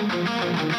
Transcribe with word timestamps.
Oh, 0.00 0.78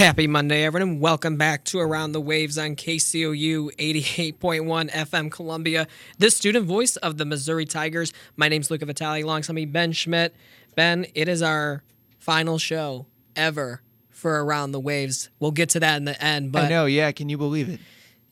Happy 0.00 0.26
Monday, 0.26 0.64
everyone. 0.64 0.98
Welcome 0.98 1.36
back 1.36 1.62
to 1.64 1.78
Around 1.78 2.12
the 2.12 2.22
Waves 2.22 2.56
on 2.56 2.74
KCOU 2.74 3.70
88.1 3.76 4.90
FM 4.90 5.30
Columbia, 5.30 5.86
the 6.16 6.30
student 6.30 6.64
voice 6.64 6.96
of 6.96 7.18
the 7.18 7.26
Missouri 7.26 7.66
Tigers. 7.66 8.10
My 8.34 8.48
name's 8.48 8.70
Luca 8.70 8.86
Vitale, 8.86 9.20
alongside 9.20 9.52
me, 9.52 9.66
Ben 9.66 9.92
Schmidt. 9.92 10.34
Ben, 10.74 11.04
it 11.14 11.28
is 11.28 11.42
our 11.42 11.82
final 12.18 12.56
show 12.56 13.08
ever 13.36 13.82
for 14.08 14.42
Around 14.42 14.72
the 14.72 14.80
Waves. 14.80 15.28
We'll 15.38 15.50
get 15.50 15.68
to 15.70 15.80
that 15.80 15.98
in 15.98 16.06
the 16.06 16.20
end, 16.24 16.50
but 16.50 16.64
I 16.64 16.68
know, 16.70 16.86
yeah. 16.86 17.12
Can 17.12 17.28
you 17.28 17.36
believe 17.36 17.68
it? 17.68 17.78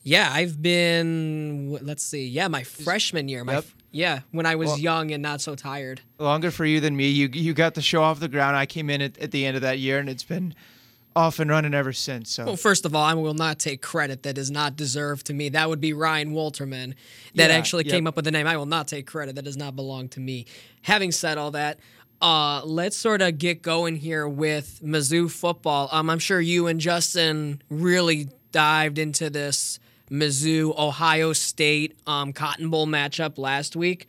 yeah, 0.01 0.27
I've 0.33 0.59
been, 0.59 1.77
let's 1.83 2.03
see, 2.03 2.27
yeah, 2.27 2.47
my 2.47 2.63
freshman 2.63 3.27
year. 3.29 3.43
My, 3.43 3.53
Yep. 3.53 3.65
yeah, 3.91 4.19
when 4.31 4.47
I 4.47 4.55
was 4.55 4.69
Well- 4.69 4.79
young 4.79 5.11
and 5.11 5.21
not 5.21 5.39
so 5.39 5.53
tired. 5.53 6.01
Longer 6.17 6.49
for 6.49 6.65
you 6.65 6.79
than 6.79 6.95
me. 6.95 7.09
You 7.09 7.29
you 7.31 7.53
got 7.53 7.75
the 7.75 7.83
show 7.83 8.01
off 8.01 8.19
the 8.19 8.27
ground. 8.27 8.57
I 8.57 8.65
came 8.65 8.89
in 8.89 9.03
at, 9.03 9.19
at 9.19 9.29
the 9.29 9.45
end 9.45 9.55
of 9.55 9.61
that 9.61 9.77
year, 9.77 9.99
and 9.99 10.09
it's 10.09 10.23
been 10.23 10.55
off 11.19 11.39
and 11.39 11.51
running 11.51 11.73
ever 11.73 11.91
since. 11.91 12.31
So 12.31 12.45
Well, 12.45 12.55
first 12.55 12.85
of 12.85 12.95
all, 12.95 13.03
I 13.03 13.13
will 13.13 13.33
not 13.33 13.59
take 13.59 13.81
credit 13.81 14.23
that 14.23 14.37
is 14.37 14.49
not 14.49 14.77
deserved 14.77 15.25
to 15.27 15.33
me. 15.33 15.49
That 15.49 15.67
would 15.67 15.81
be 15.81 15.91
Ryan 15.91 16.31
Walterman 16.31 16.95
that 17.35 17.49
Yeah, 17.49 17.57
actually 17.57 17.85
yep. 17.85 17.93
came 17.93 18.07
up 18.07 18.15
with 18.15 18.23
the 18.23 18.31
name. 18.31 18.47
I 18.47 18.55
will 18.55 18.65
not 18.65 18.87
take 18.87 19.05
credit 19.05 19.35
that 19.35 19.43
does 19.43 19.57
not 19.57 19.75
belong 19.75 20.07
to 20.09 20.21
me. 20.21 20.45
Having 20.83 21.11
said 21.11 21.37
all 21.37 21.51
that, 21.51 21.79
uh, 22.21 22.61
let's 22.63 22.95
sort 22.95 23.21
of 23.21 23.37
get 23.37 23.61
going 23.61 23.97
here 23.97 24.27
with 24.27 24.79
Mizzou 24.83 25.29
football. 25.29 25.89
Um, 25.91 26.09
I'm 26.09 26.19
sure 26.19 26.39
you 26.39 26.67
and 26.67 26.79
Justin 26.79 27.61
really 27.69 28.29
dived 28.51 28.97
into 28.97 29.29
this 29.29 29.79
Mizzou 30.09 30.77
Ohio 30.77 31.33
State 31.33 31.97
um, 32.07 32.31
Cotton 32.31 32.69
Bowl 32.69 32.87
matchup 32.87 33.37
last 33.37 33.75
week. 33.75 34.07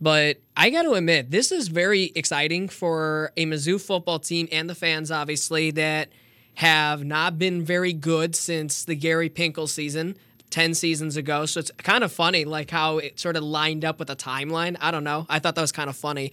But 0.00 0.38
I 0.56 0.70
got 0.70 0.82
to 0.82 0.92
admit, 0.94 1.30
this 1.30 1.52
is 1.52 1.68
very 1.68 2.10
exciting 2.14 2.68
for 2.68 3.32
a 3.36 3.46
Mizzou 3.46 3.80
football 3.80 4.18
team 4.18 4.48
and 4.50 4.68
the 4.68 4.74
fans, 4.74 5.10
obviously, 5.10 5.70
that 5.72 6.08
have 6.54 7.04
not 7.04 7.38
been 7.38 7.62
very 7.64 7.92
good 7.92 8.36
since 8.36 8.84
the 8.84 8.94
Gary 8.94 9.30
Pinkel 9.30 9.68
season 9.68 10.16
10 10.50 10.74
seasons 10.74 11.16
ago. 11.16 11.46
So 11.46 11.60
it's 11.60 11.70
kind 11.78 12.04
of 12.04 12.12
funny, 12.12 12.44
like 12.44 12.70
how 12.70 12.98
it 12.98 13.18
sort 13.18 13.36
of 13.36 13.42
lined 13.42 13.84
up 13.84 13.98
with 13.98 14.08
the 14.08 14.16
timeline. 14.16 14.76
I 14.80 14.90
don't 14.90 15.04
know. 15.04 15.26
I 15.28 15.38
thought 15.38 15.54
that 15.54 15.62
was 15.62 15.72
kind 15.72 15.88
of 15.88 15.96
funny. 15.96 16.32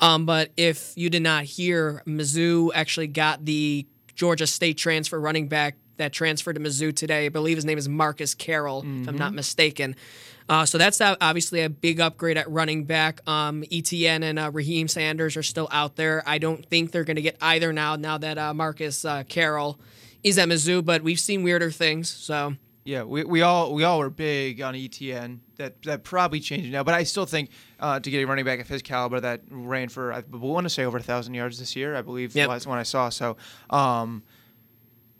Um, 0.00 0.26
but 0.26 0.50
if 0.56 0.92
you 0.96 1.10
did 1.10 1.22
not 1.22 1.44
hear, 1.44 2.02
Mizzou 2.06 2.70
actually 2.74 3.08
got 3.08 3.44
the 3.44 3.86
Georgia 4.14 4.46
State 4.46 4.78
transfer 4.78 5.20
running 5.20 5.48
back 5.48 5.76
that 5.98 6.12
transferred 6.12 6.54
to 6.54 6.60
Mizzou 6.60 6.94
today. 6.94 7.26
I 7.26 7.28
believe 7.28 7.56
his 7.56 7.64
name 7.64 7.76
is 7.78 7.88
Marcus 7.88 8.34
Carroll, 8.34 8.84
if 9.02 9.08
I'm 9.08 9.18
not 9.18 9.34
mistaken. 9.34 9.96
Uh, 10.48 10.64
so 10.64 10.78
that's 10.78 11.00
obviously 11.00 11.60
a 11.60 11.68
big 11.68 12.00
upgrade 12.00 12.38
at 12.38 12.50
running 12.50 12.84
back. 12.84 13.20
Um, 13.28 13.64
Etienne 13.70 14.22
and 14.22 14.38
uh, 14.38 14.50
Raheem 14.52 14.88
Sanders 14.88 15.36
are 15.36 15.42
still 15.42 15.68
out 15.70 15.96
there. 15.96 16.22
I 16.26 16.38
don't 16.38 16.64
think 16.64 16.90
they're 16.90 17.04
going 17.04 17.16
to 17.16 17.22
get 17.22 17.36
either 17.42 17.72
now. 17.72 17.96
Now 17.96 18.16
that 18.18 18.38
uh, 18.38 18.54
Marcus 18.54 19.04
uh, 19.04 19.24
Carroll 19.28 19.78
is 20.24 20.38
at 20.38 20.48
Mizzou, 20.48 20.84
but 20.84 21.02
we've 21.02 21.20
seen 21.20 21.42
weirder 21.42 21.70
things. 21.70 22.08
So 22.08 22.54
yeah, 22.84 23.02
we, 23.02 23.24
we 23.24 23.42
all 23.42 23.74
we 23.74 23.84
all 23.84 23.98
were 23.98 24.08
big 24.08 24.62
on 24.62 24.74
Etienne. 24.74 25.42
That 25.56 25.82
that 25.82 26.02
probably 26.04 26.40
changed 26.40 26.72
now, 26.72 26.82
but 26.82 26.94
I 26.94 27.02
still 27.02 27.26
think 27.26 27.50
uh, 27.78 28.00
to 28.00 28.10
get 28.10 28.22
a 28.22 28.24
running 28.26 28.46
back 28.46 28.60
of 28.60 28.68
his 28.68 28.80
caliber 28.80 29.20
that 29.20 29.42
ran 29.50 29.90
for 29.90 30.12
I 30.14 30.22
want 30.30 30.64
to 30.64 30.70
say 30.70 30.84
over 30.84 30.96
a 30.96 31.02
thousand 31.02 31.34
yards 31.34 31.58
this 31.58 31.76
year. 31.76 31.94
I 31.94 32.00
believe 32.00 32.34
Yep. 32.34 32.46
the 32.46 32.50
last 32.50 32.66
one 32.66 32.78
I 32.78 32.84
saw. 32.84 33.10
So. 33.10 33.36
Um, 33.68 34.22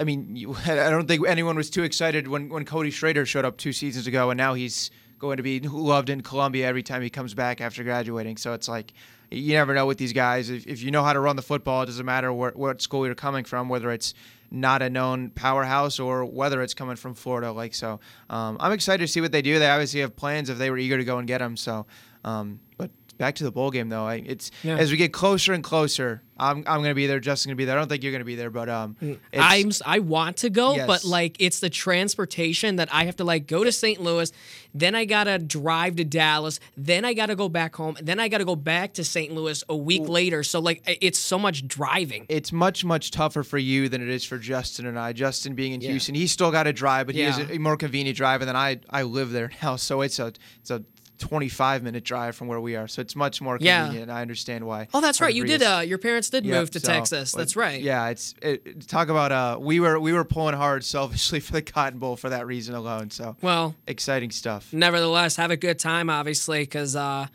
I 0.01 0.05
mean, 0.05 0.37
you, 0.37 0.55
I 0.67 0.91
don't 0.91 1.09
think 1.09 1.27
anyone 1.27 1.57
was 1.57 1.71
too 1.71 1.83
excited 1.83 2.29
when, 2.29 2.51
when 2.51 2.65
Cody 2.65 2.91
Schrader 2.93 3.27
showed 3.27 3.45
up 3.45 3.57
two 3.57 3.73
seasons 3.73 4.07
ago, 4.07 4.31
and 4.31 4.39
now 4.39 4.55
he's 4.55 4.93
going 5.19 5.37
to 5.39 5.43
be 5.43 5.61
loved 5.61 6.11
in 6.11 6.21
Columbia 6.23 6.67
every 6.67 6.83
time 6.83 7.03
he 7.03 7.11
comes 7.11 7.35
back 7.35 7.61
after 7.61 7.83
graduating. 7.83 8.37
So 8.37 8.53
it's 8.53 8.69
like 8.69 8.93
you 9.31 9.55
never 9.55 9.75
know 9.75 9.87
with 9.87 9.99
these 9.99 10.13
guys. 10.13 10.51
If, 10.51 10.67
if 10.67 10.83
you 10.83 10.91
know 10.91 11.03
how 11.03 11.13
to 11.13 11.21
run 11.21 11.37
the 11.37 11.43
football, 11.43 11.83
it 11.83 11.87
doesn't 11.87 12.07
matter 12.07 12.33
where, 12.33 12.53
what 12.53 12.81
school 12.81 13.05
you're 13.05 13.15
coming 13.15 13.45
from, 13.45 13.69
whether 13.69 13.91
it's 13.91 14.15
not 14.51 14.81
a 14.81 14.89
known 14.89 15.31
powerhouse 15.31 16.01
or 16.01 16.25
whether 16.25 16.63
it's 16.63 16.75
coming 16.75 16.97
from 16.97 17.15
Florida. 17.15 17.53
Like 17.53 17.75
so, 17.75 18.01
um, 18.31 18.57
I'm 18.61 18.73
excited 18.73 19.05
to 19.05 19.09
see 19.09 19.21
what 19.21 19.33
they 19.33 19.43
do. 19.43 19.59
They 19.59 19.69
obviously 19.69 20.01
have 20.01 20.17
plans 20.17 20.49
if 20.49 20.59
they 20.59 20.71
were 20.71 20.79
eager 20.79 20.97
to 20.97 21.05
go 21.05 21.19
and 21.19 21.29
get 21.29 21.43
him. 21.43 21.57
So, 21.57 21.87
um, 22.25 22.61
but 22.77 22.91
back 23.19 23.35
to 23.37 23.45
the 23.45 23.51
bowl 23.53 23.71
game 23.71 23.89
though. 23.89 24.07
I, 24.07 24.23
it's 24.25 24.51
Yeah. 24.63 24.77
as 24.77 24.91
we 24.91 24.97
get 24.97 25.13
closer 25.13 25.53
and 25.53 25.63
closer. 25.63 26.23
I'm 26.41 26.59
I'm 26.69 26.83
gonna 26.83 26.95
be 26.95 27.09
there. 27.09 27.19
Justin's 27.19 27.47
gonna 27.51 27.57
be 27.57 27.65
there. 27.65 27.77
I 27.77 27.81
don't 27.81 27.89
think 27.89 28.05
you're 28.05 28.13
gonna 28.13 28.25
be 28.25 28.37
there, 28.37 28.49
but 28.51 28.69
um, 28.69 28.97
I'm 29.37 29.69
s- 29.69 29.83
I 29.85 29.99
want 29.99 30.37
to 30.39 30.51
go, 30.51 30.87
but 30.87 31.05
like 31.05 31.35
it's 31.41 31.59
the 31.59 31.69
transportation 31.69 32.77
that 32.77 32.89
I 32.95 33.05
have 33.07 33.17
to 33.17 33.25
like 33.25 33.47
go 33.49 33.65
to 33.65 33.73
St. 33.73 34.01
Louis, 34.01 34.31
then 34.73 34.95
I 34.95 35.05
gotta 35.05 35.39
drive 35.39 35.97
to 35.97 36.05
Dallas, 36.05 36.61
then 36.77 37.05
I 37.05 37.13
gotta 37.13 37.35
go 37.35 37.49
back 37.49 37.75
home, 37.75 37.97
then 38.01 38.21
I 38.21 38.29
gotta 38.29 38.45
go 38.45 38.55
back 38.55 38.95
to 38.95 39.05
St. 39.05 39.33
Louis 39.35 39.65
a 39.69 39.77
week 39.77 40.09
later. 40.09 40.45
So 40.45 40.61
like 40.61 40.83
it's 40.87 41.19
so 41.19 41.41
much 41.41 41.67
driving. 41.67 42.25
it's 42.29 42.53
much 42.53 42.85
much 42.85 43.11
tougher 43.11 43.43
for 43.43 43.59
you 43.59 43.89
than 43.89 44.01
it 44.01 44.09
is 44.09 44.25
for 44.25 44.39
Justin 44.39 44.87
and 44.87 44.97
I. 44.97 45.13
Justin 45.13 45.55
being 45.57 45.73
in 45.73 45.81
Yeah. 45.81 45.91
Houston, 45.91 46.15
he's 46.15 46.31
still 46.31 46.53
got 46.53 46.63
to 46.65 46.73
drive, 46.73 47.07
but 47.07 47.17
he 47.17 47.23
Yeah. 47.23 47.33
has 47.33 47.51
a 47.51 47.59
more 47.59 47.77
convenient 47.77 48.17
drive, 48.17 48.41
than 48.47 48.55
I 48.55 48.79
I 48.89 49.03
live 49.03 49.33
there 49.33 49.51
now, 49.63 49.75
so 49.75 50.03
it's 50.03 50.21
a 50.21 50.33
it's 50.61 50.71
a 50.71 50.85
25 51.19 51.83
minute 51.83 52.05
drive 52.05 52.35
from 52.37 52.49
where 52.49 52.61
we 52.61 52.77
are, 52.77 52.89
so 52.89 53.01
it's 53.03 53.15
much 53.17 53.41
more 53.41 53.59
Yeah. 53.61 53.83
convenient. 53.85 54.11
I 54.11 54.23
understand 54.23 54.65
why. 54.67 54.89
Oh, 54.95 55.01
that's 55.01 55.21
right. 55.21 55.35
You 55.35 55.45
did. 55.45 55.63
Uh, 55.63 55.83
your 55.85 55.99
parents 55.99 56.31
did 56.31 56.45
move 56.47 56.71
to 56.73 56.81
so, 56.81 56.87
Texas. 56.93 57.33
That's 57.33 57.57
right. 57.57 57.81
Yeah, 57.81 58.09
it's 58.09 58.35
it, 58.43 58.87
talk 58.89 59.09
about 59.09 59.33
uh 59.33 59.59
we 59.61 59.81
were 59.81 59.99
we 60.01 60.13
were 60.13 60.25
pulling 60.25 60.55
hard 60.55 60.85
selfishly 60.85 61.41
for 61.41 61.53
the 61.53 61.63
Cotton 61.63 61.99
Bowl 61.99 62.17
for 62.17 62.29
that 62.31 62.47
reason 62.47 62.75
alone. 62.75 63.11
So 63.11 63.37
Well, 63.43 63.75
exciting 63.87 64.31
stuff. 64.31 64.73
nevertheless, 64.73 65.37
have 65.37 65.51
a 65.51 65.57
good 65.57 65.79
time, 65.79 66.09
obviously, 66.11 66.61
because 66.63 66.97
uh, 66.97 67.27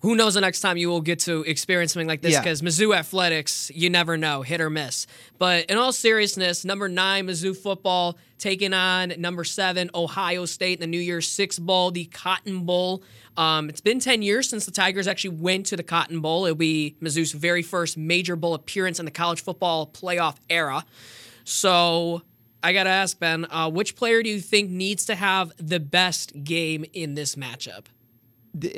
who 0.00 0.14
knows 0.14 0.34
the 0.34 0.40
next 0.40 0.60
time 0.60 0.76
you 0.76 0.88
will 0.88 1.00
get 1.00 1.18
to 1.20 1.42
experience 1.42 1.92
something 1.92 2.06
like 2.06 2.22
this? 2.22 2.32
Yeah. 2.32 2.40
Because 2.40 2.62
Mizzou 2.62 2.96
athletics, 2.96 3.70
you 3.74 3.90
never 3.90 4.16
know, 4.16 4.42
hit 4.42 4.60
or 4.60 4.70
miss. 4.70 5.06
But 5.38 5.66
in 5.66 5.76
all 5.76 5.92
seriousness, 5.92 6.64
number 6.64 6.88
nine 6.88 7.26
Mizzou 7.26 7.56
football 7.56 8.16
taking 8.38 8.72
on 8.72 9.12
number 9.18 9.42
seven 9.42 9.90
Ohio 9.94 10.44
State 10.44 10.74
in 10.74 10.80
the 10.80 10.86
New 10.86 11.00
Year's 11.00 11.26
Six 11.26 11.58
Bowl, 11.58 11.90
the 11.90 12.04
Cotton 12.06 12.64
Bowl. 12.64 13.02
Um, 13.36 13.68
it's 13.68 13.80
been 13.80 13.98
10 13.98 14.22
years 14.22 14.48
since 14.48 14.66
the 14.66 14.72
Tigers 14.72 15.08
actually 15.08 15.36
went 15.36 15.66
to 15.66 15.76
the 15.76 15.82
Cotton 15.82 16.20
Bowl. 16.20 16.44
It'll 16.44 16.56
be 16.56 16.96
Mizzou's 17.00 17.32
very 17.32 17.62
first 17.62 17.96
major 17.96 18.36
bowl 18.36 18.54
appearance 18.54 18.98
in 18.98 19.04
the 19.04 19.10
college 19.10 19.42
football 19.42 19.86
playoff 19.86 20.36
era. 20.48 20.84
So 21.44 22.22
I 22.62 22.72
got 22.72 22.84
to 22.84 22.90
ask, 22.90 23.18
Ben, 23.18 23.46
uh, 23.50 23.70
which 23.70 23.96
player 23.96 24.22
do 24.22 24.30
you 24.30 24.40
think 24.40 24.70
needs 24.70 25.06
to 25.06 25.14
have 25.14 25.52
the 25.56 25.80
best 25.80 26.44
game 26.44 26.84
in 26.92 27.14
this 27.14 27.34
matchup? 27.34 27.86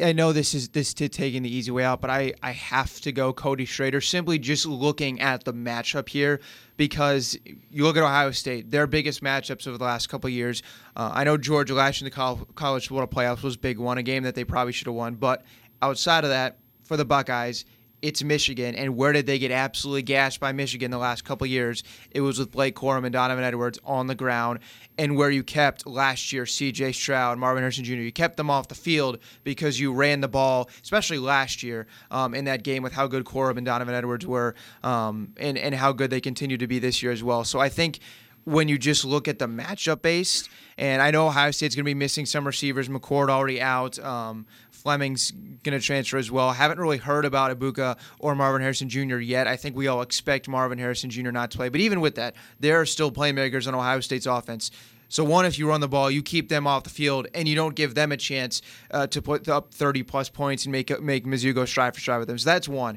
I 0.02 0.12
know 0.12 0.32
this 0.32 0.54
is 0.54 0.70
this 0.70 0.94
to 0.94 1.08
taking 1.08 1.42
the 1.42 1.54
easy 1.54 1.70
way 1.70 1.84
out, 1.84 2.00
but 2.00 2.10
I 2.10 2.34
I 2.42 2.52
have 2.52 3.00
to 3.02 3.12
go 3.12 3.32
Cody 3.32 3.64
Schrader 3.64 4.00
simply 4.00 4.38
just 4.38 4.66
looking 4.66 5.20
at 5.20 5.44
the 5.44 5.52
matchup 5.52 6.08
here 6.08 6.40
because 6.76 7.38
you 7.70 7.84
look 7.84 7.96
at 7.96 8.02
Ohio 8.02 8.30
State, 8.30 8.70
their 8.70 8.86
biggest 8.86 9.22
matchups 9.22 9.66
over 9.66 9.78
the 9.78 9.84
last 9.84 10.08
couple 10.08 10.30
years. 10.30 10.62
Uh, 10.96 11.10
I 11.12 11.24
know 11.24 11.36
Georgia 11.36 11.74
last 11.74 12.00
year 12.00 12.08
in 12.08 12.14
the 12.14 12.46
college 12.54 12.88
football 12.88 13.06
playoffs 13.06 13.42
was 13.42 13.56
big 13.56 13.78
one, 13.78 13.98
a 13.98 14.02
game 14.02 14.22
that 14.22 14.34
they 14.34 14.44
probably 14.44 14.72
should 14.72 14.86
have 14.86 14.96
won, 14.96 15.14
but 15.14 15.44
outside 15.82 16.24
of 16.24 16.30
that, 16.30 16.58
for 16.84 16.96
the 16.96 17.04
Buckeyes, 17.04 17.64
it's 18.02 18.22
Michigan. 18.22 18.74
And 18.74 18.96
where 18.96 19.12
did 19.12 19.26
they 19.26 19.38
get 19.38 19.50
absolutely 19.50 20.02
gashed 20.02 20.40
by 20.40 20.52
Michigan 20.52 20.90
the 20.90 20.98
last 20.98 21.24
couple 21.24 21.46
years? 21.46 21.82
It 22.10 22.20
was 22.20 22.38
with 22.38 22.50
Blake 22.50 22.74
Corum 22.76 23.04
and 23.04 23.12
Donovan 23.12 23.44
Edwards 23.44 23.78
on 23.84 24.06
the 24.06 24.14
ground. 24.14 24.60
And 24.98 25.16
where 25.16 25.30
you 25.30 25.42
kept 25.42 25.86
last 25.86 26.32
year 26.32 26.44
CJ 26.44 26.94
Stroud, 26.94 27.38
Marvin 27.38 27.62
Harrison 27.62 27.84
Jr., 27.84 27.94
you 27.94 28.12
kept 28.12 28.36
them 28.36 28.50
off 28.50 28.68
the 28.68 28.74
field 28.74 29.18
because 29.44 29.80
you 29.80 29.92
ran 29.92 30.20
the 30.20 30.28
ball, 30.28 30.68
especially 30.82 31.18
last 31.18 31.62
year 31.62 31.86
um, 32.10 32.34
in 32.34 32.44
that 32.44 32.62
game 32.62 32.82
with 32.82 32.92
how 32.92 33.06
good 33.06 33.24
Corum 33.24 33.56
and 33.56 33.64
Donovan 33.66 33.94
Edwards 33.94 34.26
were 34.26 34.54
um, 34.82 35.32
and, 35.38 35.56
and 35.56 35.74
how 35.74 35.92
good 35.92 36.10
they 36.10 36.20
continue 36.20 36.58
to 36.58 36.66
be 36.66 36.78
this 36.78 37.02
year 37.02 37.12
as 37.12 37.22
well. 37.22 37.44
So 37.44 37.58
I 37.60 37.68
think 37.68 38.00
when 38.44 38.68
you 38.68 38.78
just 38.78 39.04
look 39.04 39.28
at 39.28 39.38
the 39.38 39.46
matchup 39.46 40.02
based, 40.02 40.48
and 40.78 41.02
I 41.02 41.10
know 41.10 41.26
Ohio 41.26 41.50
State's 41.50 41.74
going 41.74 41.84
to 41.84 41.88
be 41.88 41.94
missing 41.94 42.26
some 42.26 42.46
receivers. 42.46 42.88
McCord 42.88 43.28
already 43.28 43.60
out. 43.60 43.98
Um, 43.98 44.46
Fleming's 44.70 45.30
going 45.30 45.78
to 45.78 45.84
transfer 45.84 46.16
as 46.16 46.30
well. 46.30 46.52
Haven't 46.52 46.78
really 46.78 46.96
heard 46.96 47.26
about 47.26 47.56
Egbuka 47.56 47.98
or 48.18 48.34
Marvin 48.34 48.62
Harrison 48.62 48.88
Jr. 48.88 49.18
yet. 49.18 49.46
I 49.46 49.56
think 49.56 49.76
we 49.76 49.88
all 49.88 50.00
expect 50.00 50.48
Marvin 50.48 50.78
Harrison 50.78 51.10
Jr. 51.10 51.30
not 51.30 51.50
to 51.50 51.58
play. 51.58 51.68
But 51.68 51.82
even 51.82 52.00
with 52.00 52.14
that, 52.14 52.34
there 52.58 52.80
are 52.80 52.86
still 52.86 53.12
playmakers 53.12 53.68
on 53.68 53.74
Ohio 53.74 54.00
State's 54.00 54.26
offense. 54.26 54.70
So 55.10 55.24
one, 55.24 55.44
if 55.44 55.58
you 55.58 55.68
run 55.68 55.80
the 55.80 55.88
ball, 55.88 56.10
you 56.10 56.22
keep 56.22 56.48
them 56.48 56.66
off 56.66 56.84
the 56.84 56.90
field, 56.90 57.26
and 57.34 57.48
you 57.48 57.56
don't 57.56 57.74
give 57.74 57.94
them 57.94 58.12
a 58.12 58.16
chance 58.16 58.62
uh, 58.92 59.08
to 59.08 59.20
put 59.20 59.48
up 59.48 59.74
30 59.74 60.04
plus 60.04 60.28
points 60.28 60.64
and 60.64 60.72
make 60.72 60.98
make 61.02 61.26
Mizzou 61.26 61.52
go 61.54 61.64
stride 61.64 61.94
for 61.94 62.00
stride 62.00 62.20
with 62.20 62.28
them. 62.28 62.38
So 62.38 62.48
that's 62.48 62.68
one. 62.68 62.96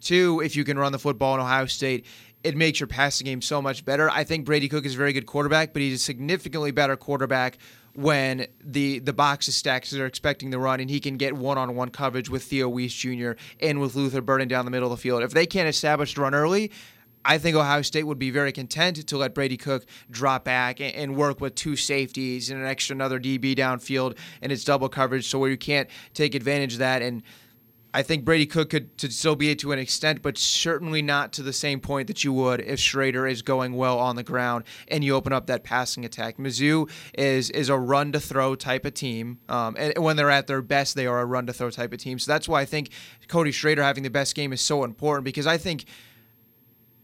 Two, 0.00 0.40
if 0.44 0.54
you 0.54 0.64
can 0.64 0.78
run 0.78 0.92
the 0.92 0.98
football 0.98 1.34
in 1.34 1.40
Ohio 1.40 1.64
State, 1.64 2.04
it 2.46 2.56
makes 2.56 2.78
your 2.78 2.86
passing 2.86 3.24
game 3.24 3.42
so 3.42 3.60
much 3.60 3.84
better. 3.84 4.08
I 4.08 4.22
think 4.22 4.44
Brady 4.44 4.68
Cook 4.68 4.86
is 4.86 4.94
a 4.94 4.96
very 4.96 5.12
good 5.12 5.26
quarterback, 5.26 5.72
but 5.72 5.82
he's 5.82 5.94
a 5.94 5.98
significantly 5.98 6.70
better 6.70 6.96
quarterback 6.96 7.58
when 7.94 8.46
the 8.62 9.00
the 9.00 9.12
box 9.12 9.48
is 9.48 9.56
stacked 9.56 9.86
because 9.86 9.98
they're 9.98 10.06
expecting 10.06 10.50
the 10.50 10.58
run 10.58 10.78
and 10.78 10.88
he 10.88 11.00
can 11.00 11.16
get 11.16 11.34
one-on-one 11.34 11.90
coverage 11.90 12.30
with 12.30 12.44
Theo 12.44 12.68
Wease 12.68 12.94
Jr. 12.94 13.32
and 13.60 13.80
with 13.80 13.96
Luther 13.96 14.20
Burden 14.20 14.46
down 14.46 14.64
the 14.64 14.70
middle 14.70 14.92
of 14.92 14.96
the 14.96 15.02
field. 15.02 15.24
If 15.24 15.32
they 15.32 15.44
can't 15.44 15.68
establish 15.68 16.14
the 16.14 16.20
run 16.20 16.34
early, 16.36 16.70
I 17.24 17.38
think 17.38 17.56
Ohio 17.56 17.82
State 17.82 18.04
would 18.04 18.20
be 18.20 18.30
very 18.30 18.52
content 18.52 19.04
to 19.08 19.16
let 19.16 19.34
Brady 19.34 19.56
Cook 19.56 19.84
drop 20.08 20.44
back 20.44 20.80
and 20.80 21.16
work 21.16 21.40
with 21.40 21.56
two 21.56 21.74
safeties 21.74 22.50
and 22.50 22.60
an 22.60 22.66
extra 22.68 22.94
another 22.94 23.18
DB 23.18 23.56
downfield 23.56 24.16
and 24.40 24.52
it's 24.52 24.62
double 24.62 24.88
coverage 24.88 25.26
so 25.26 25.40
where 25.40 25.50
you 25.50 25.56
can't 25.56 25.88
take 26.14 26.36
advantage 26.36 26.74
of 26.74 26.78
that 26.78 27.02
and 27.02 27.24
I 27.96 28.02
think 28.02 28.26
Brady 28.26 28.44
Cook 28.44 28.68
could 28.68 28.98
to 28.98 29.10
still 29.10 29.36
be 29.36 29.48
it 29.48 29.58
to 29.60 29.72
an 29.72 29.78
extent, 29.78 30.20
but 30.20 30.36
certainly 30.36 31.00
not 31.00 31.32
to 31.32 31.42
the 31.42 31.54
same 31.54 31.80
point 31.80 32.08
that 32.08 32.24
you 32.24 32.32
would 32.34 32.60
if 32.60 32.78
Schrader 32.78 33.26
is 33.26 33.40
going 33.40 33.72
well 33.72 33.98
on 33.98 34.16
the 34.16 34.22
ground 34.22 34.64
and 34.88 35.02
you 35.02 35.14
open 35.14 35.32
up 35.32 35.46
that 35.46 35.64
passing 35.64 36.04
attack. 36.04 36.36
Mizzou 36.36 36.90
is 37.16 37.48
is 37.48 37.70
a 37.70 37.78
run 37.78 38.12
to 38.12 38.20
throw 38.20 38.54
type 38.54 38.84
of 38.84 38.92
team, 38.92 39.38
um, 39.48 39.76
and 39.78 39.96
when 39.96 40.16
they're 40.16 40.30
at 40.30 40.46
their 40.46 40.60
best, 40.60 40.94
they 40.94 41.06
are 41.06 41.20
a 41.20 41.24
run 41.24 41.46
to 41.46 41.54
throw 41.54 41.70
type 41.70 41.90
of 41.94 41.98
team. 41.98 42.18
So 42.18 42.30
that's 42.30 42.46
why 42.46 42.60
I 42.60 42.66
think 42.66 42.90
Cody 43.28 43.50
Schrader 43.50 43.82
having 43.82 44.02
the 44.02 44.10
best 44.10 44.34
game 44.34 44.52
is 44.52 44.60
so 44.60 44.84
important 44.84 45.24
because 45.24 45.46
I 45.46 45.56
think. 45.56 45.86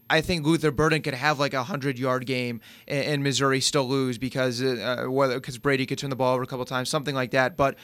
I 0.09 0.21
think 0.21 0.45
Luther 0.45 0.69
Burden 0.69 1.01
could 1.01 1.15
have 1.15 1.39
like 1.39 1.55
a 1.55 1.63
hundred 1.63 1.97
yard 1.97 2.27
game 2.27 2.61
and, 2.87 3.23
Missouri 3.23 3.59
still 3.61 3.87
lose 3.87 4.19
because 4.19 4.61
uh, 4.61 5.05
whether 5.07 5.35
because 5.35 5.57
Brady 5.57 5.87
could 5.87 5.97
turn 5.97 6.11
the 6.11 6.15
ball 6.15 6.35
over 6.35 6.43
a 6.43 6.45
couple 6.45 6.65
times, 6.65 6.89
something 6.89 7.15
like 7.15 7.31
that. 7.31 7.57
But 7.57 7.77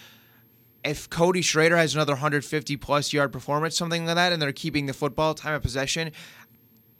if 0.83 1.09
Cody 1.09 1.41
Schrader 1.41 1.77
has 1.77 1.95
another 1.95 2.13
150 2.13 2.77
plus 2.77 3.13
yard 3.13 3.31
performance, 3.31 3.75
something 3.75 4.05
like 4.05 4.15
that, 4.15 4.31
and 4.31 4.41
they're 4.41 4.51
keeping 4.51 4.85
the 4.85 4.93
football 4.93 5.33
time 5.33 5.53
of 5.53 5.61
possession, 5.61 6.11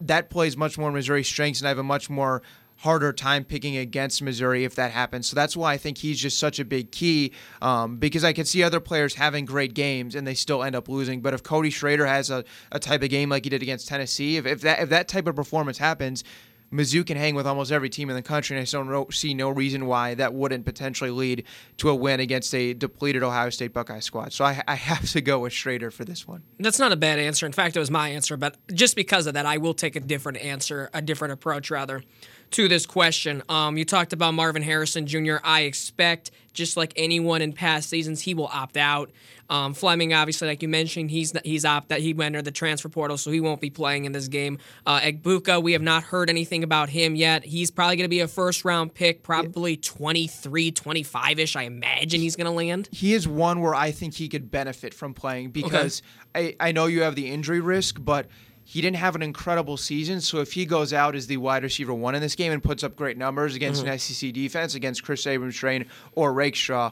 that 0.02 0.30
plays 0.30 0.58
much 0.58 0.78
more 0.78 0.92
Missouri 0.92 1.24
strengths, 1.24 1.60
and 1.60 1.68
I 1.68 1.70
have 1.70 1.78
a 1.78 1.84
much 1.84 2.10
more 2.10 2.42
harder 2.80 3.12
time 3.12 3.44
picking 3.44 3.76
against 3.76 4.22
Missouri 4.22 4.64
if 4.64 4.76
that 4.76 4.92
happens. 4.92 5.28
So 5.28 5.36
that's 5.36 5.56
why 5.56 5.74
I 5.74 5.78
think 5.78 5.98
he's 5.98 6.20
just 6.20 6.38
such 6.38 6.60
a 6.60 6.66
big 6.66 6.92
key 6.92 7.34
um, 7.62 7.98
because 7.98 8.24
I 8.24 8.32
can 8.32 8.46
see 8.46 8.64
other 8.64 8.80
players 8.80 9.16
having 9.16 9.44
great 9.44 9.74
games 9.74 10.16
and 10.16 10.26
they 10.26 10.34
still 10.34 10.64
end 10.64 10.78
up 10.78 10.88
losing. 10.88 11.20
But 11.20 11.34
if 11.34 11.44
Cody 11.44 11.72
Schrader 11.72 12.06
has 12.06 12.30
a, 12.30 12.46
a 12.72 12.80
type 12.80 13.04
of 13.04 13.10
game 13.10 13.30
like 13.30 13.44
he 13.44 13.50
did 13.50 13.62
against 13.62 13.90
Tennessee, 13.90 14.38
if, 14.38 14.46
if 14.46 14.62
that 14.62 14.80
if 14.80 14.90
that 14.90 15.10
type 15.10 15.28
of 15.28 15.36
performance 15.36 15.78
happens, 15.78 16.24
Mizzou 16.72 17.06
can 17.06 17.18
hang 17.18 17.36
with 17.36 17.48
almost 17.48 17.72
every 17.72 17.90
team 17.90 18.10
in 18.10 18.16
the 18.16 18.22
country, 18.22 18.58
and 18.58 18.68
I 18.68 18.72
don't 18.72 19.14
see 19.14 19.34
no 19.34 19.50
reason 19.50 19.86
why 19.86 20.14
that 20.16 20.34
wouldn't 20.34 20.66
potentially 20.66 21.10
lead 21.10 21.46
to 21.78 21.90
a 21.90 21.96
win 21.96 22.20
against 22.20 22.54
a 22.54 22.74
depleted 22.74 23.24
Ohio 23.24 23.50
State 23.50 23.74
Buckeye 23.74 24.00
squad. 24.00 24.34
So 24.34 24.46
I, 24.46 24.62
I 24.68 24.76
have 24.76 25.10
to 25.12 25.22
go 25.22 25.40
with 25.40 25.54
Schrader 25.54 25.92
for 25.92 26.06
this 26.06 26.28
one. 26.28 26.44
That's 26.60 26.80
not 26.80 26.92
a 26.92 26.96
bad 26.96 27.20
answer. 27.20 27.46
In 27.46 27.52
fact, 27.52 27.76
it 27.76 27.80
was 27.80 27.92
my 27.92 28.10
answer, 28.10 28.38
but 28.38 28.58
just 28.74 28.96
because 28.96 29.26
of 29.28 29.34
that, 29.34 29.46
I 29.46 29.58
will 29.58 29.74
take 29.74 29.96
a 29.96 30.00
different 30.00 30.38
answer, 30.40 30.90
a 30.94 31.02
different 31.02 31.34
approach 31.34 31.72
rather, 31.72 32.04
to 32.52 32.68
this 32.68 32.86
question. 32.86 33.44
Um, 33.50 33.78
you 33.78 33.86
talked 33.86 34.14
about 34.14 34.34
Marvin 34.34 34.62
Harrison 34.62 35.08
Jr. 35.08 35.38
I 35.44 35.62
expect, 35.62 36.32
just 36.54 36.78
like 36.78 36.94
anyone 36.96 37.42
in 37.42 37.54
past 37.54 37.90
seasons, 37.90 38.22
he 38.22 38.34
will 38.34 38.48
opt 38.48 38.78
out. 38.78 39.12
Um, 39.50 39.74
Fleming, 39.74 40.14
obviously, 40.14 40.48
like 40.48 40.62
you 40.62 40.68
mentioned, 40.68 41.10
he's 41.10 41.34
he's 41.44 41.66
opt 41.66 41.90
that 41.90 42.02
he 42.02 42.16
entered 42.20 42.46
the 42.46 42.52
transfer 42.52 42.88
portal, 42.88 43.18
so 43.18 43.32
he 43.32 43.40
won't 43.40 43.62
be 43.62 43.72
playing 43.72 44.06
in 44.06 44.12
this 44.12 44.28
game. 44.28 44.60
Uh, 44.86 45.00
Egbuka, 45.00 45.62
we 45.62 45.74
have 45.74 45.82
not 45.82 46.04
heard 46.04 46.30
anything 46.30 46.64
about 46.64 46.90
him 46.90 47.16
yet. 47.16 47.44
He's 47.44 47.72
probably 47.72 47.96
going 47.96 48.06
to 48.06 48.10
be 48.10 48.20
a 48.20 48.28
first 48.28 48.64
round 48.64 48.94
pick, 48.94 49.24
probably 49.24 49.76
23, 49.76 50.72
25 50.72 51.40
ish. 51.40 51.56
I 51.56 51.64
imagine 51.64 52.22
he's 52.22 52.36
going 52.36 52.46
to 52.46 52.52
land. 52.52 52.90
He 52.92 53.14
is 53.14 53.28
one 53.28 53.62
where 53.62 53.74
I 53.74 53.90
think 53.90 54.14
he 54.16 54.30
could 54.30 54.52
benefit 54.52 54.94
from 54.94 55.16
playing 55.16 55.50
because 55.50 56.04
I, 56.36 56.56
I 56.60 56.72
know 56.72 56.86
you 56.86 57.02
have 57.02 57.16
the 57.16 57.32
injury 57.32 57.60
risk, 57.60 57.98
but 58.00 58.28
he 58.70 58.82
didn't 58.82 58.98
have 58.98 59.16
an 59.16 59.24
incredible 59.24 59.78
season. 59.78 60.22
So 60.22 60.42
if 60.42 60.54
he 60.54 60.64
goes 60.64 60.94
out 60.94 61.16
as 61.16 61.26
the 61.26 61.38
wide 61.38 61.64
receiver 61.64 61.92
one 61.92 62.14
in 62.14 62.22
this 62.22 62.36
game 62.36 62.52
and 62.52 62.62
puts 62.62 62.84
up 62.84 62.96
great 62.96 63.18
numbers 63.18 63.56
against 63.56 63.82
mm-hmm. 63.84 63.94
an 63.94 63.98
SEC 63.98 64.32
defense, 64.32 64.76
against 64.76 65.04
Kris 65.04 65.26
Abrams-Draine 65.26 65.88
or 66.12 66.32
Rakestraw, 66.32 66.92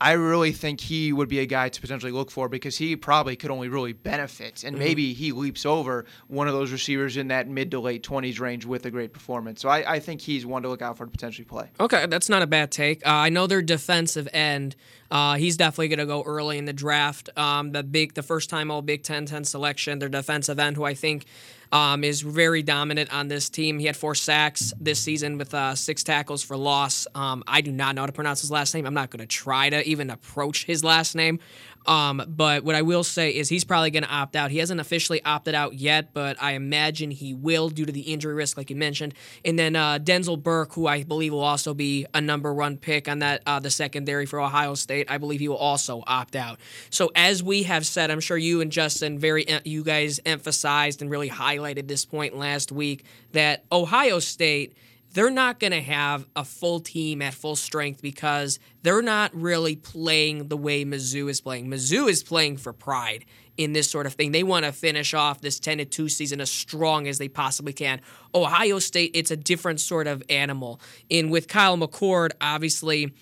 I 0.00 0.12
really 0.12 0.52
think 0.52 0.80
he 0.80 1.12
would 1.12 1.28
be 1.28 1.38
a 1.38 1.46
guy 1.46 1.70
to 1.70 1.80
potentially 1.80 2.12
look 2.12 2.30
for 2.30 2.48
because 2.48 2.76
he 2.76 2.96
probably 2.96 3.34
could 3.34 3.50
only 3.50 3.68
really 3.68 3.94
benefit, 3.94 4.62
and 4.62 4.78
maybe 4.78 5.14
he 5.14 5.32
leaps 5.32 5.64
over 5.64 6.04
one 6.28 6.48
of 6.48 6.54
those 6.54 6.70
receivers 6.70 7.16
in 7.16 7.28
that 7.28 7.48
mid 7.48 7.70
to 7.70 7.80
late 7.80 8.02
20s 8.02 8.38
range 8.38 8.66
with 8.66 8.84
a 8.84 8.90
great 8.90 9.12
performance. 9.12 9.62
So 9.62 9.70
I, 9.70 9.94
I 9.94 10.00
think 10.00 10.20
he's 10.20 10.44
one 10.44 10.62
to 10.62 10.68
look 10.68 10.82
out 10.82 10.98
for 10.98 11.06
to 11.06 11.10
potentially 11.10 11.46
play. 11.46 11.70
Okay, 11.80 12.06
that's 12.06 12.28
not 12.28 12.42
a 12.42 12.46
bad 12.46 12.70
take. 12.70 13.06
Uh, 13.06 13.10
I 13.10 13.30
know 13.30 13.46
their 13.46 13.62
defensive 13.62 14.28
end. 14.34 14.76
Uh, 15.10 15.36
he's 15.36 15.56
definitely 15.56 15.88
going 15.88 15.98
to 16.00 16.06
go 16.06 16.22
early 16.24 16.58
in 16.58 16.66
the 16.66 16.72
draft. 16.72 17.30
Um, 17.36 17.72
the 17.72 17.82
big, 17.82 18.14
the 18.14 18.22
first 18.22 18.50
time 18.50 18.70
All 18.70 18.82
Big 18.82 19.02
Ten 19.02 19.24
10 19.24 19.44
selection. 19.44 19.98
Their 19.98 20.08
defensive 20.08 20.58
end, 20.58 20.76
who 20.76 20.84
I 20.84 20.94
think 20.94 21.24
um, 21.72 22.04
is 22.04 22.20
very 22.20 22.62
dominant 22.62 23.12
on 23.12 23.28
this 23.28 23.48
team. 23.48 23.78
He 23.78 23.86
had 23.86 23.96
four 23.96 24.14
sacks 24.14 24.72
this 24.80 25.00
season 25.00 25.38
with 25.38 25.54
uh, 25.54 25.74
six 25.74 26.02
tackles 26.04 26.42
for 26.42 26.56
loss. 26.56 27.06
Um, 27.14 27.42
I 27.46 27.60
do 27.60 27.72
not 27.72 27.94
know 27.94 28.02
how 28.02 28.06
to 28.06 28.12
pronounce 28.12 28.40
his 28.40 28.50
last 28.50 28.74
name. 28.74 28.86
I'm 28.86 28.94
not 28.94 29.10
going 29.10 29.20
to 29.20 29.26
try 29.26 29.70
to 29.70 29.86
even 29.86 30.10
approach 30.10 30.64
his 30.64 30.84
last 30.84 31.14
name. 31.14 31.40
Um, 31.86 32.22
but 32.28 32.64
what 32.64 32.74
I 32.74 32.82
will 32.82 33.04
say 33.04 33.30
is 33.30 33.48
he's 33.48 33.64
probably 33.64 33.90
going 33.90 34.02
to 34.02 34.10
opt 34.10 34.36
out. 34.36 34.50
He 34.50 34.58
hasn't 34.58 34.80
officially 34.80 35.22
opted 35.24 35.54
out 35.54 35.74
yet, 35.74 36.12
but 36.12 36.40
I 36.42 36.52
imagine 36.52 37.10
he 37.10 37.34
will 37.34 37.68
due 37.68 37.86
to 37.86 37.92
the 37.92 38.00
injury 38.00 38.34
risk, 38.34 38.56
like 38.56 38.70
you 38.70 38.76
mentioned. 38.76 39.14
And 39.44 39.58
then 39.58 39.76
uh, 39.76 39.98
Denzel 39.98 40.42
Burke, 40.42 40.72
who 40.74 40.86
I 40.86 41.02
believe 41.02 41.32
will 41.32 41.40
also 41.40 41.74
be 41.74 42.06
a 42.14 42.20
number 42.20 42.52
one 42.52 42.76
pick 42.76 43.08
on 43.08 43.20
that 43.20 43.42
uh, 43.46 43.60
the 43.60 43.70
secondary 43.70 44.26
for 44.26 44.40
Ohio 44.40 44.74
State, 44.74 45.10
I 45.10 45.18
believe 45.18 45.40
he 45.40 45.48
will 45.48 45.56
also 45.56 46.02
opt 46.06 46.36
out. 46.36 46.58
So 46.90 47.10
as 47.14 47.42
we 47.42 47.64
have 47.64 47.86
said, 47.86 48.10
I'm 48.10 48.20
sure 48.20 48.36
you 48.36 48.60
and 48.60 48.72
Justin 48.72 49.18
very 49.18 49.46
you 49.64 49.84
guys 49.84 50.20
emphasized 50.26 51.02
and 51.02 51.10
really 51.10 51.30
highlighted 51.30 51.88
this 51.88 52.04
point 52.04 52.36
last 52.36 52.72
week 52.72 53.04
that 53.32 53.64
Ohio 53.70 54.18
State 54.18 54.76
they're 55.16 55.30
not 55.30 55.58
going 55.58 55.72
to 55.72 55.80
have 55.80 56.26
a 56.36 56.44
full 56.44 56.78
team 56.78 57.22
at 57.22 57.32
full 57.32 57.56
strength 57.56 58.02
because 58.02 58.58
they're 58.82 59.00
not 59.00 59.34
really 59.34 59.74
playing 59.74 60.48
the 60.48 60.58
way 60.58 60.84
Mizzou 60.84 61.30
is 61.30 61.40
playing. 61.40 61.68
Mizzou 61.68 62.06
is 62.06 62.22
playing 62.22 62.58
for 62.58 62.74
pride 62.74 63.24
in 63.56 63.72
this 63.72 63.90
sort 63.90 64.04
of 64.04 64.12
thing. 64.12 64.32
They 64.32 64.42
want 64.42 64.66
to 64.66 64.72
finish 64.72 65.14
off 65.14 65.40
this 65.40 65.58
10 65.58 65.78
to 65.78 65.86
2 65.86 66.10
season 66.10 66.42
as 66.42 66.50
strong 66.50 67.08
as 67.08 67.16
they 67.16 67.28
possibly 67.28 67.72
can. 67.72 68.02
Ohio 68.34 68.78
State, 68.78 69.12
it's 69.14 69.30
a 69.30 69.38
different 69.38 69.80
sort 69.80 70.06
of 70.06 70.22
animal. 70.28 70.82
And 71.10 71.30
with 71.30 71.48
Kyle 71.48 71.78
McCord, 71.78 72.32
obviously 72.42 73.14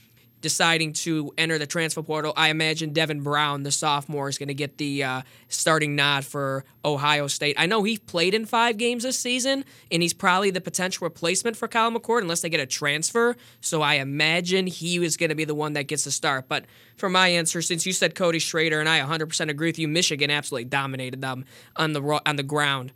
deciding 0.44 0.92
to 0.92 1.32
enter 1.38 1.56
the 1.56 1.66
transfer 1.66 2.02
portal. 2.02 2.34
I 2.36 2.50
imagine 2.50 2.92
Devin 2.92 3.22
Brown, 3.22 3.62
the 3.62 3.72
sophomore, 3.72 4.28
is 4.28 4.36
going 4.36 4.48
to 4.48 4.54
get 4.54 4.76
the 4.76 5.02
uh, 5.02 5.22
starting 5.48 5.96
nod 5.96 6.26
for 6.26 6.66
Ohio 6.84 7.28
State. 7.28 7.56
I 7.58 7.64
know 7.64 7.82
he 7.82 7.96
played 7.96 8.34
in 8.34 8.44
five 8.44 8.76
games 8.76 9.04
this 9.04 9.18
season, 9.18 9.64
and 9.90 10.02
he's 10.02 10.12
probably 10.12 10.50
the 10.50 10.60
potential 10.60 11.06
replacement 11.06 11.56
for 11.56 11.66
Kyle 11.66 11.90
McCord 11.90 12.20
unless 12.20 12.42
they 12.42 12.50
get 12.50 12.60
a 12.60 12.66
transfer. 12.66 13.36
So 13.62 13.80
I 13.80 13.94
imagine 13.94 14.66
he 14.66 15.02
is 15.02 15.16
going 15.16 15.30
to 15.30 15.34
be 15.34 15.46
the 15.46 15.54
one 15.54 15.72
that 15.72 15.84
gets 15.84 16.04
the 16.04 16.10
start. 16.10 16.46
But 16.46 16.66
for 16.98 17.08
my 17.08 17.28
answer, 17.28 17.62
since 17.62 17.86
you 17.86 17.94
said 17.94 18.14
Cody 18.14 18.38
Schrader, 18.38 18.80
and 18.80 18.88
I 18.88 19.00
100% 19.00 19.48
agree 19.48 19.68
with 19.68 19.78
you, 19.78 19.88
Michigan 19.88 20.30
absolutely 20.30 20.66
dominated 20.66 21.22
them 21.22 21.46
on 21.74 21.94
the 21.94 22.20
on 22.26 22.36
the 22.36 22.42
ground. 22.42 22.92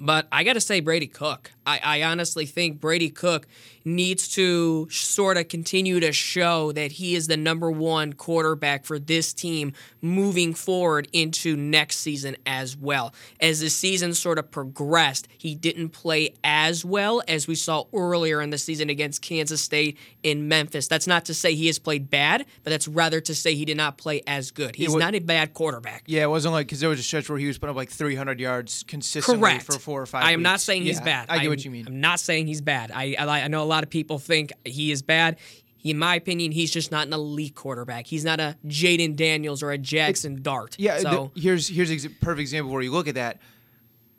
But 0.00 0.26
I 0.32 0.44
got 0.44 0.54
to 0.54 0.60
say, 0.60 0.80
Brady 0.80 1.06
Cook. 1.06 1.52
I, 1.66 1.80
I 1.82 2.02
honestly 2.02 2.46
think 2.46 2.80
Brady 2.80 3.10
Cook 3.10 3.46
needs 3.84 4.28
to 4.28 4.88
sort 4.90 5.36
of 5.36 5.48
continue 5.48 6.00
to 6.00 6.12
show 6.12 6.72
that 6.72 6.92
he 6.92 7.14
is 7.14 7.26
the 7.26 7.36
number 7.36 7.70
one 7.70 8.12
quarterback 8.12 8.84
for 8.84 8.98
this 8.98 9.32
team 9.34 9.72
moving 10.00 10.54
forward 10.54 11.08
into 11.12 11.56
next 11.56 11.96
season 11.98 12.36
as 12.46 12.76
well. 12.76 13.12
As 13.40 13.60
the 13.60 13.70
season 13.70 14.14
sort 14.14 14.38
of 14.38 14.50
progressed, 14.50 15.28
he 15.36 15.54
didn't 15.54 15.90
play 15.90 16.34
as 16.42 16.84
well 16.84 17.22
as 17.28 17.46
we 17.46 17.54
saw 17.54 17.84
earlier 17.92 18.40
in 18.40 18.50
the 18.50 18.58
season 18.58 18.88
against 18.90 19.20
Kansas 19.22 19.60
State 19.60 19.98
in 20.22 20.48
Memphis. 20.48 20.88
That's 20.88 21.06
not 21.06 21.24
to 21.26 21.34
say 21.34 21.54
he 21.54 21.66
has 21.66 21.78
played 21.78 22.08
bad, 22.10 22.46
but 22.62 22.70
that's 22.70 22.88
rather 22.88 23.20
to 23.22 23.34
say 23.34 23.54
he 23.54 23.64
did 23.64 23.76
not 23.76 23.98
play 23.98 24.22
as 24.26 24.50
good. 24.50 24.76
He's 24.76 24.90
wa- 24.90 24.98
not 24.98 25.14
a 25.14 25.18
bad 25.18 25.52
quarterback. 25.54 26.04
Yeah, 26.06 26.22
it 26.24 26.30
wasn't 26.30 26.52
like 26.54 26.66
because 26.66 26.80
there 26.80 26.88
was 26.88 27.00
a 27.00 27.02
stretch 27.02 27.28
where 27.28 27.38
he 27.38 27.46
was 27.46 27.58
putting 27.58 27.70
up 27.72 27.76
like 27.76 27.90
300 27.90 28.40
yards 28.40 28.84
consistently 28.86 29.40
Correct. 29.40 29.64
for 29.64 29.78
four 29.78 30.00
or 30.00 30.06
five. 30.06 30.24
I 30.24 30.30
am 30.32 30.42
not 30.42 30.54
weeks. 30.54 30.62
saying 30.62 30.82
he's 30.84 31.00
bad. 31.00 31.26
I 31.28 31.34
get 31.36 31.40
I'm- 31.42 31.50
what 31.50 31.64
you 31.64 31.70
mean. 31.70 31.86
I'm 31.86 32.00
not 32.00 32.20
saying 32.20 32.46
he's 32.46 32.60
bad. 32.60 32.90
I, 32.94 33.16
I 33.18 33.34
I 33.44 33.48
know 33.48 33.62
a 33.62 33.64
lot 33.64 33.73
of 33.82 33.90
people 33.90 34.18
think 34.18 34.52
he 34.64 34.92
is 34.92 35.02
bad. 35.02 35.38
In 35.82 35.98
my 35.98 36.14
opinion, 36.14 36.52
he's 36.52 36.70
just 36.70 36.90
not 36.90 37.06
an 37.06 37.12
elite 37.12 37.54
quarterback. 37.54 38.06
He's 38.06 38.24
not 38.24 38.40
a 38.40 38.56
Jayden 38.66 39.16
Daniels 39.16 39.62
or 39.62 39.70
a 39.72 39.76
Jaxson 39.78 40.40
Dart. 40.42 40.76
Yeah, 40.78 40.98
So 40.98 41.30
the- 41.34 41.40
here's 41.40 41.68
here's 41.68 41.90
a 42.04 42.08
perfect 42.08 42.40
example 42.40 42.72
where 42.72 42.80
you 42.82 42.90
look 42.92 43.08
at 43.08 43.16
that. 43.16 43.38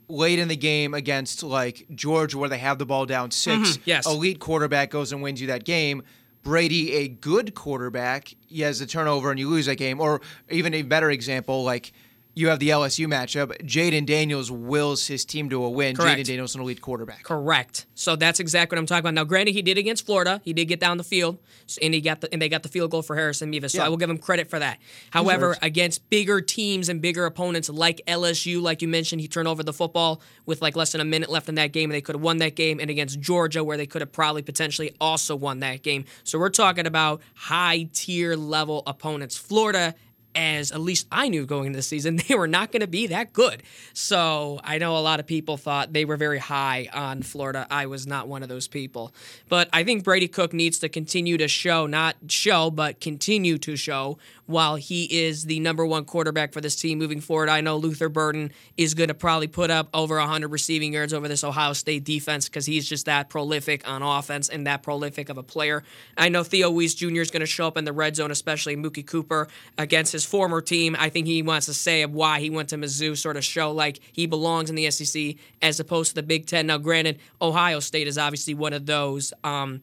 Late 0.07 0.37
in 0.37 0.47
the 0.47 0.55
game 0.55 0.93
against 0.93 1.41
like 1.41 1.87
Georgia, 1.95 2.37
where 2.37 2.49
they 2.49 2.59
have 2.59 2.77
the 2.77 2.85
ball 2.85 3.07
down 3.07 3.31
6 3.31 3.55
Mm-hmm. 3.57 3.81
yes. 3.85 4.05
elite 4.05 4.39
quarterback 4.39 4.91
goes 4.91 5.11
and 5.11 5.23
wins 5.23 5.41
you 5.41 5.47
that 5.47 5.63
game. 5.63 6.03
Brady, 6.43 6.93
a 6.93 7.07
good 7.07 7.55
quarterback, 7.55 8.35
he 8.45 8.61
has 8.61 8.79
a 8.81 8.85
turnover 8.85 9.31
and 9.31 9.39
you 9.39 9.49
lose 9.49 9.65
that 9.65 9.77
game. 9.77 9.99
Or 9.99 10.21
even 10.51 10.75
a 10.75 10.83
better 10.83 11.09
example, 11.09 11.63
like 11.63 11.91
you 12.35 12.49
have 12.49 12.59
the 12.59 12.69
LSU 12.69 13.07
matchup. 13.07 13.57
Jayden 13.65 14.05
Daniels 14.05 14.51
wills 14.51 15.07
his 15.07 15.23
team 15.23 15.49
to 15.49 15.63
a 15.63 15.69
win. 15.69 15.95
Jayden 15.95 16.25
Daniels, 16.25 16.51
is 16.51 16.55
an 16.55 16.61
elite 16.61 16.81
quarterback. 16.81 17.23
Correct. 17.23 17.85
So 17.95 18.17
that's 18.17 18.41
exactly 18.41 18.75
what 18.75 18.81
I'm 18.81 18.85
talking 18.85 18.99
about. 18.99 19.13
Now, 19.13 19.23
granted, 19.23 19.53
he 19.53 19.61
did 19.61 19.77
against 19.77 20.05
Florida. 20.05 20.41
He 20.43 20.51
did 20.51 20.65
get 20.65 20.81
down 20.81 20.97
the 20.97 21.03
field, 21.05 21.37
and 21.81 21.93
he 21.93 22.01
got 22.01 22.19
the 22.21 22.31
and 22.33 22.41
they 22.41 22.49
got 22.49 22.63
the 22.63 22.69
field 22.69 22.91
goal 22.91 23.01
for 23.01 23.15
Harrison 23.15 23.49
Mevis. 23.49 23.71
So 23.71 23.77
Yeah. 23.79 23.85
I 23.85 23.89
will 23.89 23.97
give 23.97 24.09
him 24.09 24.17
credit 24.17 24.49
for 24.49 24.59
that. 24.59 24.79
However, 25.11 25.53
Deserves. 25.53 25.59
against 25.65 26.09
bigger 26.09 26.41
teams 26.41 26.89
and 26.89 27.01
bigger 27.01 27.25
opponents 27.25 27.69
like 27.69 28.01
LSU, 28.05 28.61
like 28.61 28.81
you 28.81 28.89
mentioned, 28.89 29.21
he 29.21 29.27
turned 29.29 29.47
over 29.47 29.63
the 29.63 29.73
football 29.73 30.21
with 30.45 30.61
like 30.61 30.75
less 30.75 30.91
than 30.91 30.99
a 31.01 31.05
minute 31.05 31.29
left 31.29 31.47
in 31.47 31.55
that 31.55 31.71
game, 31.71 31.89
and 31.89 31.95
they 31.95 32.01
could 32.01 32.15
have 32.15 32.21
won 32.23 32.37
that 32.39 32.55
game. 32.55 32.79
And 32.81 32.89
against 32.89 33.21
Georgia, 33.21 33.63
where 33.63 33.77
they 33.77 33.85
could 33.87 34.01
have 34.01 34.11
probably 34.11 34.41
potentially 34.41 34.93
also 34.99 35.35
won 35.37 35.61
that 35.61 35.83
game. 35.83 36.03
So 36.25 36.37
we're 36.37 36.49
talking 36.49 36.85
about 36.85 37.21
high 37.33 37.87
tier 37.93 38.35
level 38.35 38.83
opponents. 38.85 39.37
Florida 39.37 39.95
as 40.35 40.71
at 40.71 40.79
least 40.81 41.07
I 41.11 41.29
knew 41.29 41.45
going 41.45 41.67
into 41.67 41.77
the 41.77 41.83
season, 41.83 42.19
they 42.27 42.35
were 42.35 42.47
not 42.47 42.71
going 42.71 42.81
to 42.81 42.87
be 42.87 43.07
that 43.07 43.33
good. 43.33 43.63
So 43.93 44.59
I 44.63 44.77
know 44.77 44.97
a 44.97 44.99
lot 44.99 45.19
of 45.19 45.25
people 45.25 45.57
thought 45.57 45.93
they 45.93 46.05
were 46.05 46.17
very 46.17 46.39
high 46.39 46.89
on 46.93 47.21
Florida. 47.23 47.65
I 47.69 47.85
was 47.85 48.05
not 48.05 48.27
one 48.27 48.43
of 48.43 48.49
those 48.49 48.67
people. 48.67 49.13
But 49.49 49.69
I 49.73 49.83
think 49.83 50.03
Brady 50.03 50.27
Cook 50.27 50.53
needs 50.53 50.79
to 50.79 50.89
continue 50.89 51.37
to 51.37 51.47
show, 51.47 51.85
not 51.87 52.15
show, 52.27 52.69
but 52.69 52.99
continue 52.99 53.57
to 53.59 53.75
show 53.75 54.17
while 54.45 54.75
he 54.75 55.05
is 55.25 55.45
the 55.45 55.59
number 55.59 55.85
one 55.85 56.05
quarterback 56.05 56.53
for 56.53 56.61
this 56.61 56.75
team 56.75 56.99
moving 56.99 57.21
forward. 57.21 57.49
I 57.49 57.61
know 57.61 57.77
Luther 57.77 58.09
Burden 58.09 58.51
is 58.77 58.93
going 58.93 59.07
to 59.07 59.13
probably 59.13 59.47
put 59.47 59.71
up 59.71 59.89
over 59.93 60.17
100 60.17 60.47
receiving 60.49 60.93
yards 60.93 61.13
over 61.13 61.27
this 61.27 61.43
Ohio 61.43 61.73
State 61.73 62.03
defense 62.03 62.47
because 62.47 62.65
he's 62.65 62.87
just 62.87 63.05
that 63.05 63.29
prolific 63.29 63.87
on 63.87 64.01
offense 64.01 64.49
and 64.49 64.67
that 64.67 64.83
prolific 64.83 65.29
of 65.29 65.37
a 65.37 65.43
player. 65.43 65.83
I 66.17 66.29
know 66.29 66.43
Theo 66.43 66.69
Wease 66.69 66.95
Jr. 66.95 67.21
is 67.21 67.31
going 67.31 67.41
to 67.41 67.45
show 67.45 67.67
up 67.67 67.77
in 67.77 67.85
the 67.85 67.93
red 67.93 68.15
zone, 68.15 68.31
especially 68.31 68.75
Mookie 68.75 69.05
Cooper 69.05 69.47
against 69.77 70.11
his 70.11 70.25
former 70.25 70.61
team. 70.61 70.95
I 70.99 71.09
think 71.09 71.27
he 71.27 71.41
wants 71.41 71.65
to 71.65 71.73
say 71.73 72.03
of 72.03 72.13
why 72.13 72.39
he 72.39 72.49
went 72.49 72.69
to 72.69 72.77
Mizzou, 72.77 73.17
sort 73.17 73.37
of 73.37 73.43
show 73.43 73.71
like 73.71 73.99
he 74.11 74.25
belongs 74.25 74.69
in 74.69 74.75
the 74.75 74.89
SEC 74.91 75.35
as 75.61 75.79
opposed 75.79 76.09
to 76.09 76.15
the 76.15 76.23
Big 76.23 76.45
Ten. 76.45 76.67
Now, 76.67 76.77
granted, 76.77 77.19
Ohio 77.41 77.79
State 77.79 78.07
is 78.07 78.17
obviously 78.17 78.53
one 78.53 78.73
of 78.73 78.85
those. 78.85 79.33
Um, 79.43 79.81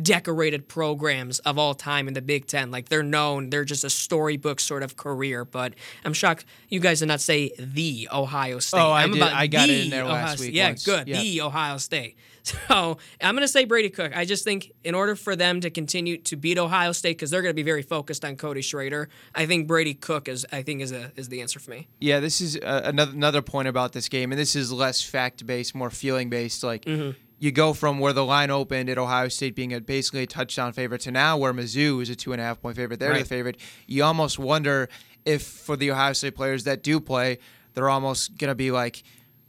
decorated 0.00 0.68
programs 0.68 1.38
of 1.40 1.58
all 1.58 1.74
time 1.74 2.08
in 2.08 2.14
the 2.14 2.22
Big 2.22 2.46
Ten. 2.46 2.70
Like 2.70 2.88
they're 2.88 3.02
known, 3.02 3.50
they're 3.50 3.64
just 3.64 3.84
a 3.84 3.90
storybook 3.90 4.60
sort 4.60 4.82
of 4.82 4.96
career. 4.96 5.44
But 5.44 5.74
I'm 6.04 6.12
shocked 6.12 6.44
you 6.68 6.80
guys 6.80 7.00
did 7.00 7.06
not 7.08 7.20
say 7.20 7.52
the 7.58 8.08
Ohio 8.12 8.58
State. 8.58 8.78
Oh, 8.80 8.90
I 8.90 9.02
I'm 9.04 9.12
did. 9.12 9.22
about 9.22 9.32
I 9.34 9.46
got 9.46 9.68
it 9.68 9.84
in 9.84 9.90
there 9.90 10.04
last 10.04 10.38
State. 10.38 10.48
week 10.48 10.54
Yeah, 10.56 10.68
once. 10.68 10.84
good. 10.84 11.08
Yeah. 11.08 11.20
The 11.20 11.40
Ohio 11.42 11.78
State. 11.78 12.16
So 12.68 12.98
I'm 13.20 13.34
going 13.34 13.42
to 13.42 13.48
say 13.48 13.64
Brady 13.64 13.90
Cook. 13.90 14.16
I 14.16 14.24
just 14.24 14.44
think 14.44 14.70
in 14.84 14.94
order 14.94 15.16
for 15.16 15.34
them 15.34 15.60
to 15.62 15.68
continue 15.70 16.16
to 16.18 16.36
beat 16.36 16.58
Ohio 16.58 16.92
State, 16.92 17.16
because 17.18 17.28
they're 17.32 17.42
going 17.42 17.50
to 17.50 17.56
be 17.56 17.64
very 17.64 17.82
focused 17.82 18.24
on 18.24 18.36
Cody 18.36 18.62
Schrader, 18.62 19.08
I 19.34 19.46
think 19.46 19.66
Brady 19.66 19.94
Cook 19.94 20.28
is 20.28 20.46
I 20.52 20.62
think 20.62 20.80
is 20.80 20.92
a 20.92 21.10
is 21.16 21.28
the 21.28 21.40
answer 21.42 21.58
for 21.58 21.72
me. 21.72 21.88
Yeah, 21.98 22.20
this 22.20 22.40
is 22.40 22.56
uh, 22.56 22.82
another 22.84 23.10
another 23.10 23.42
point 23.42 23.66
about 23.66 23.94
this 23.94 24.08
game, 24.08 24.30
and 24.30 24.40
this 24.40 24.54
is 24.54 24.70
less 24.70 25.02
fact 25.02 25.44
based, 25.44 25.74
more 25.74 25.90
feeling 25.90 26.30
based. 26.30 26.62
Like 26.62 26.84
Mm-hmm. 26.84 27.18
You 27.38 27.52
go 27.52 27.72
from 27.72 27.98
where 27.98 28.12
the 28.12 28.24
line 28.24 28.50
opened 28.50 28.88
at 28.88 28.98
Ohio 28.98 29.28
State 29.28 29.54
being 29.54 29.72
a, 29.74 29.80
basically 29.80 30.22
a 30.22 30.26
touchdown 30.26 30.72
favorite 30.72 31.02
to 31.02 31.10
now 31.10 31.36
where 31.36 31.52
Mizzou 31.52 32.00
is 32.02 32.08
a 32.10 32.16
two 32.16 32.32
and 32.32 32.40
a 32.40 32.44
half 32.44 32.60
point 32.60 32.76
favorite. 32.76 32.98
They're 32.98 33.10
Right. 33.10 33.22
the 33.22 33.28
favorite. 33.28 33.58
You 33.86 34.04
almost 34.04 34.38
wonder 34.38 34.88
if 35.24 35.42
for 35.42 35.76
the 35.76 35.90
Ohio 35.90 36.12
State 36.14 36.34
players 36.34 36.64
that 36.64 36.82
do 36.82 36.98
play, 37.00 37.38
they're 37.74 37.90
almost 37.90 38.38
gonna 38.38 38.54
be 38.54 38.70
like. 38.70 39.02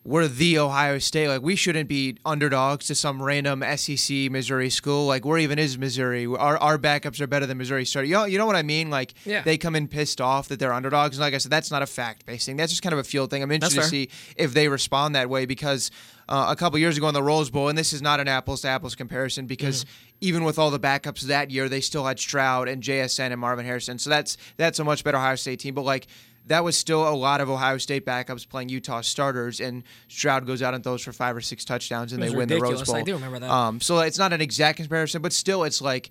We're 0.07 0.29
the 0.29 0.57
Ohio 0.59 0.99
State. 0.99 1.27
Like 1.27 1.41
we 1.41 1.57
shouldn't 1.57 1.89
be 1.89 2.15
underdogs 2.25 2.87
to 2.87 2.95
some 2.95 3.21
random 3.21 3.61
SEC 3.75 4.31
Missouri 4.31 4.69
school. 4.69 5.05
Like 5.05 5.25
where 5.25 5.37
even 5.37 5.59
is 5.59 5.77
Missouri? 5.77 6.25
Our, 6.25 6.57
our 6.59 6.77
backups 6.77 7.19
are 7.19 7.27
better 7.27 7.45
than 7.45 7.57
Missouri 7.57 7.83
starter. 7.83 8.05
You 8.07 8.13
know, 8.13 8.23
you 8.23 8.37
know 8.37 8.45
what 8.45 8.55
I 8.55 8.63
mean? 8.63 8.89
Like 8.89 9.13
Yeah. 9.25 9.41
they 9.41 9.57
come 9.57 9.75
in 9.75 9.89
pissed 9.89 10.21
off 10.21 10.47
that 10.47 10.59
they're 10.59 10.71
underdogs. 10.71 11.17
And 11.17 11.21
like 11.21 11.33
I 11.33 11.39
said, 11.39 11.51
that's 11.51 11.71
not 11.71 11.81
a 11.81 11.85
fact 11.85 12.25
based 12.25 12.45
thing. 12.45 12.55
That's 12.55 12.71
just 12.71 12.81
kind 12.81 12.93
of 12.93 12.99
a 12.99 13.03
field 13.03 13.29
thing. 13.31 13.43
I'm 13.43 13.51
interested 13.51 13.81
to 13.81 13.87
see 13.87 14.09
if 14.37 14.53
they 14.53 14.69
respond 14.69 15.13
that 15.15 15.29
way 15.29 15.45
because 15.45 15.91
uh, 16.29 16.45
a 16.49 16.55
couple 16.55 16.79
years 16.79 16.95
ago 16.97 17.09
in 17.09 17.13
the 17.13 17.21
Rose 17.21 17.49
Bowl, 17.49 17.67
and 17.67 17.77
this 17.77 17.91
is 17.91 18.01
not 18.01 18.21
an 18.21 18.29
apples 18.29 18.61
to 18.61 18.69
apples 18.69 18.95
comparison 18.95 19.45
because 19.45 19.83
Mm-hmm. 19.83 19.91
even 20.21 20.43
with 20.45 20.57
all 20.57 20.71
the 20.71 20.79
backups 20.79 21.21
that 21.23 21.51
year, 21.51 21.67
they 21.67 21.81
still 21.81 22.05
had 22.05 22.17
Stroud 22.17 22.69
and 22.69 22.81
JSN 22.81 23.31
and 23.31 23.39
Marvin 23.41 23.65
Harrison. 23.65 23.99
So 23.99 24.09
that's 24.09 24.37
that's 24.55 24.79
a 24.79 24.85
much 24.85 25.03
better 25.03 25.17
Ohio 25.17 25.35
State 25.35 25.59
team. 25.59 25.73
But 25.75 25.83
like 25.83 26.07
that 26.47 26.63
was 26.63 26.77
still 26.77 27.07
a 27.07 27.15
lot 27.15 27.41
of 27.41 27.49
Ohio 27.49 27.77
State 27.77 28.05
backups 28.05 28.47
playing 28.47 28.69
Utah 28.69 29.01
starters, 29.01 29.59
and 29.59 29.83
Stroud 30.07 30.45
goes 30.45 30.61
out 30.61 30.73
and 30.73 30.83
throws 30.83 31.01
for 31.01 31.13
five 31.13 31.35
or 31.35 31.41
six 31.41 31.65
touchdowns, 31.65 32.13
and 32.13 32.21
they 32.21 32.29
win 32.29 32.47
the 32.47 32.55
Rose 32.55 32.81
ridiculous. 32.81 32.87
Bowl. 32.89 32.95
I 32.95 33.01
do 33.03 33.13
remember 33.13 33.39
that. 33.39 33.49
Um, 33.51 33.81
so 33.81 33.99
it's 33.99 34.17
not 34.17 34.33
an 34.33 34.41
exact 34.41 34.77
comparison, 34.77 35.21
but 35.21 35.33
still, 35.33 35.63
it's 35.63 35.81
like 35.81 36.09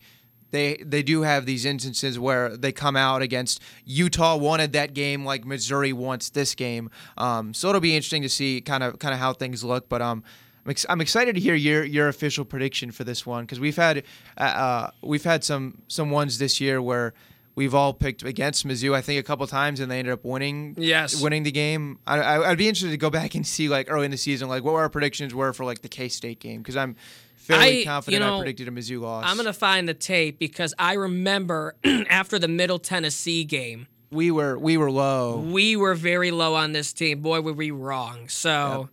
they 0.51 0.77
they 0.85 1.03
do 1.03 1.23
have 1.23 1.47
these 1.47 1.65
instances 1.65 2.19
where 2.19 2.57
they 2.57 2.73
come 2.73 2.97
out 2.97 3.23
against 3.23 3.61
Utah 3.85 4.37
wanted 4.37 4.73
that 4.75 4.95
game 4.95 5.25
like 5.25 5.45
Missouri 5.45 5.93
wants 5.93 6.31
this 6.31 6.55
game. 6.55 6.91
Um, 7.17 7.53
so 7.53 7.69
it'll 7.69 7.81
be 7.81 7.97
interesting 7.97 8.23
to 8.23 8.29
see 8.29 8.61
kind 8.61 8.83
of 8.83 8.99
kind 8.99 9.15
of 9.15 9.21
how 9.21 9.33
things 9.33 9.65
look. 9.65 9.89
But 9.89 10.03
um, 10.03 10.23
I'm, 10.65 10.71
ex- 10.71 10.87
I'm 10.89 11.01
excited 11.01 11.35
to 11.35 11.41
hear 11.41 11.55
your 11.55 11.85
your 11.85 12.09
official 12.09 12.45
prediction 12.45 12.91
for 12.91 13.05
this 13.05 13.25
one 13.27 13.45
because 13.45 13.59
we've 13.61 13.77
had 13.77 14.05
uh, 14.39 14.41
uh, 14.41 14.91
we've 15.03 15.25
had 15.25 15.45
some 15.45 15.83
some 15.89 16.11
ones 16.11 16.39
this 16.39 16.61
year 16.61 16.81
where. 16.83 17.15
We've 17.57 17.75
all 17.75 17.95
picked 17.95 18.23
against 18.23 18.67
Mizzou, 18.67 18.95
I 18.95 19.01
think, 19.01 19.19
a 19.19 19.23
couple 19.23 19.47
times, 19.47 19.81
and 19.81 19.91
they 19.91 19.99
ended 19.99 20.13
up 20.13 20.25
winning. 20.27 20.75
Yes. 20.77 21.21
winning 21.21 21.43
the 21.43 21.51
game. 21.51 21.99
I, 22.07 22.19
I, 22.21 22.51
I'd 22.51 22.59
be 22.59 22.69
interested 22.69 22.91
to 22.91 22.99
go 22.99 23.09
back 23.09 23.35
and 23.35 23.47
see, 23.47 23.69
like 23.71 23.91
early 23.91 24.05
in 24.05 24.11
the 24.11 24.19
season, 24.19 24.49
like 24.49 24.63
what 24.63 24.75
our 24.75 24.91
predictions 24.91 25.35
were 25.35 25.55
for 25.55 25.65
like 25.65 25.81
the 25.81 25.89
K 25.89 26.09
State 26.09 26.39
game 26.39 26.61
because 26.61 26.77
I'm 26.77 26.97
fairly 27.35 27.81
I- 27.81 27.85
confident 27.85 28.21
you 28.23 28.27
know, 28.29 28.37
I 28.37 28.41
predicted 28.41 28.69
a 28.69 28.71
Mizzou 28.71 29.01
loss. 29.01 29.25
I'm 29.27 29.39
gonna 29.39 29.55
find 29.55 29.89
the 29.89 29.95
tape 29.95 30.39
because 30.39 30.75
I 30.79 30.93
remember 30.95 31.77
after 32.11 32.39
the 32.39 32.49
Middle 32.49 32.79
Tennessee 32.79 33.45
game, 33.45 33.87
we 34.11 34.31
were 34.31 34.59
we 34.59 34.77
were 34.77 34.91
low. 34.91 35.39
we 35.39 35.77
were 35.77 35.95
very 35.95 36.33
low 36.33 36.55
on 36.55 36.73
this 36.73 36.93
team. 36.93 37.23
Boy, 37.23 37.41
were 37.41 37.55
we 37.55 37.71
wrong. 37.71 38.29
So, 38.29 38.91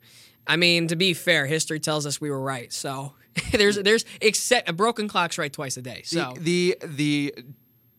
I 0.48 0.56
mean, 0.56 0.88
to 0.88 0.96
be 0.96 1.14
fair, 1.14 1.48
history 1.48 1.80
tells 1.82 2.06
us 2.06 2.22
we 2.22 2.30
were 2.30 2.42
right. 2.42 2.72
So 2.72 3.14
there's 3.52 3.76
there's 3.78 4.06
except 4.22 4.70
a 4.70 4.74
broken 4.74 5.08
clock's 5.10 5.38
right 5.38 5.52
twice 5.52 5.76
a 5.76 5.82
day. 5.82 6.04
So 6.06 6.34
the 6.40 6.78
the 6.82 7.34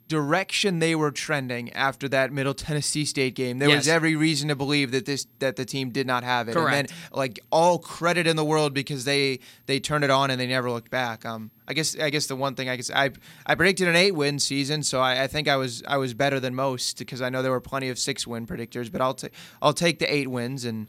direction 0.08 0.78
they 0.78 0.94
were 0.94 1.10
trending 1.10 1.72
after 1.72 2.08
that 2.08 2.32
Middle 2.32 2.54
Tennessee 2.54 3.04
State 3.04 3.34
game, 3.34 3.58
there 3.58 3.70
was 3.70 3.88
every 3.88 4.16
reason 4.16 4.48
to 4.48 4.56
believe 4.56 4.90
that 4.90 5.06
this 5.06 5.26
that 5.38 5.56
the 5.56 5.64
team 5.64 5.90
did 5.90 6.06
not 6.06 6.24
have 6.24 6.48
it. 6.48 6.52
Correct. 6.52 6.76
And 6.76 6.88
then 6.88 6.96
like 7.12 7.40
all 7.50 7.78
credit 7.78 8.26
in 8.26 8.36
the 8.36 8.44
world 8.44 8.74
because 8.74 9.04
they 9.04 9.40
they 9.66 9.80
turned 9.80 10.04
it 10.04 10.10
on 10.10 10.30
and 10.30 10.40
they 10.40 10.46
never 10.46 10.70
looked 10.70 10.90
back. 10.90 11.24
Um, 11.24 11.50
I 11.66 11.72
guess 11.72 11.98
I 11.98 12.10
guess 12.10 12.26
the 12.26 12.36
one 12.36 12.54
thing 12.54 12.68
I 12.68 12.76
guess 12.76 12.90
I 12.90 13.10
I 13.46 13.54
predicted 13.54 13.88
an 13.88 13.96
eight 13.96 14.14
win 14.14 14.38
season, 14.38 14.82
so 14.82 15.00
I, 15.00 15.22
I 15.22 15.26
think 15.26 15.48
I 15.48 15.56
was 15.56 15.82
I 15.86 15.96
was 15.96 16.12
better 16.14 16.38
than 16.38 16.54
most 16.54 16.98
because 16.98 17.22
I 17.22 17.30
know 17.30 17.42
there 17.42 17.52
were 17.52 17.60
plenty 17.60 17.88
of 17.88 17.98
six 17.98 18.26
win 18.26 18.46
predictors, 18.46 18.92
but 18.92 19.00
I'll 19.00 19.14
take 19.14 19.32
I'll 19.62 19.72
take 19.72 19.98
the 19.98 20.12
eight 20.12 20.28
wins 20.28 20.64
and. 20.64 20.88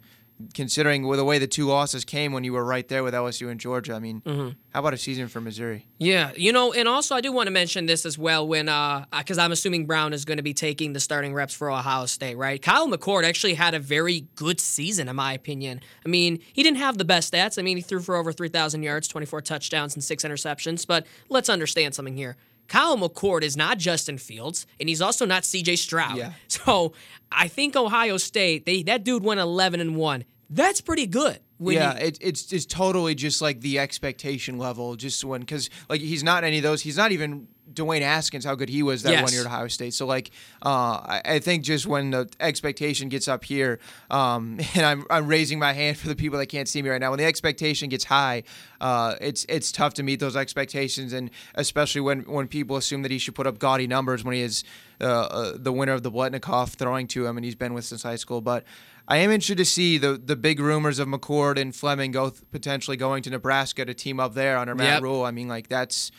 Considering 0.53 1.07
with 1.07 1.17
the 1.17 1.23
way 1.23 1.39
the 1.39 1.47
two 1.47 1.65
losses 1.65 2.03
came 2.03 2.33
when 2.33 2.43
you 2.43 2.51
were 2.51 2.65
right 2.65 2.85
there 2.89 3.03
with 3.05 3.13
LSU 3.13 3.49
and 3.49 3.57
Georgia, 3.57 3.93
I 3.93 3.99
mean, 3.99 4.21
Mm-hmm. 4.25 4.49
how 4.73 4.79
about 4.81 4.93
a 4.93 4.97
season 4.97 5.29
for 5.29 5.39
Missouri? 5.39 5.87
Yeah, 5.97 6.33
you 6.35 6.51
know, 6.51 6.73
and 6.73 6.89
also 6.89 7.15
I 7.15 7.21
do 7.21 7.31
want 7.31 7.47
to 7.47 7.51
mention 7.51 7.85
this 7.85 8.05
as 8.05 8.17
well 8.17 8.45
when, 8.45 8.67
uh, 8.67 9.05
because 9.17 9.37
I'm 9.37 9.53
assuming 9.53 9.85
Brown 9.85 10.11
is 10.11 10.25
going 10.25 10.35
to 10.37 10.43
be 10.43 10.53
taking 10.53 10.91
the 10.91 10.99
starting 10.99 11.33
reps 11.33 11.53
for 11.53 11.71
Ohio 11.71 12.05
State, 12.05 12.35
right? 12.35 12.61
Kyle 12.61 12.87
McCord 12.89 13.23
actually 13.23 13.53
had 13.53 13.73
a 13.73 13.79
very 13.79 14.27
good 14.35 14.59
season, 14.59 15.07
in 15.07 15.15
my 15.15 15.31
opinion. 15.31 15.79
I 16.05 16.09
mean, 16.09 16.39
he 16.51 16.63
didn't 16.63 16.79
have 16.79 16.97
the 16.97 17.05
best 17.05 17.31
stats. 17.33 17.57
I 17.57 17.61
mean, 17.61 17.77
he 17.77 17.83
threw 17.83 18.01
for 18.01 18.15
over 18.17 18.33
3,000 18.33 18.83
yards, 18.83 19.07
24 19.07 19.39
touchdowns, 19.41 19.93
and 19.95 20.03
six 20.03 20.25
interceptions. 20.25 20.85
But 20.85 21.07
let's 21.29 21.47
understand 21.49 21.95
something 21.95 22.17
here. 22.17 22.35
Kyle 22.67 22.97
McCord 22.97 23.41
is 23.43 23.55
not 23.55 23.77
Justin 23.77 24.17
Fields, 24.17 24.65
and 24.79 24.89
he's 24.89 25.01
also 25.01 25.25
not 25.25 25.45
C.J. 25.45 25.75
Stroud. 25.77 26.17
Yeah. 26.17 26.33
So 26.47 26.93
I 27.31 27.47
think 27.47 27.75
Ohio 27.75 28.17
State, 28.17 28.65
they 28.65 28.81
that 28.83 29.03
dude 29.03 29.23
went 29.23 29.39
11 29.39 29.79
and 29.81 29.95
one. 29.95 30.23
That's 30.49 30.81
pretty 30.81 31.05
good. 31.07 31.39
When 31.57 31.75
yeah, 31.75 31.93
you- 31.99 32.07
it, 32.07 32.17
it's 32.21 32.51
it's 32.53 32.65
totally 32.65 33.15
just 33.15 33.41
like 33.41 33.61
the 33.61 33.79
expectation 33.79 34.57
level. 34.57 34.95
Just 34.95 35.23
when 35.23 35.41
because 35.41 35.69
like 35.89 36.01
he's 36.01 36.23
not 36.23 36.43
any 36.43 36.57
of 36.57 36.63
those. 36.63 36.81
He's 36.81 36.97
not 36.97 37.11
even 37.11 37.47
Dwayne 37.73 38.01
Haskins. 38.01 38.45
How 38.45 38.55
good 38.55 38.69
he 38.69 38.83
was 38.83 39.03
that 39.03 39.11
Yes. 39.11 39.23
one 39.23 39.31
year 39.33 39.41
at 39.41 39.47
Ohio 39.47 39.67
State. 39.67 39.93
So 39.93 40.05
like, 40.05 40.31
uh, 40.63 40.69
I, 40.69 41.21
I 41.25 41.39
think 41.39 41.63
just 41.63 41.87
when 41.87 42.11
the 42.11 42.29
expectation 42.39 43.09
gets 43.09 43.27
up 43.27 43.43
here, 43.43 43.79
um, 44.09 44.59
and 44.75 44.85
I'm 44.85 45.05
I'm 45.09 45.27
raising 45.27 45.59
my 45.59 45.73
hand 45.73 45.97
for 45.97 46.07
the 46.07 46.15
people 46.15 46.37
that 46.39 46.47
can't 46.47 46.67
see 46.67 46.81
me 46.81 46.89
right 46.89 47.01
now. 47.01 47.09
When 47.11 47.19
the 47.19 47.25
expectation 47.25 47.89
gets 47.89 48.03
high, 48.05 48.43
uh, 48.81 49.15
it's 49.21 49.45
it's 49.49 49.71
tough 49.71 49.93
to 49.95 50.03
meet 50.03 50.19
those 50.19 50.35
expectations, 50.35 51.13
and 51.13 51.29
especially 51.55 52.01
when 52.01 52.21
when 52.21 52.47
people 52.47 52.77
assume 52.77 53.01
that 53.01 53.11
he 53.11 53.17
should 53.17 53.35
put 53.35 53.47
up 53.47 53.59
gaudy 53.59 53.87
numbers 53.87 54.23
when 54.23 54.35
he 54.35 54.41
is 54.41 54.63
uh, 55.01 55.05
uh, 55.05 55.53
the 55.55 55.71
winner 55.73 55.93
of 55.93 56.03
the 56.03 56.11
Biletnikoff 56.11 56.75
throwing 56.75 57.07
to 57.07 57.25
him, 57.25 57.37
and 57.37 57.43
he's 57.45 57.55
been 57.55 57.73
with 57.73 57.85
since 57.85 58.03
high 58.03 58.15
school, 58.17 58.41
but. 58.41 58.63
I 59.07 59.17
am 59.17 59.29
interested 59.29 59.59
to 59.59 59.65
see 59.65 59.99
the 59.99 60.13
the 60.17 60.35
big 60.35 60.59
rumors 60.59 60.97
of 60.97 61.07
McCord 61.07 61.59
and 61.61 61.75
Fleming 61.75 62.11
go 62.11 62.33
potentially 62.51 62.97
going 62.97 63.21
to 63.21 63.29
Nebraska 63.29 63.85
to 63.85 63.93
team 63.93 64.19
up 64.19 64.33
there 64.33 64.57
under 64.57 64.73
Matt 64.73 64.93
Yep. 64.95 65.03
Rhule. 65.03 65.23
I 65.23 65.29
mean, 65.29 65.47
like 65.47 65.67
that's 65.67 66.11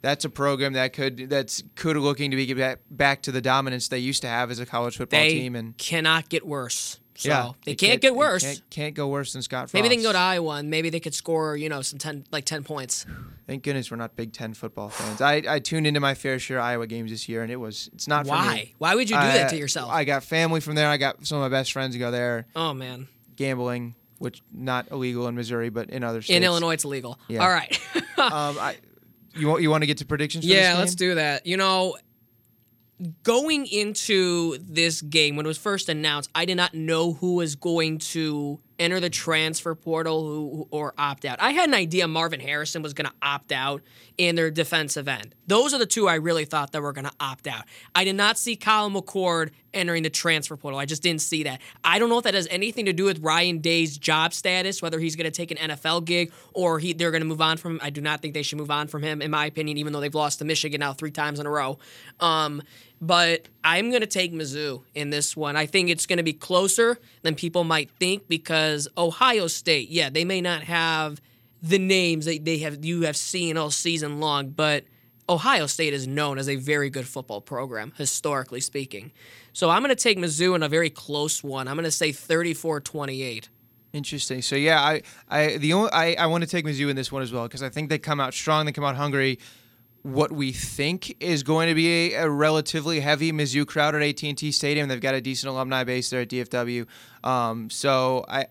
that's 0.00 0.24
a 0.24 0.30
program 0.30 0.74
that 0.74 0.92
could 0.92 1.28
that's 1.28 1.62
could 1.74 1.96
looking 1.96 2.30
to 2.30 2.36
be 2.36 2.46
get 2.46 2.56
back, 2.56 2.80
back 2.90 3.22
to 3.22 3.32
the 3.32 3.40
dominance 3.40 3.88
they 3.88 3.98
used 3.98 4.22
to 4.22 4.28
have 4.28 4.50
as 4.50 4.58
a 4.60 4.66
college 4.66 4.96
football 4.96 5.20
they 5.20 5.30
team. 5.30 5.56
And 5.56 5.76
cannot 5.76 6.28
get 6.28 6.46
worse. 6.46 7.00
So 7.18 7.28
yeah, 7.30 7.50
they 7.64 7.72
it 7.72 7.78
can't, 7.78 8.00
get 8.00 8.14
worse. 8.14 8.44
Can't, 8.44 8.70
can't 8.70 8.94
go 8.94 9.08
worse 9.08 9.32
than 9.32 9.42
Scott 9.42 9.62
Frost. 9.62 9.74
Maybe 9.74 9.88
they 9.88 9.96
can 9.96 10.04
go 10.04 10.12
to 10.12 10.18
Iowa 10.18 10.54
and 10.58 10.70
maybe 10.70 10.88
they 10.88 11.00
could 11.00 11.14
score, 11.14 11.56
you 11.56 11.68
know, 11.68 11.82
some 11.82 11.98
ten 11.98 12.24
like 12.30 12.44
ten 12.44 12.62
points. 12.62 13.06
Thank 13.48 13.64
goodness 13.64 13.90
we're 13.90 13.96
not 13.96 14.14
Big 14.14 14.32
Ten 14.32 14.54
football 14.54 14.88
fans. 14.88 15.20
I, 15.20 15.42
I 15.48 15.58
tuned 15.58 15.88
into 15.88 15.98
my 15.98 16.14
fair 16.14 16.38
share 16.38 16.58
of 16.58 16.64
Iowa 16.64 16.86
games 16.86 17.10
this 17.10 17.28
year, 17.28 17.42
and 17.42 17.50
it 17.50 17.56
was 17.56 17.90
it's 17.92 18.06
not 18.06 18.26
for 18.26 18.34
Why? 18.34 18.54
me. 18.54 18.74
Why 18.78 18.94
would 18.94 19.10
you 19.10 19.16
do 19.16 19.22
that 19.22 19.50
to 19.50 19.56
yourself? 19.56 19.90
I 19.90 20.04
got 20.04 20.22
family 20.22 20.60
from 20.60 20.76
there. 20.76 20.88
I 20.88 20.96
got 20.96 21.26
some 21.26 21.38
of 21.38 21.42
my 21.42 21.48
best 21.48 21.72
friends 21.72 21.96
go 21.96 22.12
there 22.12 22.46
oh 22.54 22.72
man. 22.72 23.08
gambling, 23.34 23.96
which 24.18 24.40
not 24.52 24.92
illegal 24.92 25.26
in 25.26 25.34
Missouri, 25.34 25.70
but 25.70 25.90
in 25.90 26.04
other 26.04 26.22
states. 26.22 26.36
In 26.36 26.44
Illinois 26.44 26.74
it's 26.74 26.84
illegal. 26.84 27.18
Yeah. 27.26 27.42
All 27.42 27.50
right. 27.50 27.76
um, 28.16 28.56
I, 28.60 28.76
you 29.38 29.48
want 29.48 29.62
you 29.62 29.70
want 29.70 29.82
to 29.82 29.86
get 29.86 29.98
to 29.98 30.06
predictions? 30.06 30.44
For 30.44 30.52
yeah, 30.52 30.76
let's 30.78 30.94
do 30.94 31.14
that. 31.14 31.46
You 31.46 31.56
know, 31.56 31.96
going 33.22 33.66
into 33.66 34.58
this 34.58 35.02
game 35.02 35.36
when 35.36 35.46
it 35.46 35.48
was 35.48 35.58
first 35.58 35.88
announced, 35.88 36.30
I 36.34 36.44
did 36.44 36.56
not 36.56 36.74
know 36.74 37.14
who 37.14 37.36
was 37.36 37.54
going 37.54 37.98
to 37.98 38.60
enter 38.78 39.00
the 39.00 39.10
transfer 39.10 39.74
portal 39.74 40.22
who, 40.22 40.68
or 40.70 40.94
opt 40.96 41.24
out. 41.24 41.40
I 41.40 41.50
had 41.50 41.68
an 41.68 41.74
idea 41.74 42.06
Marvin 42.06 42.40
Harrison 42.40 42.82
was 42.82 42.94
going 42.94 43.08
to 43.08 43.14
opt 43.22 43.52
out 43.52 43.82
in 44.16 44.36
their 44.36 44.50
defensive 44.50 45.08
end. 45.08 45.34
Those 45.46 45.74
are 45.74 45.78
the 45.78 45.86
two 45.86 46.08
I 46.08 46.14
really 46.14 46.44
thought 46.44 46.72
that 46.72 46.82
were 46.82 46.92
going 46.92 47.06
to 47.06 47.12
opt 47.20 47.46
out. 47.46 47.64
I 47.94 48.04
did 48.04 48.16
not 48.16 48.38
see 48.38 48.56
Colin 48.56 48.92
McCord 48.92 49.50
entering 49.74 50.02
the 50.02 50.10
transfer 50.10 50.56
portal. 50.56 50.78
I 50.78 50.86
just 50.86 51.02
didn't 51.02 51.20
see 51.20 51.42
that. 51.44 51.60
I 51.84 51.98
don't 51.98 52.08
know 52.08 52.18
if 52.18 52.24
that 52.24 52.34
has 52.34 52.48
anything 52.50 52.86
to 52.86 52.92
do 52.92 53.04
with 53.04 53.20
Ryan 53.20 53.58
Day's 53.58 53.98
job 53.98 54.32
status, 54.32 54.80
whether 54.80 54.98
he's 54.98 55.16
going 55.16 55.30
to 55.30 55.30
take 55.30 55.50
an 55.50 55.70
NFL 55.70 56.04
gig 56.04 56.32
or 56.52 56.78
he, 56.78 56.92
they're 56.92 57.10
going 57.10 57.22
to 57.22 57.26
move 57.26 57.40
on 57.40 57.56
from 57.56 57.72
him. 57.72 57.80
I 57.82 57.90
do 57.90 58.00
not 58.00 58.20
think 58.20 58.34
they 58.34 58.42
should 58.42 58.58
move 58.58 58.70
on 58.70 58.88
from 58.88 59.02
him, 59.02 59.22
in 59.22 59.30
my 59.30 59.46
opinion, 59.46 59.76
even 59.78 59.92
though 59.92 60.00
they've 60.00 60.14
lost 60.14 60.38
to 60.38 60.44
Michigan 60.44 60.80
now 60.80 60.92
three 60.92 61.10
times 61.10 61.38
in 61.38 61.46
a 61.46 61.50
row. 61.50 61.78
Um, 62.20 62.62
but 63.00 63.48
I'm 63.62 63.90
going 63.90 64.00
to 64.00 64.06
take 64.06 64.32
Mizzou 64.32 64.82
in 64.94 65.10
this 65.10 65.36
one. 65.36 65.56
I 65.56 65.66
think 65.66 65.88
it's 65.88 66.06
going 66.06 66.16
to 66.16 66.22
be 66.22 66.32
closer 66.32 66.98
than 67.22 67.34
people 67.34 67.64
might 67.64 67.90
think 67.90 68.28
because 68.28 68.88
Ohio 68.96 69.46
State, 69.46 69.88
yeah, 69.88 70.10
they 70.10 70.24
may 70.24 70.40
not 70.40 70.62
have 70.62 71.20
the 71.62 71.78
names 71.78 72.26
that 72.26 72.44
they 72.44 72.58
have 72.58 72.84
you 72.84 73.02
have 73.02 73.16
seen 73.16 73.56
all 73.56 73.70
season 73.70 74.20
long, 74.20 74.50
but 74.50 74.84
Ohio 75.28 75.66
State 75.66 75.92
is 75.92 76.06
known 76.06 76.38
as 76.38 76.48
a 76.48 76.56
very 76.56 76.90
good 76.90 77.06
football 77.06 77.40
program, 77.40 77.92
historically 77.96 78.60
speaking. 78.60 79.12
So 79.52 79.70
I'm 79.70 79.82
going 79.82 79.94
to 79.94 80.02
take 80.02 80.18
Mizzou 80.18 80.54
in 80.54 80.62
a 80.62 80.68
very 80.68 80.90
close 80.90 81.42
one. 81.44 81.68
I'm 81.68 81.74
going 81.74 81.84
to 81.84 81.90
say 81.90 82.10
34-28. 82.10 83.48
Interesting. 83.92 84.42
So 84.42 84.54
yeah, 84.54 84.80
I, 84.80 85.02
I 85.28 85.56
the 85.56 85.72
only 85.72 85.90
I, 85.92 86.12
I 86.14 86.26
want 86.26 86.44
to 86.44 86.50
take 86.50 86.64
Mizzou 86.64 86.90
in 86.90 86.96
this 86.96 87.10
one 87.10 87.22
as 87.22 87.32
well 87.32 87.44
because 87.44 87.62
I 87.62 87.70
think 87.70 87.88
they 87.88 87.98
come 87.98 88.20
out 88.20 88.34
strong. 88.34 88.66
They 88.66 88.72
come 88.72 88.84
out 88.84 88.96
hungry. 88.96 89.38
What 90.02 90.32
we 90.32 90.52
think 90.52 91.16
is 91.20 91.42
going 91.42 91.68
to 91.68 91.74
be 91.74 92.14
a, 92.14 92.24
a 92.24 92.30
relatively 92.30 93.00
heavy 93.00 93.32
Mizzou 93.32 93.66
crowd 93.66 93.94
at 93.94 94.02
AT&T 94.02 94.52
Stadium. 94.52 94.88
They've 94.88 95.00
got 95.00 95.14
a 95.14 95.20
decent 95.20 95.50
alumni 95.50 95.84
base 95.84 96.10
there 96.10 96.20
at 96.20 96.28
DFW. 96.28 96.86
Um, 97.24 97.68
so 97.68 98.24
I 98.28 98.46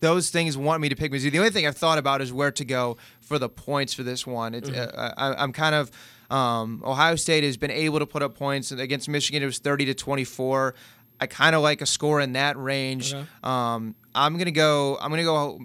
those 0.00 0.30
things 0.30 0.56
want 0.56 0.80
me 0.80 0.88
to 0.88 0.96
pick 0.96 1.12
Mizzou. 1.12 1.30
The 1.30 1.38
only 1.38 1.50
thing 1.50 1.64
I've 1.66 1.76
thought 1.76 1.96
about 1.96 2.20
is 2.20 2.32
where 2.32 2.50
to 2.50 2.64
go 2.64 2.96
for 3.20 3.38
the 3.38 3.48
points 3.48 3.94
for 3.94 4.02
this 4.02 4.26
one. 4.26 4.52
It's, 4.52 4.68
uh, 4.68 5.14
I, 5.16 5.34
I'm 5.40 5.52
kind 5.52 5.76
of 5.76 5.92
um, 6.28 6.82
Ohio 6.84 7.14
State 7.16 7.44
has 7.44 7.56
been 7.56 7.70
able 7.70 8.00
to 8.00 8.06
put 8.06 8.22
up 8.22 8.34
points 8.34 8.72
against 8.72 9.08
Michigan. 9.08 9.42
It 9.42 9.46
was 9.46 9.58
30 9.58 9.86
to 9.86 9.94
24. 9.94 10.74
I 11.20 11.26
kind 11.26 11.54
of 11.54 11.62
like 11.62 11.82
a 11.82 11.86
score 11.86 12.20
in 12.20 12.32
that 12.32 12.56
range. 12.56 13.14
Okay. 13.14 13.24
Um, 13.44 13.94
I'm 14.14 14.38
gonna 14.38 14.50
go. 14.50 14.98
I'm 15.00 15.10
gonna 15.10 15.22
go. 15.22 15.60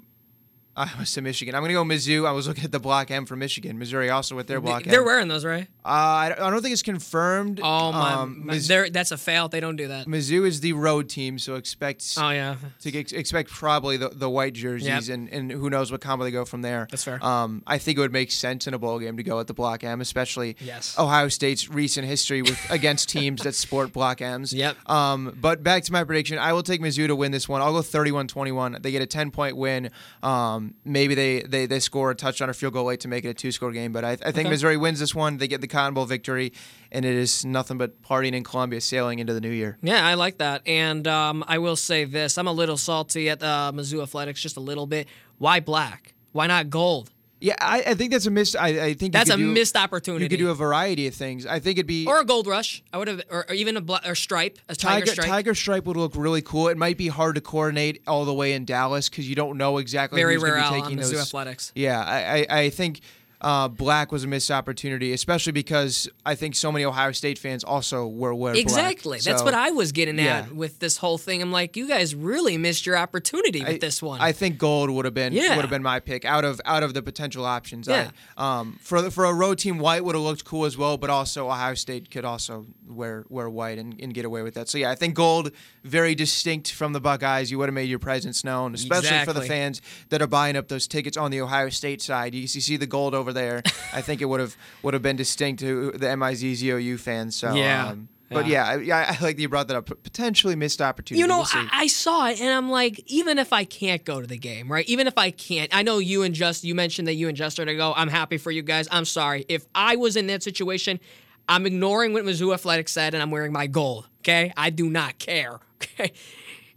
I 0.78 0.92
was 1.00 1.12
to 1.14 1.22
Michigan. 1.22 1.56
I'm 1.56 1.64
gonna 1.64 1.74
go 1.74 1.84
Mizzou. 1.84 2.28
I 2.28 2.32
was 2.32 2.48
looking 2.48 2.64
at 2.64 2.72
the 2.72 2.80
block 2.80 3.10
M 3.10 3.26
for 3.26 3.36
Michigan. 3.36 3.80
Missouri 3.80 4.12
also 4.12 4.36
with 4.36 4.46
their 4.46 4.62
block 4.62 4.86
M. 4.86 4.92
They're 4.92 5.00
M. 5.02 5.06
wearing 5.06 5.28
those, 5.28 5.44
right? 5.44 5.68
Uh, 5.84 5.90
I 5.90 6.36
don't- 6.38 6.62
think 6.62 6.74
it's 6.74 6.82
confirmed. 6.84 7.60
Oh 7.64 7.92
my, 7.92 8.14
Um, 8.14 8.46
my 8.46 8.60
that's 8.92 9.12
a 9.12 9.18
fail. 9.18 9.48
They 9.50 9.60
don't 9.60 9.76
do 9.76 9.88
that. 9.88 10.06
Mizzou 10.08 10.46
is 10.46 10.60
the 10.62 10.74
road 10.74 11.10
team, 11.10 11.40
so 11.40 11.56
expect 11.56 12.04
Oh 12.18 12.30
yeah, 12.30 12.56
to 12.82 12.92
get, 12.92 13.12
expect 13.12 13.50
probably 13.50 13.98
the, 13.98 14.10
the 14.10 14.30
white 14.30 14.54
jerseys 14.54 15.08
Yep. 15.08 15.16
and, 15.16 15.30
and 15.30 15.52
who 15.52 15.70
knows 15.70 15.92
what 15.92 16.02
combo 16.02 16.24
they 16.26 16.32
go 16.32 16.46
from 16.46 16.62
there. 16.62 16.88
That's 16.92 17.04
fair. 17.04 17.24
Um, 17.26 17.64
I 17.66 17.78
think 17.80 17.98
it 17.98 18.02
would 18.02 18.14
make 18.14 18.32
sense 18.32 18.68
in 18.68 18.74
a 18.74 18.80
bowl 18.80 19.00
game 19.00 19.18
to 19.18 19.24
go 19.24 19.40
at 19.40 19.48
the 19.48 19.54
block 19.56 19.84
M, 19.84 20.00
especially 20.02 20.58
Yes. 20.60 20.96
Ohio 21.00 21.28
State's 21.30 21.70
recent 21.70 22.06
history 22.08 22.42
with 22.44 22.60
against 22.70 23.10
teams 23.10 23.42
that 23.44 23.56
sport 23.56 23.94
block 23.94 24.22
M's. 24.22 24.54
Yep. 24.54 24.78
Um, 24.90 25.36
but 25.42 25.64
back 25.64 25.84
to 25.84 25.92
my 25.92 26.04
prediction, 26.04 26.38
I 26.38 26.54
will 26.54 26.64
take 26.64 26.82
Mizzou 26.82 27.08
to 27.08 27.16
win 27.16 27.32
this 27.32 27.48
one. 27.50 27.62
I'll 27.62 27.74
go 27.74 27.80
31-21. 27.82 28.82
They 28.84 28.92
get 28.92 29.02
a 29.02 29.06
10 29.08 29.32
point 29.32 29.58
win. 29.58 29.90
Um, 30.22 30.67
maybe 30.86 31.16
they, 31.16 31.42
they 31.42 31.66
they 31.66 31.80
score 31.80 32.12
a 32.12 32.16
touchdown 32.16 32.50
or 32.50 32.54
field 32.54 32.74
goal 32.74 32.86
late 32.86 33.00
to 33.02 33.08
make 33.08 33.26
it 33.26 33.30
a 33.30 33.34
two 33.34 33.52
score 33.52 33.72
game. 33.72 33.92
But 33.92 34.04
I, 34.06 34.12
I 34.12 34.16
think 34.16 34.38
Okay. 34.38 34.50
Missouri 34.50 34.78
wins 34.78 35.00
this 35.00 35.14
one. 35.16 35.38
They 35.38 35.48
get 35.48 35.62
the 35.62 35.68
Cotton 35.68 35.94
Bowl 35.94 36.06
victory, 36.06 36.54
and 36.92 37.06
it 37.06 37.16
is 37.16 37.46
nothing 37.46 37.78
but 37.78 38.02
partying 38.02 38.34
in 38.34 38.44
Columbia, 38.44 38.82
sailing 38.82 39.20
into 39.20 39.34
the 39.34 39.42
new 39.42 39.50
year. 39.52 39.78
Yeah, 39.82 40.06
I 40.06 40.14
like 40.16 40.38
that. 40.40 40.62
And 40.68 41.08
um, 41.08 41.44
I 41.48 41.58
will 41.58 41.76
say 41.76 42.06
this: 42.06 42.38
I'm 42.38 42.48
a 42.48 42.52
little 42.52 42.78
salty 42.78 43.30
at 43.30 43.42
uh, 43.44 43.72
Mizzou 43.74 44.02
Athletics, 44.02 44.42
just 44.42 44.58
a 44.58 44.62
little 44.62 44.88
bit. 44.88 45.08
Why 45.38 45.60
black? 45.60 46.14
Why 46.32 46.48
not 46.48 46.70
gold? 46.70 47.12
Yeah, 47.40 47.56
I, 47.60 47.84
I 47.88 47.94
think 47.94 48.12
that's 48.12 48.26
a 48.26 48.32
miss. 48.32 48.56
I, 48.56 48.68
I 48.68 48.94
think 48.94 49.02
you 49.04 49.10
That's 49.10 49.30
a 49.30 49.38
do- 49.38 49.52
missed 49.52 49.76
opportunity. 49.76 50.24
You 50.26 50.30
could 50.30 50.40
do 50.40 50.50
a 50.50 50.56
variety 50.56 51.06
of 51.08 51.14
things. 51.14 51.46
I 51.46 51.60
think 51.60 51.78
it'd 51.78 51.86
be 51.86 52.08
or 52.08 52.20
a 52.20 52.26
gold 52.26 52.48
rush. 52.48 52.82
I 52.92 52.98
would 52.98 53.08
have, 53.08 53.22
or, 53.30 53.46
or 53.48 53.54
even 53.54 53.78
a 53.78 53.82
bla- 53.82 54.02
or 54.06 54.16
stripe, 54.16 54.58
a 54.68 54.76
tiger, 54.76 55.02
Tiger 55.06 55.12
stripe. 55.12 55.28
Tiger 55.28 55.56
Stripe 55.56 55.86
would 55.86 55.98
look 55.98 56.16
really 56.16 56.42
cool. 56.42 56.68
It 56.68 56.78
might 56.78 56.98
be 56.98 57.10
hard 57.10 57.36
to 57.36 57.42
coordinate 57.42 58.02
all 58.08 58.26
the 58.26 58.34
way 58.34 58.54
in 58.54 58.66
Dallas 58.66 59.08
because 59.08 59.30
you 59.30 59.36
don't 59.36 59.58
know 59.58 59.78
exactly 59.78 60.20
Very 60.20 60.34
who's 60.34 60.44
going 60.44 60.64
to 60.64 60.70
be 60.72 60.82
taking 60.82 60.98
those. 60.98 61.14
Athletics. 61.14 61.72
Yeah, 61.76 62.04
I, 62.04 62.48
I, 62.50 62.60
I 62.62 62.70
think 62.72 63.02
uh, 63.40 63.68
black 63.68 64.12
was 64.12 64.24
a 64.24 64.28
missed 64.28 64.50
opportunity, 64.50 65.14
especially 65.14 65.52
because 65.52 66.10
I 66.26 66.36
think 66.36 66.56
so 66.56 66.72
many 66.72 66.86
Ohio 66.86 67.12
State 67.12 67.38
fans 67.38 67.64
also 67.64 68.08
were 68.08 68.34
wear 68.34 68.54
black. 68.54 68.64
Exactly. 68.64 69.20
That's 69.20 69.44
what 69.44 69.54
I 69.54 69.72
was 69.72 69.92
getting 69.92 70.18
yeah. 70.18 70.40
at 70.40 70.56
with 70.56 70.80
this 70.80 70.98
whole 70.98 71.18
thing. 71.18 71.42
I'm 71.42 71.52
like, 71.52 71.78
you 71.78 71.88
guys 71.88 72.16
really 72.16 72.58
missed 72.58 72.86
your 72.86 72.98
opportunity 72.98 73.60
with 73.60 73.70
I- 73.70 73.78
this 73.78 74.02
one. 74.02 74.20
I 74.22 74.32
think 74.32 74.58
gold 74.58 74.90
would 74.90 75.06
have 75.06 75.14
been 75.14 75.34
Yeah. 75.34 75.56
would 75.56 75.62
have 75.62 75.70
been 75.70 75.84
my 75.84 76.00
pick 76.00 76.26
out 76.26 76.46
of 76.46 76.60
out 76.66 76.84
of 76.84 76.94
the 76.94 77.02
potential 77.02 77.46
options. 77.46 77.88
Yeah. 77.88 78.12
I, 78.38 78.60
um, 78.60 78.78
for 78.82 79.02
the, 79.02 79.12
for 79.12 79.26
a 79.26 79.34
road 79.34 79.60
team, 79.60 79.78
white 79.78 80.04
would 80.04 80.16
have 80.16 80.24
looked 80.24 80.44
cool 80.44 80.66
as 80.66 80.78
well, 80.78 80.98
but 80.98 81.10
also 81.10 81.48
Ohio 81.48 81.76
State 81.76 82.10
could 82.10 82.26
also 82.26 82.66
wear 82.88 83.26
wear 83.30 83.50
white 83.50 83.78
and, 83.78 84.00
and 84.02 84.14
get 84.14 84.26
away 84.26 84.42
with 84.42 84.56
that. 84.56 84.68
So 84.68 84.78
yeah, 84.78 84.90
I 84.90 84.96
think 84.96 85.14
gold 85.14 85.52
very 85.84 86.16
distinct 86.16 86.72
from 86.72 86.94
the 86.94 87.00
Buckeyes. 87.00 87.52
You 87.52 87.60
would 87.60 87.70
have 87.70 87.76
made 87.76 87.90
your 87.90 88.00
presence 88.00 88.44
known, 88.44 88.74
especially 88.74 89.24
for 89.26 89.34
the 89.34 89.42
fans 89.42 89.82
that 90.10 90.22
are 90.22 90.28
buying 90.28 90.56
up 90.56 90.68
those 90.68 90.88
tickets 90.88 91.18
on 91.18 91.32
the 91.32 91.42
Ohio 91.42 91.70
State 91.70 92.02
side. 92.02 92.34
You, 92.34 92.42
you 92.42 92.48
see 92.48 92.78
the 92.78 92.88
gold 92.88 93.14
over 93.14 93.27
there. 93.34 93.64
I 93.94 94.02
think 94.02 94.22
it 94.22 94.26
would 94.26 94.40
have 94.40 94.56
would 94.84 94.94
have 94.94 95.04
been 95.04 95.16
distinct 95.16 95.60
to 95.62 95.92
the 95.92 96.08
MIZZOU 96.08 97.00
fans. 97.00 97.36
So 97.36 97.54
Yeah. 97.54 97.90
Um, 97.90 98.10
but 98.30 98.46
yeah, 98.48 98.68
I, 98.68 98.78
yeah, 98.78 99.16
I 99.20 99.24
like 99.24 99.38
that 99.38 99.40
you 99.42 99.48
brought 99.48 99.70
that 99.70 99.78
up. 99.78 99.86
Potentially 100.04 100.56
missed 100.56 100.82
opportunity. 100.82 101.22
You 101.22 101.28
know, 101.28 101.38
We'll. 101.38 101.48
I, 101.72 101.84
I 101.84 101.88
saw 101.88 102.28
it 102.28 102.42
and 102.42 102.50
I'm 102.50 102.70
like, 102.70 103.02
even 103.08 103.40
if 103.40 103.54
I 103.54 103.64
can't 103.64 104.04
go 104.04 104.20
to 104.20 104.28
the 104.28 104.38
game, 104.38 104.70
right? 104.70 104.86
Even 104.90 105.08
if 105.08 105.18
I 105.18 105.32
can't, 105.32 105.74
I 105.74 105.82
know 105.82 106.00
you 106.00 106.24
and 106.24 106.36
Just, 106.36 106.64
you 106.66 106.76
mentioned 106.76 107.08
that 107.08 107.14
you 107.14 107.30
and 107.30 107.38
Just 107.38 107.58
are 107.60 107.66
to 107.66 107.76
go. 107.76 107.94
I'm 107.96 108.10
happy 108.10 108.38
for 108.38 108.52
you 108.52 108.64
guys. 108.64 108.88
I'm 108.92 109.06
sorry. 109.06 109.46
If 109.48 109.66
I 109.74 109.96
was 109.96 110.18
in 110.18 110.28
that 110.28 110.44
situation, 110.44 111.00
I'm 111.48 111.66
ignoring 111.66 112.12
what 112.12 112.26
Mizzou 112.26 112.54
Athletics 112.54 112.92
said 112.92 113.14
and 113.14 113.24
I'm 113.24 113.32
wearing 113.32 113.54
my 113.54 113.68
gold. 113.68 114.10
Okay. 114.20 114.52
I 114.58 114.72
do 114.72 114.90
not 114.90 115.20
care. 115.20 115.60
Okay. 116.00 116.12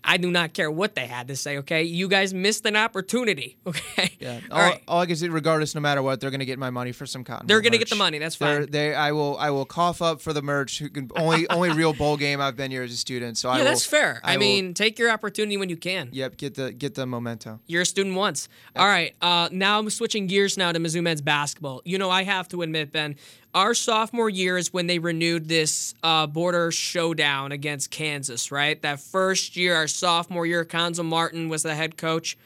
I 0.02 0.16
do 0.16 0.30
not 0.30 0.54
care 0.54 0.70
what 0.70 0.94
they 0.94 1.06
had 1.06 1.28
to 1.28 1.36
say. 1.36 1.58
Okay. 1.58 1.82
You 1.82 2.08
guys 2.08 2.32
missed 2.34 2.64
an 2.66 2.76
opportunity. 2.76 3.56
Okay. 3.66 4.10
Yeah. 4.18 4.40
All 4.50 4.58
All, 4.58 4.62
right. 4.68 4.82
all 4.88 5.00
I 5.00 5.06
can 5.06 5.16
say, 5.16 5.28
regardless, 5.28 5.74
no 5.74 5.80
matter 5.80 6.02
what, 6.02 6.20
they're 6.20 6.30
gonna 6.30 6.44
get 6.44 6.58
my 6.58 6.68
money 6.70 6.92
for 6.92 7.06
some 7.06 7.24
cotton. 7.24 7.46
They're 7.46 7.60
gonna 7.62 7.78
get 7.78 7.88
the 7.88 7.96
money, 7.96 8.18
that's 8.18 8.36
They're- 8.36 8.62
fine. 8.62 8.70
They, 8.70 8.94
I 8.94 9.12
will, 9.12 9.38
I 9.38 9.50
will 9.50 9.64
cough 9.64 10.02
up 10.02 10.20
for 10.20 10.32
the 10.32 10.42
merch. 10.42 10.78
Who 10.78 10.88
can 10.90 11.10
only, 11.16 11.48
only 11.50 11.70
real 11.70 11.92
bowl 11.94 12.16
game 12.18 12.40
I've 12.40 12.56
been 12.56 12.70
here 12.70 12.82
as 12.82 12.92
a 12.92 12.96
student. 12.96 13.38
So 13.38 13.48
I 13.48 13.54
Yeah, 13.54 13.58
will, 13.62 13.64
that's 13.70 13.86
fair. 13.86 14.20
I, 14.24 14.32
will- 14.36 14.40
mean, 14.40 14.74
take 14.74 14.98
your 14.98 15.10
opportunity 15.10 15.56
when 15.56 15.68
you 15.70 15.76
can. 15.76 16.08
yep, 16.12 16.36
get 16.36 16.54
the, 16.54 16.72
get 16.72 16.94
the 16.94 17.06
memento. 17.06 17.60
You're 17.66 17.82
a 17.82 17.86
student 17.86 18.16
once. 18.16 18.48
All 18.76 18.86
right. 18.86 19.14
Uh, 19.22 19.48
now 19.52 19.78
I'm 19.78 19.88
switching 19.90 20.26
gears 20.26 20.56
now 20.58 20.72
to 20.72 20.78
Mizzou 20.78 21.02
men's 21.02 21.22
basketball. 21.22 21.80
You 21.84 21.96
know, 21.98 22.10
I 22.10 22.24
have 22.24 22.48
to 22.48 22.60
admit, 22.62 22.92
Ben, 22.92 23.16
our 23.54 23.74
sophomore 23.74 24.30
year 24.30 24.56
is 24.56 24.72
when 24.72 24.86
they 24.86 24.98
renewed 24.98 25.48
this 25.48 25.94
uh, 26.02 26.26
border 26.26 26.70
showdown 26.70 27.52
against 27.52 27.90
Kansas, 27.90 28.50
right? 28.52 28.80
That 28.82 29.00
first 29.00 29.56
year, 29.56 29.74
our 29.74 29.86
sophomore 29.88 30.46
year, 30.46 30.64
Cuonzo 30.64 31.04
Martin 31.04 31.48
was 31.48 31.62
the 31.62 31.74
head 31.74 31.96
coach. 31.96 32.36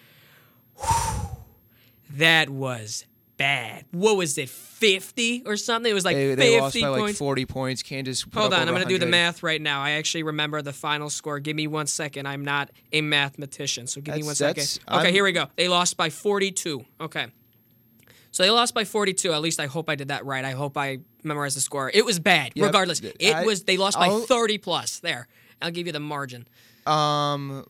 that 2.16 2.48
was 2.50 3.04
bad. 3.36 3.84
What 3.90 4.16
was 4.16 4.38
it, 4.38 4.48
50 4.48 5.42
or 5.46 5.56
something? 5.56 5.90
It 5.90 5.94
was 5.94 6.04
like 6.04 6.16
They, 6.16 6.28
50 6.36 6.40
they 6.42 6.60
lost 6.60 6.74
by 6.80 6.86
points. 6.88 7.02
like 7.02 7.14
40 7.16 7.46
points. 7.46 7.82
Kansas. 7.82 8.24
Hold 8.34 8.54
on, 8.54 8.60
I'm 8.62 8.68
going 8.68 8.82
to 8.82 8.88
do 8.88 8.98
the 8.98 9.06
math 9.06 9.42
right 9.42 9.60
now. 9.60 9.82
I 9.82 9.92
actually 9.92 10.22
remember 10.22 10.62
the 10.62 10.72
final 10.72 11.10
score. 11.10 11.40
Give 11.40 11.56
me 11.56 11.66
one 11.66 11.86
second. 11.86 12.26
I'm 12.26 12.44
not 12.44 12.70
a 12.92 13.00
mathematician, 13.00 13.86
so 13.86 14.00
give 14.00 14.14
me 14.14 14.22
That's- 14.22 14.40
one 14.40 14.48
that's- 14.48 14.70
second. 14.70 14.94
Okay, 14.94 15.04
I'm- 15.06 15.12
here 15.12 15.24
we 15.24 15.32
go. 15.32 15.46
They 15.56 15.68
lost 15.68 15.96
by 15.96 16.10
42. 16.10 16.84
Okay. 17.00 17.26
So 18.34 18.42
they 18.42 18.50
lost 18.50 18.74
by 18.74 18.84
42. 18.84 19.32
At 19.32 19.42
least 19.42 19.60
I 19.60 19.66
hope 19.66 19.88
I 19.88 19.94
did 19.94 20.08
that 20.08 20.26
right. 20.26 20.44
I 20.44 20.50
hope 20.50 20.76
I 20.76 20.98
memorized 21.22 21.56
the 21.56 21.60
score. 21.60 21.88
It 21.94 22.04
was 22.04 22.18
bad. 22.18 22.50
Yep. 22.56 22.66
Regardless, 22.66 22.98
it 23.00 23.32
I- 23.32 23.44
was 23.44 23.62
they 23.62 23.76
lost 23.76 23.96
by 23.96 24.06
I'll- 24.06 24.22
30 24.22 24.58
plus. 24.58 24.98
There. 24.98 25.28
I'll 25.62 25.70
give 25.70 25.86
you 25.86 25.92
the 25.92 26.00
margin. 26.00 26.48
Um, 26.84 27.64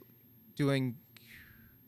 doing. 0.57 0.96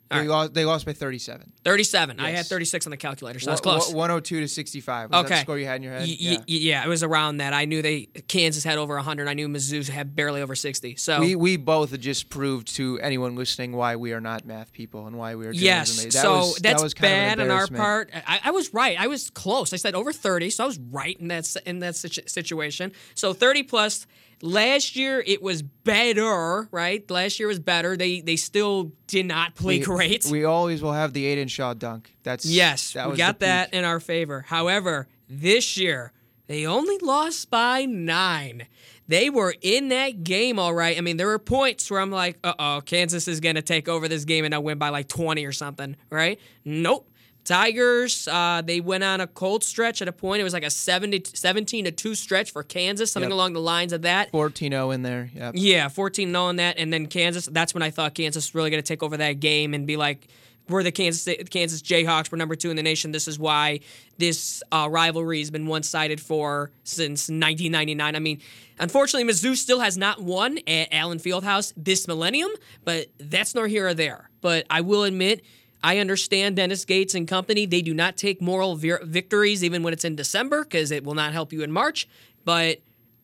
They, 0.09 0.19
right. 0.19 0.27
lost, 0.27 0.53
they 0.53 0.63
lost 0.63 0.85
by 0.85 0.93
37. 0.93 1.51
37. 1.65 2.19
I 2.19 2.29
had 2.29 2.45
36 2.45 2.87
on 2.87 2.91
the 2.91 2.97
calculator, 2.97 3.39
so 3.39 3.49
that's 3.49 3.59
close. 3.59 3.93
102 3.93 4.39
to 4.39 4.47
65. 4.47 5.09
Was 5.09 5.11
that 5.11 5.25
Okay. 5.25 5.35
the 5.35 5.41
score 5.41 5.59
you 5.59 5.65
had 5.65 5.75
in 5.77 5.83
your 5.83 5.93
head? 5.93 6.07
Y- 6.07 6.17
y- 6.37 6.43
yeah, 6.47 6.85
it 6.85 6.87
was 6.87 7.03
around 7.03 7.37
that. 7.37 7.53
I 7.53 7.65
knew 7.65 7.81
they 7.81 8.05
Kansas 8.29 8.63
had 8.63 8.77
over 8.77 8.95
100. 8.95 9.27
I 9.27 9.33
knew 9.33 9.49
Mizzou 9.49 9.87
had 9.89 10.15
barely 10.15 10.41
over 10.41 10.55
60. 10.55 10.95
So 10.95 11.19
We 11.19 11.35
we 11.35 11.57
both 11.57 11.99
just 11.99 12.29
proved 12.29 12.73
to 12.77 12.99
anyone 13.01 13.35
listening 13.35 13.73
why 13.73 13.97
we 13.97 14.13
are 14.13 14.21
not 14.21 14.45
math 14.45 14.71
people 14.71 15.07
and 15.07 15.17
why 15.17 15.35
we 15.35 15.45
are 15.45 15.51
Yes. 15.51 16.01
That 16.03 16.13
so 16.13 16.37
was, 16.37 16.55
that 16.55 16.63
that's 16.63 16.83
was 16.83 16.93
of 16.93 16.99
an 16.99 17.01
bad 17.03 17.39
on 17.41 17.51
our 17.51 17.67
part. 17.67 18.09
I, 18.25 18.39
I 18.45 18.51
was 18.51 18.73
right. 18.73 18.97
I 18.99 19.07
was 19.07 19.29
close. 19.29 19.73
I 19.73 19.75
said 19.77 19.93
over 19.93 20.13
thirty, 20.13 20.49
so 20.49 20.63
I 20.63 20.67
was 20.67 20.79
right 20.79 21.19
in 21.19 21.27
that 21.27 21.53
in 21.65 21.79
that 21.79 21.95
situ- 21.97 22.27
situation. 22.27 22.93
So 23.15 23.33
thirty 23.33 23.63
plus. 23.63 24.07
Last 24.41 24.95
year 24.95 25.23
it 25.25 25.41
was 25.41 25.61
better, 25.63 26.67
right? 26.71 27.09
Last 27.09 27.39
year 27.39 27.47
was 27.47 27.59
better. 27.59 27.97
They 27.97 28.21
they 28.21 28.35
still 28.35 28.91
did 29.07 29.25
not 29.25 29.55
play 29.55 29.79
We- 29.79 29.85
great. 29.85 30.25
We 30.29 30.43
always 30.45 30.81
will 30.81 30.93
have 30.93 31.13
the 31.13 31.25
Aidan 31.25 31.47
Shaw 31.47 31.73
dunk. 31.73 32.13
That's 32.23 32.45
yes, 32.45 32.93
that 32.93 33.05
we 33.07 33.11
was 33.11 33.17
got 33.17 33.39
that 33.39 33.71
peak. 33.71 33.79
in 33.79 33.85
our 33.85 33.99
favor. 33.99 34.45
However, 34.47 35.07
this 35.27 35.77
year 35.77 36.11
they 36.47 36.65
only 36.65 36.97
lost 36.99 37.49
by 37.49 37.85
nine. 37.85 38.67
They 39.09 39.29
were 39.29 39.55
in 39.61 39.87
that 39.89 40.23
game 40.23 40.59
all 40.59 40.73
right. 40.73 40.97
I 40.97 41.01
mean, 41.01 41.17
there 41.17 41.27
were 41.27 41.39
points 41.39 41.89
where 41.89 41.99
I'm 42.01 42.11
like, 42.11 42.37
uh 42.43 42.53
oh, 42.59 42.81
Kansas 42.85 43.27
is 43.27 43.39
going 43.39 43.55
to 43.55 43.61
take 43.61 43.87
over 43.89 44.07
this 44.07 44.25
game 44.25 44.43
and 44.45 44.53
they'll 44.53 44.61
win 44.63 44.77
by 44.77 44.89
like 44.89 45.07
20 45.07 45.45
or 45.45 45.51
something, 45.53 45.95
right? 46.09 46.39
Nope. 46.63 47.09
Tigers, 47.47 48.27
uh, 48.27 48.61
they 48.63 48.81
went 48.81 49.05
on 49.05 49.21
a 49.21 49.27
cold 49.27 49.63
stretch 49.63 50.01
at 50.01 50.09
a 50.09 50.11
point. 50.11 50.41
It 50.41 50.43
was 50.43 50.51
like 50.51 50.65
a 50.65 50.69
70, 50.69 51.23
17 51.33 51.85
to 51.85 51.91
2 51.91 52.13
stretch 52.13 52.51
for 52.51 52.61
Kansas, 52.61 53.09
something 53.09 53.29
Yep. 53.29 53.35
along 53.35 53.53
the 53.53 53.61
lines 53.61 53.93
of 53.93 54.01
that. 54.01 54.31
14-0 54.33 54.93
in 54.93 55.01
there. 55.01 55.31
Yep. 55.33 55.53
Yeah, 55.55 55.87
14 55.87 56.29
0 56.29 56.43
on 56.43 56.57
that. 56.57 56.77
And 56.77 56.91
then 56.91 57.07
Kansas, 57.07 57.45
that's 57.49 57.73
when 57.73 57.83
I 57.83 57.89
thought 57.89 58.15
Kansas 58.15 58.47
was 58.49 58.55
really 58.55 58.69
going 58.69 58.83
to 58.83 58.87
take 58.87 59.01
over 59.01 59.15
that 59.15 59.39
game 59.39 59.73
and 59.73 59.87
be 59.87 59.95
like, 59.95 60.27
we're 60.67 60.83
the 60.83 60.91
Kansas 60.91 61.33
Kansas 61.49 61.81
Jayhawks. 61.81 62.29
We're 62.29 62.37
number 62.37 62.57
two 62.57 62.69
in 62.69 62.75
the 62.75 62.83
nation. 62.83 63.13
This 63.13 63.29
is 63.29 63.39
why 63.39 63.79
this 64.17 64.61
uh, 64.69 64.89
rivalry 64.91 65.39
has 65.39 65.49
been 65.49 65.65
one 65.65 65.81
sided 65.83 66.19
for 66.19 66.71
since 66.83 67.29
1999. 67.29 68.13
I 68.13 68.19
mean, 68.19 68.41
unfortunately, 68.77 69.31
Mizzou 69.31 69.55
still 69.55 69.79
has 69.79 69.97
not 69.97 70.21
won 70.21 70.57
at 70.67 70.89
Allen 70.91 71.19
Fieldhouse 71.19 71.71
this 71.77 72.05
millennium, 72.05 72.51
but 72.83 73.07
that's 73.17 73.55
nor 73.55 73.67
here 73.67 73.87
or 73.87 73.93
there. 73.93 74.29
But 74.41 74.65
I 74.69 74.81
will 74.81 75.03
admit, 75.05 75.41
I 75.87 75.99
understand 75.99 76.57
Dennis 76.57 76.83
Gates 76.83 77.15
and 77.15 77.25
company. 77.25 77.65
They 77.65 77.81
do 77.81 77.93
not 77.93 78.17
take 78.17 78.41
moral 78.41 78.75
vir- 78.75 78.99
victories 79.05 79.63
even 79.63 79.83
when 79.83 79.93
it's 79.93 80.03
in 80.03 80.17
December 80.17 80.65
because 80.65 80.91
it 80.91 81.05
will 81.05 81.13
not 81.13 81.31
help 81.31 81.53
you 81.53 81.63
in 81.63 81.71
March. 81.71 82.09
But 82.43 82.81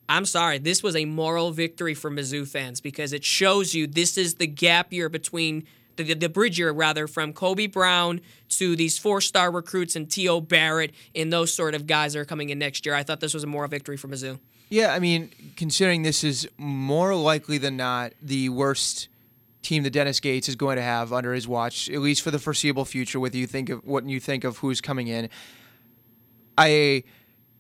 I'm 0.08 0.26
sorry, 0.26 0.60
this 0.60 0.82
was 0.82 0.96
a 0.96 1.04
moral 1.04 1.52
victory 1.52 1.94
for 1.94 2.10
Mizzou 2.10 2.48
fans 2.48 2.80
because 2.80 3.12
it 3.12 3.26
shows 3.26 3.74
you 3.74 3.86
this 3.86 4.18
is 4.18 4.36
the 4.36 4.48
gap 4.48 4.94
year 4.94 5.10
between 5.10 5.66
the, 5.98 6.04
the, 6.04 6.14
the 6.14 6.30
bridge 6.30 6.58
year 6.58 6.72
rather 6.72 7.06
from 7.06 7.34
Kobe 7.34 7.68
Brown 7.68 8.22
to 8.52 8.78
these 8.78 8.98
four 8.98 9.20
star 9.20 9.52
recruits 9.52 9.98
and 9.98 10.10
T.O. 10.10 10.40
Barrett 10.40 10.94
and 11.14 11.34
those 11.34 11.54
sort 11.54 11.76
of 11.76 11.86
guys 11.86 12.14
that 12.14 12.20
are 12.20 12.26
coming 12.26 12.50
in 12.50 12.60
next 12.60 12.86
year. 12.86 12.96
I 12.96 13.04
thought 13.04 13.20
this 13.20 13.34
was 13.34 13.44
a 13.44 13.48
moral 13.48 13.68
victory 13.68 13.98
for 13.98 14.08
Mizzou. 14.08 14.40
Yeah, 14.70 14.94
I 14.94 15.00
mean, 15.00 15.32
considering 15.58 16.04
this 16.04 16.24
is 16.24 16.48
more 16.58 17.14
likely 17.14 17.58
than 17.58 17.76
not 17.76 18.14
the 18.22 18.48
worst 18.48 19.10
team 19.64 19.84
that 19.84 19.90
Dennis 19.92 20.20
Gates 20.20 20.48
is 20.48 20.56
going 20.56 20.76
to 20.76 20.84
have 20.84 21.12
under 21.12 21.34
his 21.34 21.48
watch, 21.48 21.90
at 21.90 22.00
least 22.00 22.22
for 22.22 22.32
the 22.32 22.40
foreseeable 22.40 22.86
future. 22.86 23.20
With 23.20 23.34
you 23.34 23.48
think 23.48 23.70
of 23.70 23.84
what 23.84 24.06
you 24.06 24.20
think 24.20 24.44
of 24.44 24.58
who's 24.58 24.82
coming 24.82 25.08
in, 25.08 25.30
I, 26.58 27.04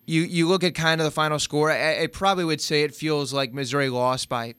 you 0.05 0.21
you 0.21 0.47
look 0.47 0.63
at 0.63 0.75
kind 0.75 1.01
of 1.01 1.05
the 1.05 1.11
final 1.11 1.39
score. 1.39 1.71
I, 1.71 2.03
I 2.03 2.07
probably 2.07 2.45
would 2.45 2.61
say 2.61 2.83
it 2.83 2.93
feels 2.93 3.33
like 3.33 3.53
Missouri 3.53 3.89
lost 3.89 4.29
by. 4.29 4.55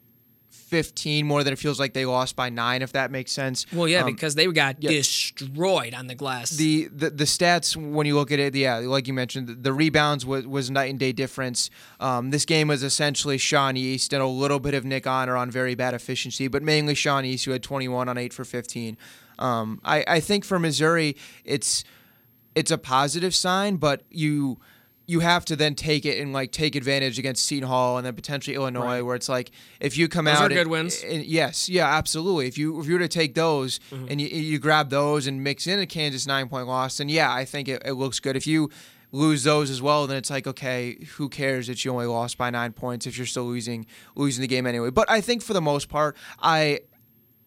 15 0.64 1.26
more 1.26 1.44
than 1.44 1.52
it 1.52 1.58
feels 1.58 1.78
like 1.78 1.92
they 1.92 2.04
lost 2.04 2.36
by 2.36 2.48
nine 2.48 2.82
if 2.82 2.92
that 2.92 3.10
makes 3.10 3.32
sense 3.32 3.66
Well, 3.72 3.86
yeah, 3.88 4.00
Um, 4.00 4.06
because 4.06 4.34
they 4.34 4.46
got 4.46 4.82
yeah. 4.82 4.90
destroyed 4.90 5.94
on 5.94 6.06
the 6.06 6.14
glass. 6.14 6.50
the, 6.50 6.88
the 6.92 7.10
the 7.10 7.24
stats 7.24 7.76
when 7.76 8.06
you 8.06 8.14
look 8.14 8.32
at 8.32 8.38
it, 8.38 8.54
yeah, 8.54 8.76
like 8.78 9.06
you 9.06 9.14
mentioned, 9.14 9.46
the, 9.48 9.54
the 9.54 9.72
rebounds 9.72 10.24
was, 10.26 10.46
was 10.46 10.70
night 10.70 10.90
and 10.90 10.98
day 10.98 11.12
difference. 11.12 11.70
Um, 12.00 12.30
this 12.30 12.44
game 12.44 12.68
was 12.68 12.82
essentially 12.82 13.38
Sean 13.38 13.76
East 13.76 14.12
and 14.12 14.22
a 14.22 14.26
little 14.26 14.60
bit 14.60 14.74
of 14.74 14.84
Nick 14.84 15.06
Honor 15.06 15.36
on 15.36 15.50
very 15.50 15.74
bad 15.74 15.94
efficiency, 15.94 16.48
but 16.48 16.62
mainly 16.62 16.94
Sean 16.94 17.24
East 17.24 17.44
who 17.44 17.50
had 17.52 17.62
21 17.62 18.08
on 18.08 18.18
eight 18.18 18.32
for 18.32 18.44
15. 18.44 18.96
Um, 19.38 19.80
I 19.84 20.04
I 20.06 20.20
think 20.20 20.44
for 20.44 20.58
Missouri, 20.58 21.16
it's 21.44 21.84
it's 22.54 22.70
a 22.70 22.78
positive 22.78 23.34
sign, 23.34 23.76
but 23.76 24.02
you 24.10 24.58
you 25.06 25.20
have 25.20 25.44
to 25.44 25.56
then 25.56 25.74
take 25.74 26.06
it 26.06 26.18
and 26.20 26.32
like 26.32 26.50
take 26.50 26.74
advantage 26.74 27.18
against 27.18 27.44
Seton 27.44 27.68
Hall 27.68 27.98
and 27.98 28.06
then 28.06 28.14
potentially 28.14 28.56
Illinois, 28.56 28.84
Right. 28.84 29.02
where 29.02 29.14
it's 29.16 29.28
like 29.28 29.50
if 29.80 29.96
you 29.98 30.08
come 30.08 30.24
Those 30.24 30.36
out 30.36 30.42
are 30.42 30.44
and- 30.46 30.54
good 30.54 30.68
wins. 30.68 31.02
and 31.02 31.24
yes, 31.24 31.68
yeah, 31.68 31.86
absolutely. 31.86 32.46
If 32.46 32.56
you 32.56 32.80
if 32.80 32.86
you 32.86 32.94
were 32.94 32.98
to 33.00 33.08
take 33.08 33.34
those 33.34 33.80
Mm-hmm. 33.90 34.06
and 34.10 34.20
you, 34.20 34.28
you 34.28 34.58
grab 34.58 34.90
those 34.90 35.26
and 35.26 35.42
mix 35.44 35.66
in 35.66 35.78
a 35.78 35.86
Kansas 35.86 36.26
nine 36.26 36.48
point 36.48 36.66
loss, 36.66 36.96
then 36.98 37.08
yeah, 37.08 37.32
I 37.32 37.44
think 37.44 37.68
it, 37.68 37.82
it 37.84 37.92
looks 37.94 38.18
good. 38.20 38.34
If 38.36 38.46
you 38.46 38.70
lose 39.12 39.44
those 39.44 39.70
as 39.70 39.80
well, 39.80 40.06
then 40.06 40.16
it's 40.16 40.30
like 40.30 40.46
okay, 40.46 40.96
who 41.16 41.28
cares 41.28 41.66
that 41.68 41.84
you 41.84 41.90
only 41.92 42.06
lost 42.06 42.36
by 42.38 42.50
nine 42.50 42.72
points 42.72 43.06
if 43.06 43.16
you're 43.18 43.26
still 43.26 43.44
losing 43.44 43.86
losing 44.16 44.40
the 44.42 44.48
game 44.48 44.66
anyway. 44.66 44.90
But 44.90 45.10
I 45.10 45.20
think 45.20 45.42
for 45.42 45.52
the 45.52 45.60
most 45.60 45.88
part, 45.88 46.16
I 46.40 46.80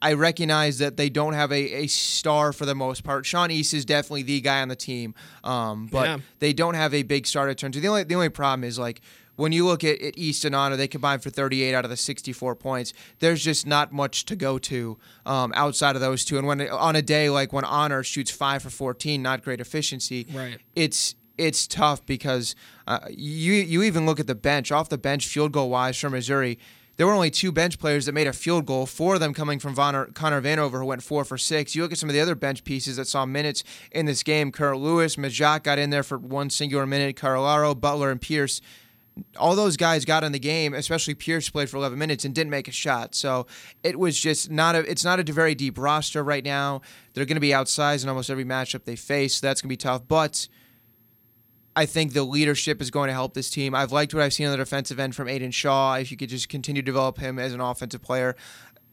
I 0.01 0.13
recognize 0.13 0.77
that 0.77 0.95
they 0.97 1.09
don't 1.09 1.33
have 1.33 1.51
a, 1.51 1.83
a 1.83 1.87
star 1.87 2.53
for 2.53 2.65
the 2.65 2.75
most 2.75 3.03
part. 3.03 3.25
Sean 3.25 3.49
East 3.51 3.73
is 3.73 3.83
definitely 3.85 4.23
the 4.23 4.41
guy 4.41 4.61
on 4.61 4.67
the 4.67 4.75
team, 4.75 5.15
um, 5.43 5.87
but 5.91 6.05
Yeah. 6.07 6.17
they 6.39 6.53
don't 6.53 6.75
have 6.75 6.93
a 6.93 7.03
big 7.03 7.25
star 7.25 7.47
to 7.47 7.55
turn 7.55 7.71
to. 7.71 7.79
The 7.79 7.87
only 7.87 8.03
the 8.03 8.15
only 8.15 8.29
problem 8.29 8.63
is 8.63 8.77
like 8.77 9.01
when 9.37 9.51
you 9.51 9.65
look 9.65 9.83
at, 9.83 10.01
at 10.01 10.17
East 10.17 10.45
and 10.45 10.55
Honor, 10.55 10.75
they 10.75 10.87
combined 10.87 11.21
for 11.21 11.29
38 11.29 11.75
out 11.75 11.83
of 11.83 11.91
the 11.91 11.97
64 11.97 12.55
points. 12.55 12.91
There's 13.19 13.43
just 13.43 13.67
not 13.67 13.91
much 13.93 14.25
to 14.25 14.35
go 14.35 14.57
to 14.59 14.97
um, 15.27 15.51
outside 15.55 15.95
of 15.95 16.01
those 16.01 16.25
two. 16.25 16.37
And 16.39 16.47
when 16.47 16.61
on 16.69 16.95
a 16.95 17.01
day 17.03 17.29
like 17.29 17.53
when 17.53 17.63
Honor 17.65 18.01
shoots 18.03 18.31
five 18.31 18.63
for 18.63 18.69
14, 18.71 19.21
not 19.21 19.43
great 19.43 19.59
efficiency. 19.61 20.27
Right. 20.33 20.57
It's 20.75 21.15
it's 21.37 21.67
tough 21.67 22.03
because 22.07 22.55
uh, 22.87 22.99
you 23.09 23.53
you 23.53 23.83
even 23.83 24.05
look 24.07 24.19
at 24.19 24.25
the 24.27 24.33
bench 24.35 24.71
off 24.71 24.89
the 24.89 24.97
bench 24.97 25.27
field 25.27 25.51
goal 25.51 25.69
wise 25.69 25.97
for 25.97 26.09
Missouri. 26.09 26.57
There 26.97 27.05
were 27.05 27.13
only 27.13 27.29
two 27.29 27.51
bench 27.51 27.77
players 27.77 28.07
that 28.07 28.13
made 28.13 28.25
a 28.25 28.33
field 28.33 28.65
goal, 28.65 28.87
four 28.87 29.13
of 29.13 29.19
them 29.19 29.33
coming 29.33 29.59
from 29.59 29.75
Vonner, 29.75 30.13
Connor 30.15 30.41
Vanover, 30.41 30.79
who 30.79 30.85
went 30.85 31.03
four 31.03 31.23
for 31.23 31.37
six. 31.37 31.75
You 31.75 31.83
look 31.83 31.91
at 31.91 31.99
some 31.99 32.09
of 32.09 32.13
the 32.13 32.19
other 32.19 32.33
bench 32.33 32.63
pieces 32.63 32.97
that 32.97 33.07
saw 33.07 33.25
minutes 33.25 33.63
in 33.91 34.07
this 34.07 34.23
game. 34.23 34.51
Curt 34.51 34.77
Lewis, 34.77 35.15
Majak 35.15 35.63
got 35.63 35.77
in 35.77 35.91
there 35.91 36.03
for 36.03 36.17
one 36.17 36.49
singular 36.49 36.87
minute. 36.87 37.15
Carolaro, 37.15 37.79
Butler, 37.79 38.09
and 38.09 38.19
Pierce 38.19 38.61
all 39.37 39.55
those 39.55 39.77
guys 39.77 40.05
got 40.05 40.23
in 40.23 40.31
the 40.31 40.39
game, 40.39 40.73
especially 40.73 41.13
Pierce 41.13 41.49
played 41.49 41.69
for 41.69 41.77
11 41.77 41.97
minutes 41.97 42.25
and 42.25 42.33
didn't 42.33 42.51
make 42.51 42.67
a 42.67 42.71
shot. 42.71 43.15
So 43.15 43.47
it 43.83 43.97
was 43.97 44.19
just 44.19 44.51
not 44.51 44.75
a. 44.75 44.79
It's 44.89 45.03
not 45.03 45.19
a 45.19 45.23
very 45.23 45.55
deep 45.55 45.77
roster 45.77 46.23
right 46.23 46.43
now. 46.43 46.81
They're 47.13 47.25
going 47.25 47.35
to 47.35 47.41
be 47.41 47.49
outsized 47.49 48.03
in 48.03 48.09
almost 48.09 48.29
every 48.29 48.45
matchup 48.45 48.83
they 48.83 48.95
face. 48.95 49.35
So 49.35 49.47
that's 49.47 49.61
going 49.61 49.69
to 49.69 49.73
be 49.73 49.77
tough. 49.77 50.07
But 50.07 50.47
I 51.77 51.85
think 51.85 52.13
the 52.13 52.23
leadership 52.23 52.81
is 52.81 52.89
going 52.89 53.07
to 53.07 53.13
help 53.13 53.35
this 53.35 53.51
team. 53.51 53.75
I've 53.75 53.91
liked 53.91 54.11
what 54.11 54.23
I've 54.23 54.33
seen 54.33 54.47
on 54.47 54.51
the 54.51 54.57
defensive 54.57 54.99
end 54.99 55.15
from 55.15 55.29
Aidan 55.29 55.51
Shaw. 55.51 55.93
If 55.93 56.09
you 56.09 56.17
could 56.17 56.29
just 56.29 56.49
continue 56.49 56.81
to 56.81 56.85
develop 56.85 57.19
him 57.19 57.37
as 57.37 57.53
an 57.53 57.61
offensive 57.61 58.01
player. 58.01 58.35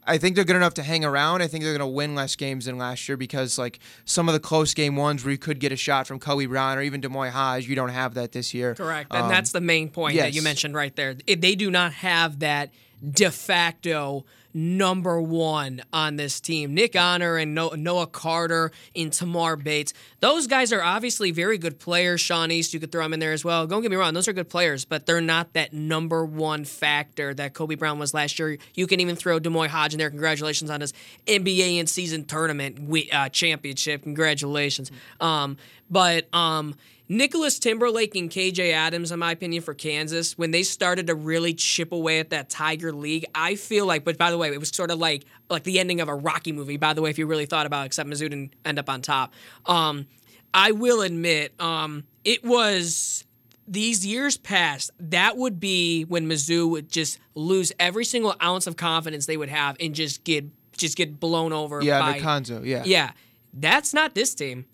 I 0.07 0.19
think 0.19 0.35
they're 0.35 0.45
good 0.45 0.55
enough 0.55 0.75
to 0.75 0.83
hang 0.83 1.03
around. 1.03 1.41
I 1.41 1.47
think 1.47 1.63
they're 1.63 1.75
going 1.75 1.89
to 1.89 1.93
win 1.93 2.13
less 2.13 2.35
games 2.35 2.65
than 2.65 2.77
last 2.77 3.09
year 3.09 3.17
because, 3.17 3.57
like, 3.57 3.79
some 4.05 4.29
of 4.29 4.33
the 4.33 4.39
close 4.39 4.75
game 4.75 4.95
ones 4.95 5.25
where 5.25 5.31
you 5.31 5.39
could 5.39 5.59
get 5.59 5.71
a 5.71 5.75
shot 5.75 6.05
from 6.05 6.19
Kobe 6.19 6.45
Brown 6.45 6.77
or 6.77 6.83
even 6.83 7.01
D'Moi 7.01 7.31
Hodge, 7.31 7.67
you 7.67 7.75
don't 7.75 7.89
have 7.89 8.13
that 8.13 8.31
this 8.31 8.53
year. 8.53 8.75
Correct. 8.75 9.11
And 9.11 9.23
Um, 9.23 9.29
that's 9.29 9.51
the 9.51 9.61
main 9.61 9.89
point 9.89 10.15
that 10.17 10.35
you 10.35 10.43
mentioned 10.43 10.75
right 10.75 10.95
there. 10.95 11.15
They 11.15 11.55
do 11.55 11.71
not 11.71 11.91
have 11.93 12.37
that 12.39 12.69
de 13.03 13.31
facto 13.31 14.25
number 14.55 15.21
one 15.21 15.81
on 15.91 16.15
this 16.15 16.39
team. 16.39 16.73
Nick 16.73 16.95
Honor 16.95 17.35
and 17.35 17.53
Noah 17.53 18.07
Carter 18.07 18.71
and 18.95 19.11
Tamar 19.11 19.57
Bates. 19.57 19.93
Those 20.21 20.47
guys 20.47 20.71
are 20.71 20.81
obviously 20.81 21.31
very 21.31 21.57
good 21.57 21.77
players. 21.77 22.21
Sean 22.21 22.49
East, 22.51 22.73
you 22.73 22.79
could 22.79 22.91
throw 22.91 23.05
him 23.05 23.13
in 23.13 23.19
there 23.19 23.33
as 23.33 23.43
well. 23.43 23.67
Don't 23.67 23.81
get 23.81 23.91
me 23.91 23.97
wrong, 23.97 24.13
those 24.13 24.29
are 24.29 24.33
good 24.33 24.49
players, 24.49 24.85
but 24.85 25.05
they're 25.05 25.19
not 25.19 25.53
that 25.53 25.73
number 25.73 26.25
one 26.25 26.63
factor 26.63 27.33
that 27.33 27.53
Kobe 27.53 27.75
Brown 27.75 27.99
was 27.99 28.13
last 28.13 28.39
year. 28.39 28.57
You 28.73 28.87
can 28.87 29.01
even 29.01 29.17
throw 29.17 29.39
D'Moi 29.39 29.67
Hodge 29.67 29.93
in 29.93 29.99
there. 29.99 30.09
Congratulations 30.09 30.69
on 30.69 30.79
his 30.79 30.93
NBA 31.27 31.77
in 31.77 31.87
season 31.87 32.23
tournament 32.23 32.79
uh, 33.11 33.29
championship. 33.29 34.03
Congratulations. 34.03 34.89
Um, 35.19 35.57
but 35.89 36.33
um, 36.33 36.75
Nicolas 37.07 37.59
Timberlake 37.59 38.15
and 38.15 38.29
KJ 38.29 38.71
Adams, 38.71 39.11
in 39.11 39.19
my 39.19 39.31
opinion, 39.31 39.61
for 39.61 39.73
Kansas, 39.73 40.37
when 40.37 40.51
they 40.51 40.63
started 40.63 41.07
to 41.07 41.15
really 41.15 41.53
chip 41.53 41.91
away 41.91 42.19
at 42.19 42.31
that 42.31 42.49
Tiger 42.49 42.91
League, 42.91 43.25
I 43.35 43.55
feel 43.55 43.85
like, 43.85 44.03
but 44.03 44.17
by 44.17 44.31
the 44.31 44.37
way, 44.37 44.51
it 44.51 44.59
was 44.59 44.69
sort 44.69 44.89
of 44.91 44.97
like 44.99 45.25
like 45.49 45.63
the 45.63 45.79
ending 45.79 46.01
of 46.01 46.09
a 46.09 46.15
Rocky 46.15 46.51
movie, 46.51 46.77
by 46.77 46.93
the 46.93 47.01
way, 47.01 47.09
if 47.11 47.19
you 47.19 47.27
really 47.27 47.45
thought 47.45 47.67
about 47.67 47.83
it, 47.83 47.87
except 47.87 48.09
Mizzou 48.09 48.29
didn't 48.29 48.53
end 48.65 48.79
up 48.79 48.89
on 48.89 49.01
top. 49.01 49.33
Um, 49.67 50.07
I 50.53 50.71
will 50.71 51.01
admit, 51.01 51.53
um, 51.61 52.05
it 52.23 52.43
was 52.43 53.25
these 53.67 54.05
years 54.05 54.37
past, 54.37 54.91
that 54.99 55.37
would 55.37 55.59
be 55.59 56.03
when 56.03 56.27
Mizzou 56.27 56.69
would 56.69 56.89
just 56.89 57.19
lose 57.35 57.71
every 57.79 58.05
single 58.05 58.35
ounce 58.41 58.65
of 58.67 58.77
confidence 58.77 59.25
they 59.25 59.37
would 59.37 59.49
have 59.49 59.75
and 59.79 59.93
just 59.93 60.23
get 60.23 60.45
just 60.77 60.97
get 60.97 61.19
blown 61.19 61.53
over 61.53 61.81
Yeah, 61.81 61.99
by 61.99 62.19
under 62.19 62.21
Cuonzo. 62.21 62.65
Yeah. 62.65 62.83
yeah, 62.85 63.11
that's 63.53 63.93
not 63.93 64.15
this 64.15 64.33
team. 64.35 64.65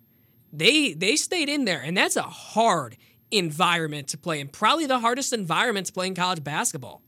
They 0.54 0.94
they 0.94 1.16
stayed 1.16 1.50
in 1.50 1.66
there, 1.66 1.82
and 1.82 1.96
that's 1.96 2.16
a 2.16 2.24
hard 2.24 2.98
environment 3.32 4.10
to 4.10 4.18
play 4.18 4.40
in. 4.40 4.48
Probably 4.50 4.86
the 4.86 5.00
hardest 5.00 5.34
environment 5.34 5.88
to 5.88 5.94
play 5.94 6.08
in 6.08 6.16
college 6.16 6.44
basketball. 6.44 7.02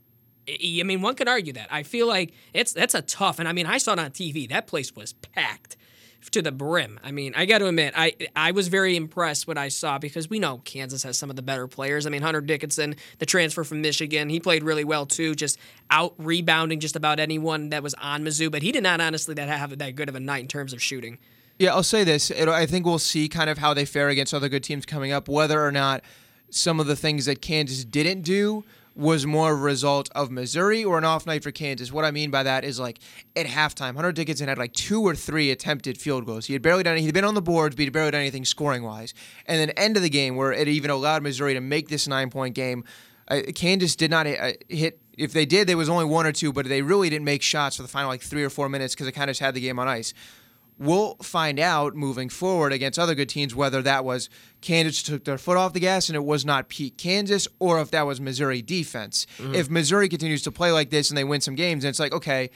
I 0.47 0.83
mean, 0.83 1.01
one 1.01 1.15
could 1.15 1.29
argue 1.29 1.53
that. 1.53 1.67
I 1.71 1.83
feel 1.83 2.07
like 2.07 2.33
it's 2.53 2.73
that's 2.73 2.95
a 2.95 3.01
tough, 3.01 3.39
and 3.39 3.47
I 3.47 3.53
mean, 3.53 3.65
I 3.65 3.77
saw 3.77 3.93
it 3.93 3.99
on 3.99 4.11
TV. 4.11 4.49
That 4.49 4.67
place 4.67 4.95
was 4.95 5.13
packed 5.13 5.77
to 6.31 6.41
the 6.41 6.51
brim. 6.51 6.99
I 7.03 7.11
mean, 7.11 7.33
I 7.35 7.45
got 7.45 7.59
to 7.59 7.67
admit, 7.67 7.93
I 7.95 8.13
I 8.35 8.51
was 8.51 8.67
very 8.67 8.95
impressed 8.95 9.47
what 9.47 9.57
I 9.57 9.67
saw 9.67 9.97
because 9.97 10.29
we 10.29 10.39
know 10.39 10.59
Kansas 10.59 11.03
has 11.03 11.17
some 11.17 11.29
of 11.29 11.35
the 11.35 11.41
better 11.41 11.67
players. 11.67 12.05
I 12.05 12.09
mean, 12.09 12.21
Hunter 12.21 12.41
Dickinson, 12.41 12.95
the 13.19 13.25
transfer 13.25 13.63
from 13.63 13.81
Michigan, 13.81 14.29
he 14.29 14.39
played 14.39 14.63
really 14.63 14.83
well 14.83 15.05
too, 15.05 15.35
just 15.35 15.57
out 15.89 16.13
rebounding 16.17 16.79
just 16.79 16.95
about 16.95 17.19
anyone 17.19 17.69
that 17.69 17.83
was 17.83 17.93
on 17.95 18.23
Mizzou. 18.23 18.51
But 18.51 18.61
he 18.61 18.71
did 18.71 18.83
not 18.83 19.01
honestly 19.01 19.35
that 19.35 19.49
have 19.49 19.77
that 19.77 19.95
good 19.95 20.09
of 20.09 20.15
a 20.15 20.19
night 20.19 20.41
in 20.41 20.47
terms 20.47 20.73
of 20.73 20.81
shooting. 20.81 21.19
Yeah, 21.59 21.73
I'll 21.73 21.83
say 21.83 22.03
this. 22.03 22.31
It, 22.31 22.47
I 22.47 22.65
think 22.65 22.85
we'll 22.85 22.99
see 22.99 23.29
kind 23.29 23.49
of 23.49 23.59
how 23.59 23.73
they 23.73 23.85
fare 23.85 24.09
against 24.09 24.33
other 24.33 24.49
good 24.49 24.63
teams 24.63 24.85
coming 24.85 25.11
up, 25.11 25.27
whether 25.27 25.63
or 25.63 25.71
not 25.71 26.03
some 26.49 26.79
of 26.79 26.87
the 26.87 26.95
things 26.95 27.25
that 27.25 27.41
Kansas 27.41 27.85
didn't 27.85 28.21
do 28.21 28.63
was 28.95 29.25
more 29.25 29.51
a 29.51 29.55
result 29.55 30.09
of 30.13 30.29
Missouri 30.29 30.83
or 30.83 30.97
an 30.97 31.03
off 31.03 31.25
night 31.25 31.41
for 31.41 31.51
Kansas. 31.51 31.91
What 31.91 32.05
I 32.05 32.11
mean 32.11 32.29
by 32.29 32.43
that 32.43 32.63
is 32.63 32.79
like 32.79 32.99
at 33.35 33.47
halftime, 33.47 33.95
Hunter 33.95 34.11
Dickinson 34.11 34.47
had 34.47 34.57
like 34.57 34.73
two 34.73 35.01
or 35.01 35.15
three 35.15 35.49
attempted 35.49 35.97
field 35.97 36.25
goals. 36.25 36.45
He 36.45 36.53
had 36.53 36.61
barely 36.61 36.83
done 36.83 36.97
he'd 36.97 37.13
been 37.13 37.25
on 37.25 37.33
the 37.33 37.41
boards, 37.41 37.75
but 37.75 37.83
he'd 37.83 37.93
barely 37.93 38.11
done 38.11 38.21
anything 38.21 38.45
scoring 38.45 38.83
wise. 38.83 39.13
And 39.47 39.59
then 39.59 39.71
end 39.71 39.97
of 39.97 40.03
the 40.03 40.09
game 40.09 40.35
where 40.35 40.51
it 40.51 40.67
even 40.67 40.91
allowed 40.91 41.23
Missouri 41.23 41.55
to 41.55 41.61
make 41.61 41.89
this 41.89 42.07
nine 42.07 42.29
point 42.29 42.53
game. 42.53 42.83
Uh, 43.27 43.41
Kansas 43.55 43.95
did 43.95 44.11
not 44.11 44.27
uh, 44.27 44.51
hit. 44.69 44.99
If 45.17 45.31
they 45.31 45.45
did, 45.45 45.67
there 45.67 45.77
was 45.77 45.89
only 45.89 46.05
one 46.05 46.25
or 46.25 46.31
two, 46.31 46.51
but 46.51 46.67
they 46.67 46.81
really 46.81 47.09
didn't 47.09 47.25
make 47.25 47.41
shots 47.41 47.77
for 47.77 47.83
the 47.83 47.87
final 47.87 48.09
like 48.09 48.21
three 48.21 48.43
or 48.43 48.49
four 48.49 48.67
minutes 48.67 48.93
because 48.93 49.07
it 49.07 49.13
kind 49.13 49.29
of 49.29 49.35
just 49.35 49.41
had 49.41 49.53
the 49.53 49.61
game 49.61 49.79
on 49.79 49.87
ice 49.87 50.13
we'll 50.77 51.15
find 51.15 51.59
out 51.59 51.95
moving 51.95 52.29
forward 52.29 52.73
against 52.73 52.97
other 52.97 53.15
good 53.15 53.29
teams 53.29 53.55
whether 53.55 53.81
that 53.81 54.03
was 54.03 54.29
Kansas 54.61 55.03
took 55.03 55.23
their 55.23 55.37
foot 55.37 55.57
off 55.57 55.73
the 55.73 55.79
gas 55.79 56.09
and 56.09 56.15
it 56.15 56.23
was 56.23 56.45
not 56.45 56.69
peak 56.69 56.97
Kansas 56.97 57.47
or 57.59 57.79
if 57.79 57.91
that 57.91 58.05
was 58.05 58.19
Missouri 58.19 58.61
defense. 58.61 59.27
Mm-hmm. 59.37 59.55
If 59.55 59.69
Missouri 59.69 60.09
continues 60.09 60.41
to 60.43 60.51
play 60.51 60.71
like 60.71 60.89
this 60.89 61.09
and 61.09 61.17
they 61.17 61.23
win 61.23 61.41
some 61.41 61.55
games, 61.55 61.83
and 61.83 61.89
it's 61.89 61.99
like, 61.99 62.13
okay, 62.13 62.49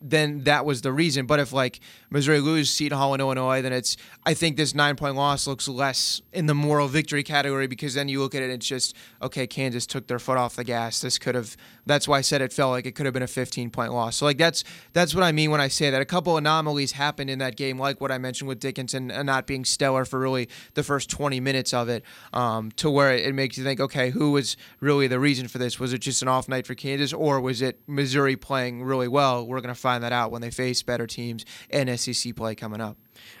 then 0.00 0.44
that 0.44 0.64
was 0.64 0.82
the 0.82 0.92
reason. 0.92 1.26
But 1.26 1.40
if 1.40 1.52
like 1.52 1.80
Missouri 2.10 2.40
loses 2.40 2.74
Seton 2.74 2.96
Hall 2.96 3.14
in 3.14 3.20
Illinois, 3.20 3.62
then 3.62 3.72
it's 3.72 3.96
I 4.24 4.34
think 4.34 4.56
this 4.56 4.74
nine 4.74 4.96
point 4.96 5.16
loss 5.16 5.46
looks 5.46 5.68
less 5.68 6.22
in 6.32 6.46
the 6.46 6.54
moral 6.54 6.88
victory 6.88 7.22
category 7.22 7.66
because 7.66 7.94
then 7.94 8.08
you 8.08 8.20
look 8.20 8.34
at 8.34 8.42
it, 8.42 8.50
it's 8.50 8.66
just 8.66 8.94
okay. 9.22 9.46
Kansas 9.46 9.86
took 9.86 10.06
their 10.06 10.18
foot 10.18 10.36
off 10.36 10.56
the 10.56 10.64
gas. 10.64 11.00
This 11.00 11.18
could 11.18 11.34
have. 11.34 11.56
That's 11.86 12.06
why 12.06 12.18
I 12.18 12.20
said 12.20 12.42
it 12.42 12.52
felt 12.52 12.70
like 12.72 12.86
it 12.86 12.94
could 12.94 13.06
have 13.06 13.12
been 13.12 13.22
a 13.22 13.26
15 13.28 13.70
point 13.70 13.92
loss. 13.92 14.16
So 14.16 14.24
like 14.24 14.38
that's 14.38 14.64
that's 14.92 15.14
what 15.14 15.24
I 15.24 15.32
mean 15.32 15.50
when 15.50 15.60
I 15.60 15.68
say 15.68 15.90
that. 15.90 16.00
A 16.00 16.04
couple 16.04 16.36
anomalies 16.36 16.92
happened 16.92 17.30
in 17.30 17.38
that 17.40 17.56
game, 17.56 17.78
like 17.78 18.00
what 18.00 18.12
I 18.12 18.18
mentioned 18.18 18.48
with 18.48 18.60
Dickinson 18.60 19.10
uh, 19.10 19.22
not 19.22 19.46
being 19.46 19.64
stellar 19.64 20.04
for 20.04 20.18
really 20.18 20.48
the 20.74 20.82
first 20.82 21.10
20 21.10 21.40
minutes 21.40 21.74
of 21.74 21.88
it, 21.88 22.04
um, 22.32 22.70
to 22.72 22.90
where 22.90 23.14
it 23.14 23.34
makes 23.34 23.58
you 23.58 23.64
think, 23.64 23.80
okay, 23.80 24.10
who 24.10 24.32
was 24.32 24.56
really 24.80 25.06
the 25.06 25.18
reason 25.18 25.48
for 25.48 25.58
this? 25.58 25.80
Was 25.80 25.92
it 25.92 25.98
just 25.98 26.22
an 26.22 26.28
off 26.28 26.48
night 26.48 26.66
for 26.66 26.74
Kansas, 26.74 27.12
or 27.12 27.40
was 27.40 27.62
it 27.62 27.80
Missouri 27.86 28.36
playing 28.36 28.82
really 28.82 29.08
well? 29.08 29.46
We're 29.46 29.60
gonna 29.60 29.74
find 29.88 30.04
that 30.04 30.12
out 30.12 30.30
when 30.30 30.42
they 30.42 30.50
face 30.50 30.82
better 30.82 31.06
teams 31.06 31.46
and 31.70 31.98
SEC 31.98 32.36
play 32.36 32.54
coming 32.54 32.78
up. 32.78 32.98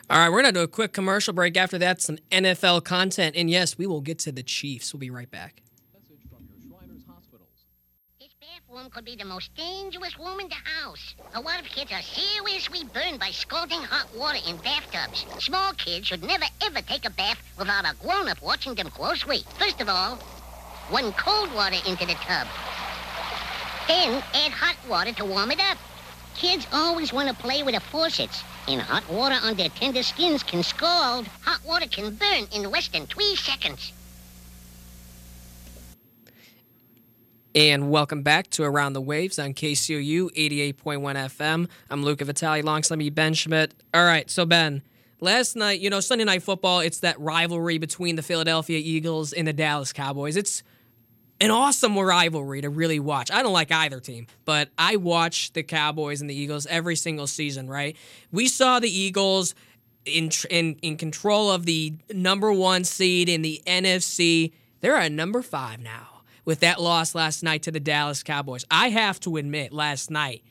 All 0.08 0.18
right, 0.18 0.30
we're 0.30 0.40
going 0.40 0.54
to 0.54 0.60
do 0.60 0.64
a 0.64 0.68
quick 0.68 0.94
commercial 0.94 1.34
break. 1.34 1.58
After 1.58 1.76
that, 1.76 2.00
some 2.00 2.16
NFL 2.32 2.84
content. 2.84 3.36
And 3.36 3.50
yes, 3.50 3.76
we 3.76 3.86
will 3.86 4.00
get 4.00 4.18
to 4.20 4.32
the 4.32 4.42
Chiefs. 4.42 4.94
We'll 4.94 5.00
be 5.00 5.10
right 5.10 5.30
back. 5.30 5.60
This 8.18 8.30
bathroom 8.40 8.88
could 8.90 9.04
be 9.04 9.14
the 9.14 9.26
most 9.26 9.54
dangerous 9.56 10.18
room 10.18 10.40
in 10.40 10.48
the 10.48 10.54
house. 10.54 11.14
A 11.34 11.40
lot 11.40 11.60
of 11.60 11.66
kids 11.66 11.92
are 11.92 12.00
seriously 12.00 12.84
burned 12.94 13.20
by 13.20 13.30
scalding 13.30 13.82
hot 13.82 14.08
water 14.16 14.38
in 14.48 14.56
bathtubs. 14.56 15.26
Small 15.44 15.74
kids 15.74 16.06
should 16.06 16.22
never 16.22 16.46
ever 16.64 16.80
take 16.80 17.04
a 17.04 17.10
bath 17.10 17.42
without 17.58 17.84
a 17.84 17.94
grown-up 18.02 18.40
watching 18.40 18.74
them 18.74 18.88
closely. 18.88 19.40
First 19.58 19.82
of 19.82 19.90
all, 19.90 20.18
run 20.90 21.12
cold 21.12 21.52
water 21.52 21.76
into 21.86 22.06
the 22.06 22.14
tub. 22.14 22.46
Then 23.86 24.22
add 24.34 24.52
hot 24.52 24.76
water 24.88 25.12
to 25.12 25.26
warm 25.26 25.50
it 25.50 25.60
up. 25.60 25.76
Kids 26.38 26.68
always 26.72 27.12
want 27.12 27.28
to 27.28 27.34
play 27.34 27.64
with 27.64 27.74
the 27.74 27.80
faucets, 27.80 28.44
and 28.68 28.80
hot 28.80 29.02
water 29.10 29.34
on 29.42 29.56
their 29.56 29.70
tender 29.70 30.04
skins 30.04 30.44
can 30.44 30.62
scald. 30.62 31.26
Hot 31.42 31.60
water 31.66 31.88
can 31.88 32.14
burn 32.14 32.46
in 32.54 32.70
less 32.70 32.86
than 32.86 33.06
three 33.06 33.34
seconds. 33.34 33.92
And 37.56 37.90
welcome 37.90 38.22
back 38.22 38.50
to 38.50 38.62
Around 38.62 38.92
the 38.92 39.00
Waves 39.00 39.40
on 39.40 39.52
KCOU 39.52 40.30
88.1 40.36 40.74
FM. 40.76 41.68
I'm 41.90 42.04
Luca 42.04 42.24
Vitale, 42.24 42.60
alongside 42.60 42.98
me, 42.98 43.10
Ben 43.10 43.34
Schmidt. 43.34 43.74
All 43.92 44.04
right, 44.04 44.30
so 44.30 44.46
Ben, 44.46 44.82
last 45.18 45.56
night, 45.56 45.80
you 45.80 45.90
know, 45.90 45.98
Sunday 45.98 46.24
Night 46.24 46.44
Football, 46.44 46.78
it's 46.78 47.00
that 47.00 47.18
rivalry 47.18 47.78
between 47.78 48.14
the 48.14 48.22
Philadelphia 48.22 48.78
Eagles 48.78 49.32
and 49.32 49.48
the 49.48 49.52
Dallas 49.52 49.92
Cowboys. 49.92 50.36
It's 50.36 50.62
an 51.40 51.50
awesome 51.50 51.98
rivalry 51.98 52.60
to 52.62 52.70
really 52.70 52.98
watch. 52.98 53.30
I 53.30 53.42
don't 53.42 53.52
like 53.52 53.70
either 53.70 54.00
team, 54.00 54.26
but 54.44 54.70
I 54.76 54.96
watch 54.96 55.52
the 55.52 55.62
Cowboys 55.62 56.20
and 56.20 56.28
the 56.28 56.34
Eagles 56.34 56.66
every 56.66 56.96
single 56.96 57.26
season, 57.26 57.68
right? 57.68 57.96
We 58.32 58.48
saw 58.48 58.80
the 58.80 58.90
Eagles 58.90 59.54
in 60.04 60.30
in 60.50 60.76
in 60.82 60.96
control 60.96 61.50
of 61.50 61.66
the 61.66 61.94
number 62.12 62.52
1 62.52 62.84
seed 62.84 63.28
in 63.28 63.42
the 63.42 63.62
NFC. 63.66 64.52
They're 64.80 64.96
at 64.96 65.12
number 65.12 65.42
5 65.42 65.80
now 65.80 66.22
with 66.44 66.60
that 66.60 66.80
loss 66.80 67.14
last 67.14 67.42
night 67.42 67.62
to 67.64 67.70
the 67.70 67.80
Dallas 67.80 68.22
Cowboys. 68.22 68.64
I 68.70 68.90
have 68.90 69.20
to 69.20 69.36
admit 69.36 69.72
last 69.72 70.10
night 70.10 70.42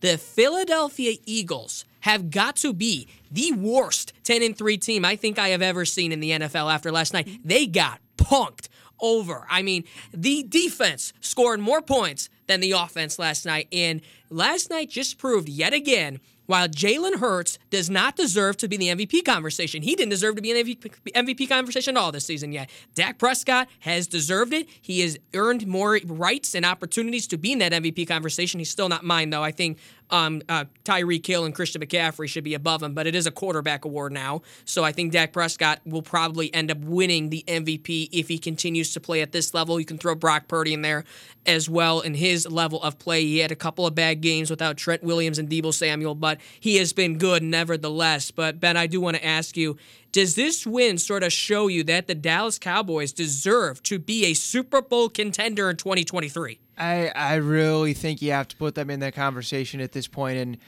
the 0.00 0.18
Philadelphia 0.18 1.16
Eagles 1.26 1.84
have 2.00 2.30
got 2.30 2.56
to 2.56 2.72
be 2.72 3.06
the 3.30 3.52
worst 3.52 4.12
10 4.24 4.42
and 4.42 4.56
3 4.56 4.76
team 4.78 5.04
I 5.04 5.14
think 5.14 5.38
I 5.38 5.48
have 5.48 5.62
ever 5.62 5.84
seen 5.84 6.10
in 6.10 6.20
the 6.20 6.30
NFL 6.30 6.72
after 6.72 6.90
last 6.90 7.12
night. 7.12 7.28
They 7.44 7.66
got 7.66 8.00
punked 8.16 8.68
over. 9.02 9.46
I 9.50 9.62
mean, 9.62 9.84
the 10.14 10.44
defense 10.48 11.12
scored 11.20 11.60
more 11.60 11.82
points 11.82 12.30
than 12.46 12.60
the 12.60 12.72
offense 12.72 13.18
last 13.18 13.44
night. 13.44 13.68
And 13.72 14.00
last 14.30 14.70
night 14.70 14.88
just 14.88 15.18
proved 15.18 15.48
yet 15.48 15.74
again 15.74 16.20
while 16.46 16.68
Jalen 16.68 17.16
Hurts 17.18 17.58
does 17.72 17.88
not 17.88 18.16
deserve 18.16 18.58
to 18.58 18.68
be 18.68 18.76
in 18.76 18.96
the 18.98 19.06
MVP 19.06 19.24
conversation, 19.24 19.80
he 19.80 19.96
didn't 19.96 20.10
deserve 20.10 20.36
to 20.36 20.42
be 20.42 20.50
in 20.50 20.66
the 20.66 20.74
MVP 21.14 21.48
conversation 21.48 21.96
at 21.96 22.00
all 22.00 22.12
this 22.12 22.26
season 22.26 22.52
yet. 22.52 22.68
Dak 22.94 23.16
Prescott 23.16 23.66
has 23.80 24.06
deserved 24.06 24.52
it. 24.52 24.68
He 24.80 25.00
has 25.00 25.18
earned 25.32 25.66
more 25.66 25.98
rights 26.04 26.54
and 26.54 26.66
opportunities 26.66 27.26
to 27.28 27.38
be 27.38 27.52
in 27.52 27.60
that 27.60 27.72
MVP 27.72 28.06
conversation. 28.06 28.60
He's 28.60 28.70
still 28.70 28.90
not 28.90 29.04
mine, 29.04 29.30
though. 29.30 29.42
I 29.42 29.52
think 29.52 29.78
um, 30.12 30.42
uh, 30.48 30.66
Tyreek 30.84 31.26
Hill 31.26 31.46
and 31.46 31.54
Christian 31.54 31.80
McCaffrey 31.80 32.28
should 32.28 32.44
be 32.44 32.52
above 32.52 32.82
him, 32.82 32.92
but 32.92 33.06
it 33.06 33.14
is 33.14 33.26
a 33.26 33.30
quarterback 33.30 33.86
award 33.86 34.12
now. 34.12 34.42
So 34.66 34.84
I 34.84 34.92
think 34.92 35.10
Dak 35.10 35.32
Prescott 35.32 35.80
will 35.86 36.02
probably 36.02 36.52
end 36.54 36.70
up 36.70 36.78
winning 36.78 37.30
the 37.30 37.42
MVP 37.48 38.10
if 38.12 38.28
he 38.28 38.38
continues 38.38 38.92
to 38.92 39.00
play 39.00 39.22
at 39.22 39.32
this 39.32 39.54
level. 39.54 39.80
You 39.80 39.86
can 39.86 39.96
throw 39.96 40.14
Brock 40.14 40.48
Purdy 40.48 40.74
in 40.74 40.82
there 40.82 41.04
as 41.46 41.68
well 41.68 42.00
in 42.00 42.14
his 42.14 42.48
level 42.48 42.82
of 42.82 42.98
play. 42.98 43.24
He 43.24 43.38
had 43.38 43.50
a 43.50 43.56
couple 43.56 43.86
of 43.86 43.94
bad 43.94 44.20
games 44.20 44.50
without 44.50 44.76
Trent 44.76 45.02
Williams 45.02 45.38
and 45.38 45.48
Deebo 45.48 45.72
Samuel, 45.72 46.14
but 46.14 46.38
he 46.60 46.76
has 46.76 46.92
been 46.92 47.16
good 47.16 47.42
nevertheless. 47.62 48.32
But 48.32 48.58
Ben, 48.58 48.76
I 48.76 48.88
do 48.88 49.00
want 49.00 49.16
to 49.16 49.24
ask 49.24 49.56
you, 49.56 49.76
does 50.10 50.34
this 50.34 50.66
win 50.66 50.98
sort 50.98 51.22
of 51.22 51.32
show 51.32 51.68
you 51.68 51.84
that 51.84 52.08
the 52.08 52.14
Dallas 52.14 52.58
Cowboys 52.58 53.12
deserve 53.12 53.82
to 53.84 54.00
be 54.00 54.24
a 54.26 54.34
Super 54.34 54.82
Bowl 54.82 55.08
contender 55.08 55.70
in 55.70 55.76
2023? 55.76 56.58
I 56.76 57.12
I 57.14 57.34
really 57.36 57.94
think 57.94 58.20
you 58.20 58.32
have 58.32 58.48
to 58.48 58.56
put 58.56 58.74
them 58.74 58.90
in 58.90 58.98
that 59.00 59.14
conversation 59.14 59.80
at 59.80 59.92
this 59.92 60.08
point 60.08 60.38
and 60.38 60.58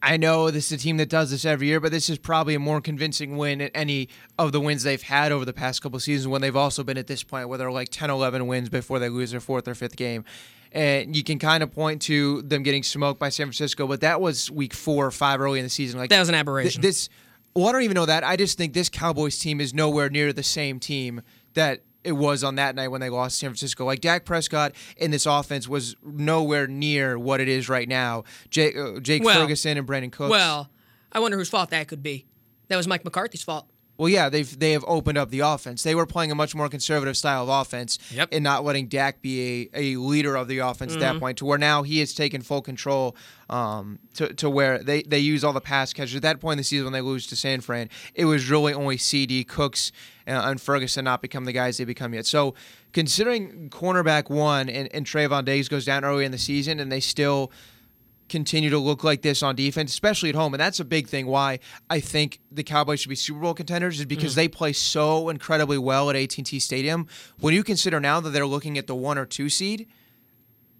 I 0.00 0.16
know 0.16 0.52
this 0.52 0.70
is 0.70 0.80
a 0.80 0.80
team 0.80 0.96
that 0.98 1.08
does 1.08 1.32
this 1.32 1.44
every 1.44 1.66
year, 1.66 1.80
but 1.80 1.90
this 1.90 2.08
is 2.08 2.18
probably 2.18 2.54
a 2.54 2.60
more 2.60 2.80
convincing 2.80 3.36
win 3.36 3.58
than 3.58 3.70
any 3.74 4.08
of 4.38 4.52
the 4.52 4.60
wins 4.60 4.84
they've 4.84 5.02
had 5.02 5.32
over 5.32 5.44
the 5.44 5.52
past 5.52 5.82
couple 5.82 5.98
seasons 5.98 6.28
when 6.28 6.40
they've 6.40 6.54
also 6.54 6.84
been 6.84 6.96
at 6.96 7.08
this 7.08 7.24
point 7.24 7.48
where 7.48 7.58
they're 7.58 7.72
like 7.72 7.88
10, 7.88 8.08
11 8.08 8.46
wins 8.46 8.68
before 8.68 9.00
they 9.00 9.08
lose 9.08 9.32
their 9.32 9.40
fourth 9.40 9.66
or 9.66 9.74
fifth 9.74 9.96
game. 9.96 10.24
And 10.72 11.16
you 11.16 11.24
can 11.24 11.38
kind 11.38 11.62
of 11.62 11.72
point 11.72 12.02
to 12.02 12.42
them 12.42 12.62
getting 12.62 12.82
smoked 12.82 13.18
by 13.18 13.30
San 13.30 13.46
Francisco, 13.46 13.86
but 13.86 14.00
that 14.02 14.20
was 14.20 14.50
week 14.50 14.74
four 14.74 15.06
or 15.06 15.10
five 15.10 15.40
early 15.40 15.58
in 15.58 15.64
the 15.64 15.70
season. 15.70 15.98
Like 15.98 16.10
That 16.10 16.20
was 16.20 16.28
an 16.28 16.34
th- 16.34 16.40
aberration. 16.40 16.82
this, 16.82 17.08
well, 17.54 17.68
I 17.68 17.72
don't 17.72 17.82
even 17.82 17.94
know 17.94 18.06
that. 18.06 18.22
I 18.24 18.36
just 18.36 18.58
think 18.58 18.74
this 18.74 18.88
Cowboys 18.88 19.38
team 19.38 19.60
is 19.60 19.72
nowhere 19.72 20.10
near 20.10 20.32
the 20.32 20.42
same 20.42 20.78
team 20.78 21.22
that 21.54 21.80
it 22.04 22.12
was 22.12 22.44
on 22.44 22.54
that 22.56 22.74
night 22.74 22.88
when 22.88 23.00
they 23.00 23.10
lost 23.10 23.38
San 23.38 23.50
Francisco. 23.50 23.84
Like 23.84 24.00
Dak 24.00 24.24
Prescott 24.24 24.72
in 24.96 25.10
this 25.10 25.26
offense 25.26 25.66
was 25.66 25.96
nowhere 26.04 26.66
near 26.66 27.18
what 27.18 27.40
it 27.40 27.48
is 27.48 27.68
right 27.68 27.88
now. 27.88 28.24
Jake, 28.50 28.76
uh, 28.76 29.00
Jake 29.00 29.24
Well- 29.24 29.40
Ferguson 29.40 29.76
and 29.78 29.86
Brandin 29.86 30.12
Cooks. 30.12 30.30
Well, 30.30 30.70
I 31.10 31.20
wonder 31.20 31.36
whose 31.38 31.48
fault 31.48 31.70
that 31.70 31.88
could 31.88 32.02
be. 32.02 32.26
That 32.68 32.76
was 32.76 32.86
Mike 32.86 33.04
McCarthy's 33.04 33.42
fault. 33.42 33.66
Well, 33.98 34.08
yeah, 34.08 34.28
they've 34.28 34.58
they 34.58 34.72
have 34.72 34.84
opened 34.86 35.18
up 35.18 35.30
the 35.30 35.40
offense. 35.40 35.82
They 35.82 35.94
were 35.96 36.06
playing 36.06 36.30
a 36.30 36.34
much 36.36 36.54
more 36.54 36.68
conservative 36.68 37.16
style 37.16 37.42
of 37.42 37.48
offense, 37.48 37.98
Yep. 38.12 38.28
and 38.32 38.44
not 38.44 38.64
letting 38.64 38.86
Dak 38.86 39.20
be 39.20 39.68
a, 39.74 39.94
a 39.94 39.96
leader 39.96 40.36
of 40.36 40.46
the 40.48 40.58
offense 40.58 40.92
at 40.92 41.00
Mm-hmm. 41.00 41.14
that 41.14 41.18
point. 41.20 41.38
To 41.38 41.44
where 41.44 41.58
now 41.58 41.82
he 41.82 41.98
has 41.98 42.14
taken 42.14 42.40
full 42.40 42.62
control. 42.62 43.16
Um, 43.50 43.98
to, 44.14 44.32
to 44.34 44.50
where 44.50 44.78
they, 44.78 45.00
they 45.02 45.18
use 45.20 45.42
all 45.42 45.54
the 45.54 45.60
pass 45.62 45.94
catchers. 45.94 46.16
At 46.16 46.22
that 46.22 46.38
point 46.38 46.52
in 46.52 46.58
the 46.58 46.64
season, 46.64 46.84
when 46.84 46.92
they 46.92 47.00
lose 47.00 47.26
to 47.28 47.34
San 47.36 47.62
Fran, 47.62 47.88
it 48.14 48.26
was 48.26 48.50
really 48.50 48.74
only 48.74 48.98
CD 48.98 49.42
Cooks 49.42 49.90
uh, 50.26 50.32
and 50.32 50.60
Ferguson 50.60 51.04
not 51.06 51.22
become 51.22 51.46
the 51.46 51.52
guys 51.52 51.78
they 51.78 51.84
become 51.86 52.12
yet. 52.12 52.26
So, 52.26 52.54
considering 52.92 53.70
cornerback 53.70 54.28
one 54.28 54.68
and, 54.68 54.88
and 54.92 55.06
Trevon 55.06 55.44
Diggs 55.46 55.68
goes 55.68 55.84
down 55.86 56.04
early 56.04 56.24
in 56.24 56.32
the 56.32 56.36
season, 56.38 56.78
and 56.80 56.92
they 56.92 57.00
still 57.00 57.50
continue 58.28 58.70
to 58.70 58.78
look 58.78 59.04
like 59.04 59.22
this 59.22 59.42
on 59.42 59.56
defense, 59.56 59.92
especially 59.92 60.28
at 60.28 60.34
home. 60.34 60.54
And 60.54 60.60
that's 60.60 60.80
a 60.80 60.84
big 60.84 61.08
thing 61.08 61.26
why 61.26 61.58
I 61.88 62.00
think 62.00 62.40
the 62.50 62.62
Cowboys 62.62 63.00
should 63.00 63.08
be 63.08 63.14
Super 63.14 63.40
Bowl 63.40 63.54
contenders 63.54 63.98
is 63.98 64.06
because 64.06 64.34
they 64.34 64.48
play 64.48 64.72
so 64.72 65.28
incredibly 65.28 65.78
well 65.78 66.10
at 66.10 66.16
AT&T 66.16 66.58
Stadium. 66.60 67.06
When 67.40 67.54
you 67.54 67.64
consider 67.64 68.00
now 68.00 68.20
that 68.20 68.30
they're 68.30 68.46
looking 68.46 68.78
at 68.78 68.86
the 68.86 68.94
one 68.94 69.18
or 69.18 69.26
two 69.26 69.48
seed, 69.48 69.86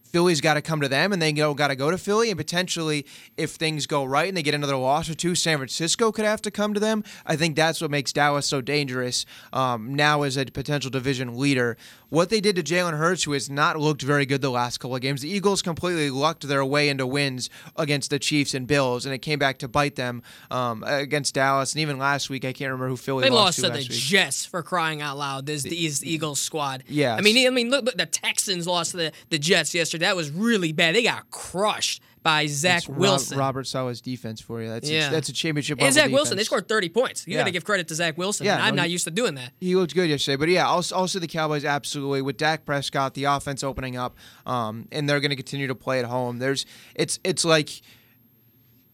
Philly's 0.09 0.41
got 0.41 0.55
to 0.55 0.63
come 0.63 0.81
to 0.81 0.89
them, 0.89 1.13
and 1.13 1.21
they 1.21 1.33
got 1.33 1.69
to 1.69 1.77
go 1.77 1.91
to 1.91 1.99
Philly, 1.99 2.31
and 2.31 2.39
potentially, 2.39 3.05
if 3.37 3.51
things 3.51 3.87
go 3.87 4.05
right 4.05 4.29
and 4.29 4.37
they 4.37 4.43
get 4.43 4.55
another 4.55 4.77
loss 4.77 5.09
or 5.09 5.15
two, 5.15 5.35
San 5.35 5.59
Francisco 5.59 6.11
could 6.13 6.25
have 6.25 6.41
to 6.43 6.51
come 6.51 6.73
to 6.75 6.81
them. 6.81 7.05
I 7.27 7.37
think 7.37 7.57
that's 7.57 7.81
what 7.81 7.91
makes 7.91 8.13
Dallas 8.13 8.47
so 8.47 8.61
dangerous 8.61 9.27
um, 9.53 9.95
now 9.95 10.23
as 10.23 10.37
a 10.37 10.47
potential 10.47 10.91
division 10.91 11.39
leader. 11.39 11.77
What 12.11 12.31
they 12.31 12.41
did 12.41 12.57
to 12.57 12.63
Jalen 12.63 12.97
Hurts, 12.97 13.25
who 13.25 13.33
has 13.33 13.51
not 13.51 13.79
looked 13.79 14.01
very 14.01 14.25
good 14.25 14.41
the 14.41 14.51
last 14.51 14.79
couple 14.79 14.97
of 14.97 15.03
games, 15.03 15.21
the 15.21 15.29
Eagles 15.29 15.61
completely 15.61 16.09
lucked 16.11 16.49
their 16.49 16.65
way 16.65 16.89
into 16.89 17.07
wins 17.07 17.51
against 17.77 18.11
the 18.11 18.19
Chiefs 18.19 18.55
and 18.55 18.67
Bills, 18.67 19.05
and 19.05 19.15
it 19.15 19.19
came 19.19 19.39
back 19.39 19.59
to 19.59 19.69
bite 19.69 19.97
them 19.97 20.23
um, 20.51 20.83
against 20.87 21.35
Dallas. 21.35 21.75
And 21.75 21.83
even 21.83 21.99
last 21.99 22.31
week, 22.31 22.47
I 22.47 22.53
can't 22.55 22.71
remember 22.71 22.89
who 22.89 22.97
Philly 22.97 23.25
They 23.25 23.31
lost, 23.31 23.59
lost 23.59 23.75
to 23.75 23.81
to 23.81 23.89
the 23.89 23.95
week. 23.95 24.03
Jets 24.03 24.47
for 24.47 24.63
crying 24.63 25.03
out 25.03 25.19
loud. 25.19 25.45
This 25.45 25.63
the 25.63 25.77
East 25.77 26.05
Eagles 26.05 26.41
squad. 26.41 26.85
Yeah, 26.89 27.15
I 27.15 27.21
mean, 27.21 27.47
I 27.47 27.51
mean, 27.51 27.69
look, 27.71 27.85
look, 27.85 27.97
the 27.97 28.07
Texans 28.07 28.67
lost 28.67 28.93
to 28.93 28.97
the, 28.97 29.13
the 29.29 29.39
Jets 29.39 29.75
yesterday. 29.75 30.07
That 30.07 30.17
was 30.17 30.31
really 30.31 30.73
bad. 30.73 30.95
They 30.95 31.03
got 31.03 31.31
crushed 31.31 32.03
by 32.29 32.47
Zach 32.47 32.79
It's 32.79 32.89
Rob- 32.91 32.99
Wilson. 32.99 33.39
Robert 33.39 33.67
Saleh's 33.67 34.03
defense 34.03 34.39
for 34.39 34.61
you. 34.61 34.69
That's 34.69 34.91
Yeah. 34.91 35.09
a, 35.09 35.11
that's 35.13 35.31
a 35.31 35.33
championship. 35.33 35.81
and 35.81 35.95
Zach 35.95 36.11
Wilson, 36.11 36.37
they 36.37 36.45
scored 36.45 36.69
30 36.69 36.91
points. 36.91 37.27
You 37.27 37.35
got 37.39 37.45
to 37.45 37.51
give 37.51 37.65
credit 37.65 37.89
to 37.89 37.95
Zach 37.95 38.19
Wilson. 38.19 38.45
Yeah, 38.45 38.63
I'm 38.63 38.75
no, 38.77 38.83
not 38.83 38.87
he- 38.89 38.93
used 38.93 39.05
to 39.05 39.11
doing 39.11 39.35
that. 39.37 39.53
He 39.61 39.75
looked 39.75 39.95
good 39.95 40.11
yesterday, 40.11 40.37
but 40.37 40.51
yeah, 40.51 40.67
also, 40.67 40.95
also 40.95 41.19
the 41.19 41.27
Cowboys 41.27 41.65
absolutely 41.65 42.21
with 42.21 42.37
Dak 42.37 42.67
Prescott, 42.67 43.15
the 43.15 43.25
offense 43.25 43.63
opening 43.65 43.97
up, 43.97 44.15
um, 44.45 44.87
and 44.93 45.09
they're 45.09 45.21
going 45.21 45.31
to 45.31 45.37
continue 45.37 45.67
to 45.69 45.75
play 45.75 46.01
at 46.01 46.05
home. 46.05 46.39
There's 46.39 46.67
it's 46.95 47.19
it's 47.25 47.45
like 47.47 47.71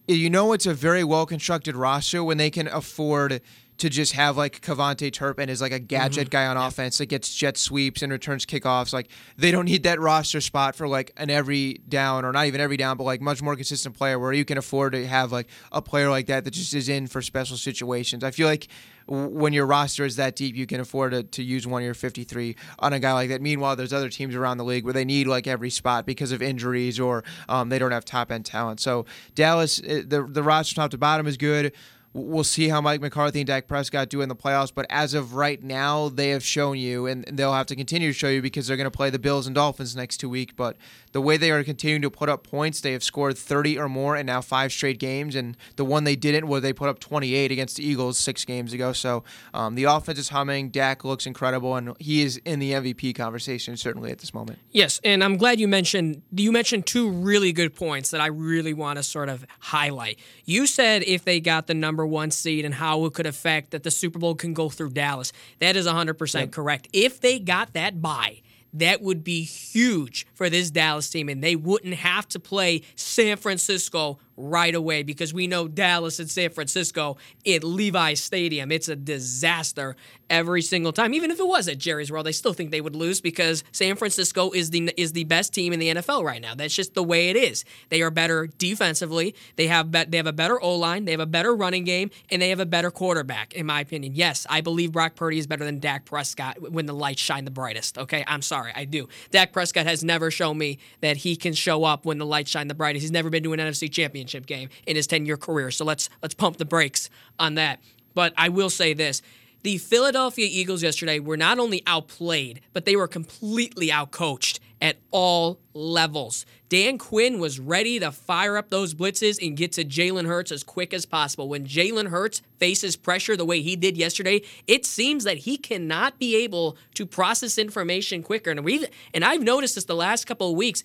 you 0.07 0.29
know 0.31 0.53
it's 0.53 0.67
a 0.67 0.75
very 0.75 1.03
well 1.03 1.27
constructed 1.27 1.75
roster 1.75 2.23
when 2.23 2.37
they 2.37 2.51
can 2.51 2.69
afford 2.69 3.41
to 3.79 3.89
just 3.89 4.13
have 4.13 4.37
like 4.37 4.61
KaVontae 4.61 5.13
Turpin 5.13 5.51
as 5.51 5.61
like 5.61 5.73
a 5.73 5.79
gadget 5.79 6.31
guy 6.31 6.47
on 6.47 6.57
offense 6.57 6.99
that 6.99 7.07
gets 7.07 7.35
jet 7.35 7.57
sweeps 7.57 8.03
and 8.03 8.13
returns 8.13 8.47
kickoffs. 8.47 8.93
Like 8.93 9.09
they 9.37 9.51
don't 9.51 9.65
need 9.65 9.83
that 9.83 10.01
roster 10.01 10.41
spot 10.41 10.77
for 10.77 10.87
like 10.87 11.13
an 11.17 11.31
every 11.31 11.81
down 11.89 12.25
or 12.25 12.33
not 12.33 12.47
even 12.47 12.61
every 12.61 12.77
down, 12.77 12.97
but 12.97 13.05
like 13.05 13.21
much 13.21 13.43
more 13.43 13.57
consistent 13.57 13.97
player 13.97 14.19
where 14.19 14.33
you 14.33 14.45
can 14.45 14.59
afford 14.59 14.93
to 14.93 15.07
have 15.07 15.33
like 15.33 15.49
a 15.73 15.83
player 15.83 16.09
like 16.09 16.27
that 16.27 16.45
that 16.45 16.53
just 16.53 16.75
is 16.75 16.89
in 16.89 17.07
for 17.07 17.21
special 17.21 17.57
situations. 17.57 18.23
I 18.23 18.31
feel 18.31 18.47
like 18.47 18.69
when 19.07 19.53
your 19.53 19.67
roster 19.67 20.05
is 20.05 20.17
that 20.17 20.37
deep, 20.37 20.57
you 20.57 20.67
can 20.67 20.81
afford 20.81 21.13
to, 21.13 21.23
to 21.23 21.43
use 21.43 21.67
one 21.67 21.83
of 21.83 21.85
your 21.85 21.95
53 21.95 22.57
on 22.79 22.93
a 22.93 23.01
guy 23.01 23.13
like 23.13 23.29
that. 23.29 23.43
Meanwhile, 23.43 23.77
there's 23.77 23.93
other 23.93 24.09
teams 24.09 24.35
around 24.35 24.57
the 24.59 24.65
league 24.65 24.85
where 24.85 24.93
they 24.93 25.05
need 25.05 25.27
like 25.27 25.47
every 25.47 25.71
spot 25.71 26.07
because 26.07 26.33
of 26.33 26.41
injuries 26.41 26.99
or 26.99 27.25
um, 27.49 27.69
they 27.69 27.79
don't 27.79 27.91
have 27.93 28.05
top 28.05 28.31
end 28.31 28.47
talent. 28.47 28.81
So 28.81 29.05
Dallas, 29.35 29.81
eh, 29.85 30.03
the 30.07 30.23
the 30.23 30.43
roster 30.43 30.75
top 30.75 30.91
to 30.93 30.99
bottom 30.99 31.27
is 31.27 31.37
good. 31.37 31.73
We'll 32.17 32.45
see 32.45 32.69
how 32.69 32.81
Mike 32.81 33.01
McCarthy 33.01 33.41
and 33.41 33.47
Dak 33.49 33.67
Prescott 33.67 34.09
do 34.09 34.21
in 34.21 34.29
the 34.29 34.37
playoffs, 34.37 34.73
but 34.73 34.87
as 34.89 35.15
of 35.15 35.35
right 35.35 35.61
now, 35.61 36.09
they 36.09 36.31
have 36.31 36.45
shown 36.45 36.79
you, 36.79 37.07
and 37.07 37.25
they'll 37.25 37.53
have 37.53 37.67
to 37.67 37.77
continue 37.77 38.11
to 38.11 38.17
show 38.17 38.29
you 38.29 38.41
because 38.41 38.69
they're 38.69 38.77
going 38.77 38.91
to 38.91 38.97
play 38.97 39.11
the 39.11 39.19
Bills 39.19 39.49
and 39.49 39.55
Dolphins 39.55 39.97
next 39.97 40.19
two 40.19 40.29
weeks. 40.29 40.55
But 40.57 40.77
the 41.11 41.21
way 41.21 41.37
they 41.37 41.51
are 41.51 41.65
continuing 41.65 42.03
to 42.03 42.11
put 42.11 42.29
up 42.29 42.45
points, 42.45 42.81
they 42.81 42.93
have 42.93 43.03
scored 43.03 43.37
30 43.37 43.79
or 43.79 43.89
more 43.89 44.17
in 44.17 44.27
now 44.27 44.41
five 44.41 44.73
straight 44.73 45.01
games, 45.01 45.35
and 45.35 45.57
the 45.75 45.85
one 45.85 46.05
they 46.05 46.15
didn't 46.15 46.47
was 46.47 46.63
they 46.63 46.73
put 46.73 46.89
up 46.89 47.01
28 47.01 47.51
against 47.51 47.79
the 47.79 47.85
Eagles 47.85 48.17
six 48.17 48.45
games 48.45 48.73
ago. 48.73 48.93
So 48.93 49.25
um, 49.53 49.75
the 49.75 49.85
offense 49.85 50.19
is 50.21 50.29
humming. 50.29 50.71
Dak 50.71 51.05
looks 51.05 51.27
incredible, 51.27 51.75
and 51.75 51.97
he 51.99 52.23
is 52.23 52.37
in 52.45 52.61
the 52.61 52.73
MVP 52.73 53.17
conversation 53.17 53.77
certainly 53.77 54.13
at 54.13 54.19
this 54.19 54.33
moment. 54.33 54.61
Yes, 54.71 55.01
and 55.03 55.25
I'm 55.25 55.37
glad 55.37 55.59
you 55.59 55.67
mentioned 55.67 56.23
you 56.33 56.53
mentioned 56.53 56.87
two 56.87 57.11
really 57.11 57.53
good 57.53 57.75
points 57.75 58.11
that 58.11 58.21
I 58.21 58.27
really 58.27 58.73
want 58.73 58.99
to 58.99 59.03
sort 59.03 59.29
of 59.29 59.45
highlight. 59.59 60.19
You 60.45 60.67
said 60.67 61.03
if 61.03 61.25
they 61.25 61.41
got 61.41 61.67
the 61.67 61.75
number 61.75 62.04
one 62.07 62.31
seed 62.31 62.65
and 62.65 62.75
how 62.75 63.05
it 63.05 63.15
could 63.15 63.27
affect 63.27 63.71
that 63.71 63.83
the 63.83 63.91
Super 63.91 64.19
Bowl 64.19 64.35
can 64.35 64.55
go 64.55 64.69
through 64.69 64.91
Dallas. 64.91 65.33
That 65.59 65.77
is 65.77 65.87
100% 65.87 66.51
correct. 66.51 66.89
If 66.93 67.21
they 67.21 67.39
got 67.39 67.73
that 67.75 68.01
bye, 68.01 68.41
that 68.75 69.01
would 69.01 69.23
be 69.23 69.43
huge 69.43 70.27
for 70.35 70.51
this 70.51 70.71
Dallas 70.71 71.09
team, 71.09 71.29
and 71.29 71.43
they 71.43 71.57
wouldn't 71.57 71.95
have 71.95 72.29
to 72.29 72.41
play 72.41 72.83
San 72.97 73.37
Francisco 73.37 74.19
right 74.37 74.75
away 74.75 75.03
because 75.03 75.33
we 75.33 75.47
know 75.47 75.69
Dallas 75.69 76.19
and 76.19 76.31
San 76.31 76.51
Francisco 76.51 77.17
at 77.47 77.65
Levi 77.65 78.15
Stadium. 78.15 78.73
It's 78.73 78.89
a 78.89 78.97
disaster 78.97 79.97
every 80.31 80.63
single 80.63 80.93
time. 80.93 81.15
Even 81.15 81.31
if 81.31 81.39
it 81.39 81.47
was 81.47 81.69
at 81.69 81.79
Jerry's 81.79 82.11
World, 82.11 82.27
I 82.27 82.33
still 82.33 82.53
think 82.53 82.71
they 82.71 82.81
would 82.81 82.97
lose 82.97 83.21
because 83.21 83.63
San 83.73 83.97
Francisco 83.97 84.51
is 84.51 84.71
the 84.71 84.93
is 84.97 85.13
the 85.13 85.25
best 85.25 85.53
team 85.55 85.73
in 85.73 85.79
the 85.79 85.95
NFL 85.95 86.25
right 86.25 86.41
now. 86.41 86.55
That's 86.55 86.75
just 86.75 86.95
the 86.95 87.03
way 87.03 87.29
it 87.31 87.37
is. 87.37 87.65
They 87.91 88.03
are 88.03 88.11
better 88.11 88.49
defensively. 88.59 89.35
They 89.57 89.67
have 89.67 89.91
be- 89.91 90.05
they 90.05 90.17
have 90.17 90.27
a 90.27 90.33
better 90.33 90.61
O 90.61 90.75
line. 90.75 91.05
They 91.05 91.13
have 91.13 91.21
a 91.21 91.27
better 91.27 91.55
running 91.55 91.85
game, 91.85 92.11
and 92.31 92.43
they 92.43 92.51
have 92.51 92.61
a 92.61 92.67
better 92.67 92.91
quarterback, 92.91 93.55
in 93.55 93.67
my 93.67 93.81
opinion. 93.81 94.15
Yes, 94.15 94.47
I 94.51 94.61
believe 94.61 94.93
Brock 94.93 95.15
Purdy 95.15 95.39
is 95.39 95.47
better 95.47 95.65
than 95.65 95.79
Dak 95.79 96.05
Prescott 96.05 96.61
when 96.73 96.87
the 96.87 96.95
lights 96.95 97.23
shine 97.23 97.45
the 97.45 97.51
brightest. 97.51 97.99
Okay, 97.99 98.25
I'm 98.27 98.43
sorry, 98.43 98.73
I 98.75 98.85
do. 98.85 99.09
Dak 99.31 99.53
Prescott 99.53 99.87
has 99.87 100.03
never 100.03 100.31
shown 100.31 100.59
me 100.59 100.79
that 101.01 101.19
he 101.19 101.37
can 101.37 101.53
show 101.53 101.85
up 101.85 102.05
when 102.05 102.19
the 102.19 102.27
lights 102.27 102.51
shine 102.51 102.69
the 102.69 102.75
brightest. 102.75 103.03
He's 103.03 103.13
never 103.13 103.31
been 103.31 103.43
to 103.45 103.53
an 103.53 103.61
NFC 103.61 103.91
Championship 103.91 104.24
game 104.47 104.69
in 104.87 104.97
his 104.97 105.07
10 105.07 105.27
year 105.27 105.37
career. 105.37 105.71
So 105.71 105.85
let's 105.85 106.09
let's 106.23 106.35
pump 106.35 106.57
the 106.57 106.65
brakes 106.65 107.11
on 107.39 107.55
that. 107.55 107.81
But 108.15 108.33
I 108.37 108.49
will 108.49 108.71
say 108.71 108.95
this. 108.95 109.23
The 109.63 109.79
Philadelphia 109.79 110.47
Eagles 110.51 110.83
yesterday 110.83 111.19
were 111.19 111.39
not 111.39 111.59
only 111.59 111.83
outplayed, 111.87 112.61
but 112.75 112.85
they 112.85 112.97
were 112.97 113.09
completely 113.09 113.89
outcoached 113.89 114.59
at 114.83 114.99
all 115.11 115.59
levels. 115.73 116.45
Dan 116.69 116.99
Quinn 116.99 117.39
was 117.39 117.59
ready 117.59 117.99
to 117.99 118.13
fire 118.13 118.59
up 118.59 118.69
those 118.69 118.93
blitzes 118.93 119.45
and 119.45 119.57
get 119.57 119.73
to 119.73 119.85
Jalen 119.85 120.27
Hurts 120.27 120.53
as 120.53 120.63
quick 120.63 120.93
as 120.93 121.07
possible. 121.07 121.49
When 121.49 121.67
Jalen 121.67 122.09
Hurts 122.09 122.43
faces 122.59 122.95
pressure 122.95 123.39
the 123.39 123.47
way 123.47 123.63
he 123.63 123.75
did 123.75 123.97
yesterday, 123.97 124.43
it 124.67 124.85
seems 124.85 125.25
that 125.25 125.39
he 125.39 125.57
cannot 125.57 126.19
be 126.19 126.37
able 126.37 126.77
to 126.95 127.07
process 127.07 127.57
information 127.57 128.23
quicker. 128.23 128.51
And 128.51 128.63
we've 128.65 128.85
and 129.15 129.25
I've 129.25 129.43
noticed 129.43 129.77
this 129.77 129.85
the 129.85 129.95
last 129.95 130.27
couple 130.27 130.51
of 130.51 130.57
weeks. 130.57 130.83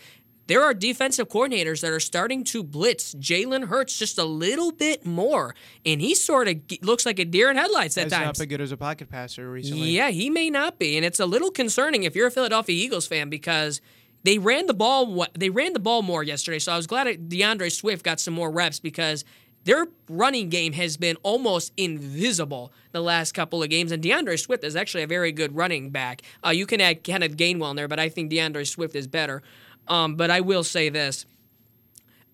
There 0.49 0.63
are 0.63 0.73
defensive 0.73 1.29
coordinators 1.29 1.81
that 1.81 1.91
are 1.91 1.99
starting 1.99 2.43
to 2.45 2.63
blitz 2.63 3.13
Jalen 3.13 3.67
Hurts 3.67 3.99
just 3.99 4.17
a 4.17 4.23
little 4.23 4.71
bit 4.71 5.05
more, 5.05 5.53
and 5.85 6.01
he 6.01 6.15
sort 6.15 6.47
of 6.47 6.57
looks 6.81 7.05
like 7.05 7.19
a 7.19 7.25
deer 7.25 7.51
in 7.51 7.55
headlights 7.55 7.99
at 7.99 8.05
Has 8.05 8.11
not 8.11 8.23
times. 8.23 8.39
been 8.39 8.49
good 8.49 8.59
as 8.59 8.71
a 8.71 8.77
pocket 8.77 9.11
passer 9.11 9.47
recently. 9.51 9.91
Yeah, 9.91 10.09
he 10.09 10.31
may 10.31 10.49
not 10.49 10.79
be, 10.79 10.97
and 10.97 11.05
it's 11.05 11.19
a 11.19 11.27
little 11.27 11.51
concerning 11.51 12.01
if 12.01 12.15
you're 12.15 12.25
a 12.25 12.31
Philadelphia 12.31 12.75
Eagles 12.75 13.05
fan 13.05 13.29
because 13.29 13.79
they 14.23 14.39
ran 14.39 14.65
the 14.65 14.73
ball. 14.73 15.27
They 15.37 15.51
ran 15.51 15.73
the 15.73 15.79
ball 15.79 16.01
more 16.01 16.23
yesterday, 16.23 16.57
so 16.57 16.71
I 16.71 16.77
was 16.77 16.87
glad 16.87 17.29
D'Andre 17.29 17.69
Swift 17.69 18.03
got 18.03 18.19
some 18.19 18.33
more 18.33 18.49
reps 18.49 18.79
because 18.79 19.23
their 19.65 19.87
running 20.09 20.49
game 20.49 20.73
has 20.73 20.97
been 20.97 21.15
almost 21.21 21.73
invisible 21.77 22.71
the 22.91 23.01
last 23.01 23.33
couple 23.33 23.61
of 23.61 23.69
games. 23.69 23.91
And 23.91 24.01
D'Andre 24.01 24.35
Swift 24.35 24.63
is 24.63 24.75
actually 24.75 25.03
a 25.03 25.07
very 25.07 25.31
good 25.31 25.55
running 25.55 25.91
back. 25.91 26.23
Uh, 26.43 26.49
you 26.49 26.65
can 26.65 26.81
add 26.81 27.03
Kenneth 27.03 27.37
Gainwell 27.37 27.69
in 27.69 27.75
there, 27.75 27.87
but 27.87 27.99
I 27.99 28.09
think 28.09 28.31
D'Andre 28.31 28.63
Swift 28.63 28.95
is 28.95 29.05
better. 29.05 29.43
Um, 29.89 30.15
but 30.15 30.31
I 30.31 30.41
will 30.41 30.63
say 30.63 30.89
this. 30.89 31.25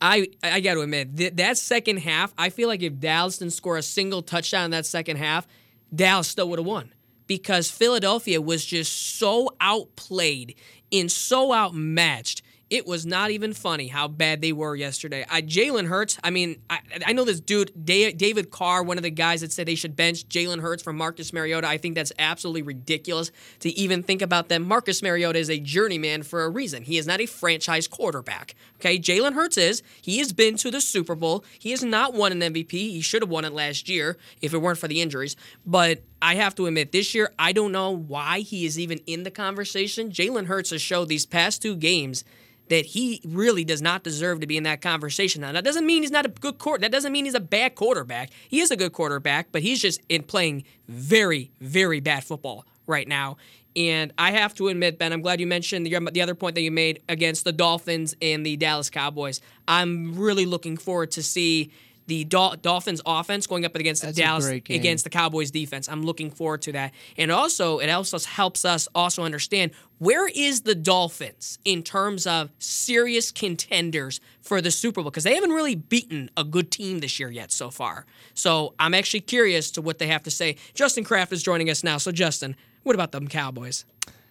I 0.01 0.27
I 0.43 0.59
got 0.59 0.75
to 0.75 0.81
admit 0.81 1.15
th- 1.15 1.35
that 1.35 1.57
second 1.57 1.97
half. 1.97 2.33
I 2.37 2.49
feel 2.49 2.67
like 2.67 2.83
if 2.83 2.99
Dallas 2.99 3.37
didn't 3.37 3.53
score 3.53 3.77
a 3.77 3.81
single 3.81 4.21
touchdown 4.21 4.65
in 4.65 4.71
that 4.71 4.85
second 4.85 5.17
half, 5.17 5.47
Dallas 5.93 6.27
still 6.27 6.49
would 6.49 6.59
have 6.59 6.65
won 6.65 6.91
because 7.27 7.71
Philadelphia 7.71 8.41
was 8.41 8.65
just 8.65 9.17
so 9.17 9.49
outplayed 9.61 10.55
and 10.91 11.11
so 11.11 11.53
outmatched. 11.53 12.41
It 12.69 12.87
was 12.87 13.05
not 13.05 13.29
even 13.29 13.53
funny 13.53 13.87
how 13.87 14.07
bad 14.07 14.41
they 14.41 14.51
were 14.51 14.75
yesterday. 14.75 15.23
I 15.29 15.43
Jalen 15.43 15.85
Hurts. 15.85 16.17
I 16.23 16.31
mean, 16.31 16.61
I, 16.67 16.79
I 17.05 17.13
know 17.13 17.23
this 17.23 17.39
dude, 17.39 17.71
Da- 17.85 18.11
David 18.13 18.49
Carr, 18.49 18.81
one 18.81 18.97
of 18.97 19.03
the 19.03 19.11
guys 19.11 19.41
that 19.41 19.51
said 19.51 19.67
they 19.67 19.75
should 19.75 19.95
bench 19.95 20.27
Jalen 20.27 20.61
Hurts 20.61 20.81
from 20.81 20.97
Marcus 20.97 21.31
Mariota. 21.31 21.67
I 21.67 21.77
think 21.77 21.93
that's 21.93 22.11
absolutely 22.17 22.63
ridiculous 22.63 23.31
to 23.59 23.69
even 23.77 24.01
think 24.01 24.23
about 24.23 24.49
them. 24.49 24.63
Marcus 24.63 25.03
Mariota 25.03 25.37
is 25.37 25.49
a 25.49 25.59
journeyman 25.59 26.23
for 26.23 26.43
a 26.43 26.49
reason. 26.49 26.81
He 26.81 26.97
is 26.97 27.05
not 27.05 27.21
a 27.21 27.27
franchise 27.27 27.87
quarterback. 27.87 28.55
Okay, 28.77 28.97
Jalen 28.97 29.33
Hurts 29.33 29.59
is. 29.59 29.83
He 30.01 30.17
has 30.17 30.33
been 30.33 30.57
to 30.57 30.71
the 30.71 30.81
Super 30.81 31.13
Bowl. 31.13 31.45
He 31.59 31.69
has 31.69 31.83
not 31.83 32.15
won 32.15 32.31
an 32.31 32.53
MVP. 32.53 32.71
He 32.71 33.01
should 33.01 33.21
have 33.21 33.29
won 33.29 33.45
it 33.45 33.53
last 33.53 33.87
year 33.87 34.17
if 34.41 34.55
it 34.55 34.57
weren't 34.57 34.79
for 34.79 34.87
the 34.87 35.03
injuries. 35.03 35.35
But 35.67 36.01
I 36.19 36.33
have 36.35 36.55
to 36.55 36.65
admit, 36.65 36.91
this 36.91 37.13
year 37.13 37.31
I 37.37 37.51
don't 37.51 37.71
know 37.71 37.91
why 37.91 38.39
he 38.39 38.65
is 38.65 38.79
even 38.79 38.99
in 39.05 39.21
the 39.21 39.29
conversation. 39.31 40.09
Jalen 40.09 40.47
Hurts 40.47 40.71
has 40.71 40.81
showed 40.81 41.09
these 41.09 41.27
past 41.27 41.61
two 41.61 41.75
games 41.75 42.23
that 42.69 42.85
he 42.85 43.21
really 43.25 43.63
does 43.63 43.81
not 43.81 44.03
deserve 44.03 44.39
to 44.39 44.47
be 44.47 44.57
in 44.57 44.63
that 44.63 44.81
conversation. 44.81 45.41
Now, 45.41 45.51
that 45.51 45.63
doesn't 45.63 45.85
mean 45.85 46.03
he's 46.03 46.11
not 46.11 46.25
a 46.25 46.29
good 46.29 46.57
court. 46.57 46.81
That 46.81 46.91
doesn't 46.91 47.11
mean 47.11 47.25
he's 47.25 47.35
a 47.35 47.39
bad 47.39 47.75
quarterback. 47.75 48.31
He 48.47 48.59
is 48.59 48.71
a 48.71 48.77
good 48.77 48.93
quarterback, 48.93 49.51
but 49.51 49.61
he's 49.61 49.81
just 49.81 50.01
in 50.09 50.23
playing 50.23 50.63
very, 50.87 51.51
very 51.61 51.99
bad 51.99 52.23
football 52.23 52.65
right 52.87 53.07
now. 53.07 53.37
And 53.75 54.13
I 54.17 54.31
have 54.31 54.53
to 54.55 54.69
admit, 54.69 54.97
Ben, 54.97 55.11
I'm 55.11 55.21
glad 55.21 55.41
you 55.41 55.47
mentioned 55.47 55.85
the, 55.85 55.99
the 56.11 56.21
other 56.21 56.35
point 56.35 56.55
that 56.55 56.61
you 56.61 56.71
made 56.71 57.01
against 57.09 57.43
the 57.43 57.51
Dolphins 57.51 58.15
and 58.21 58.45
the 58.45 58.55
Dallas 58.55 58.89
Cowboys. 58.89 59.41
I'm 59.67 60.17
really 60.17 60.45
looking 60.45 60.77
forward 60.77 61.11
to 61.11 61.23
see 61.23 61.71
the 62.07 62.23
Dol- 62.23 62.55
Dolphins 62.61 63.01
offense 63.05 63.47
going 63.47 63.65
up 63.65 63.75
against 63.75 64.01
the 64.01 64.07
That's 64.07 64.19
a 64.19 64.21
Dallas 64.21 64.47
against 64.47 65.03
the 65.03 65.09
Cowboys 65.09 65.51
defense. 65.51 65.89
I'm 65.89 66.03
looking 66.03 66.29
forward 66.29 66.61
to 66.63 66.71
that. 66.73 66.93
And 67.17 67.31
also, 67.31 67.79
it 67.79 67.89
also 67.89 68.19
helps 68.19 68.65
us 68.65 68.87
also 68.93 69.23
understand 69.23 69.71
where 69.97 70.27
is 70.27 70.61
the 70.61 70.75
Dolphins 70.75 71.57
in 71.65 71.81
terms 71.81 72.27
of 72.27 72.49
serious 72.59 73.31
contenders 73.31 74.19
for 74.41 74.61
the 74.61 74.71
Super 74.71 75.01
Bowl 75.01 75.09
because 75.09 75.23
they 75.23 75.35
haven't 75.35 75.51
really 75.51 75.75
beaten 75.75 76.29
a 76.37 76.43
good 76.43 76.69
team 76.69 76.99
this 76.99 77.19
year 77.19 77.31
yet 77.31 77.51
so 77.51 77.69
far. 77.69 78.05
So 78.33 78.73
I'm 78.79 78.93
actually 78.93 79.21
curious 79.21 79.71
to 79.71 79.81
what 79.81 79.99
they 79.99 80.07
have 80.07 80.23
to 80.23 80.31
say. 80.31 80.57
Justin 80.73 81.03
Kraft 81.03 81.31
is 81.31 81.41
joining 81.41 81.69
us 81.69 81.83
now. 81.83 81.97
So 81.97 82.11
Justin, 82.11 82.55
what 82.83 82.93
about 82.93 83.11
them 83.11 83.27
Cowboys? 83.27 83.85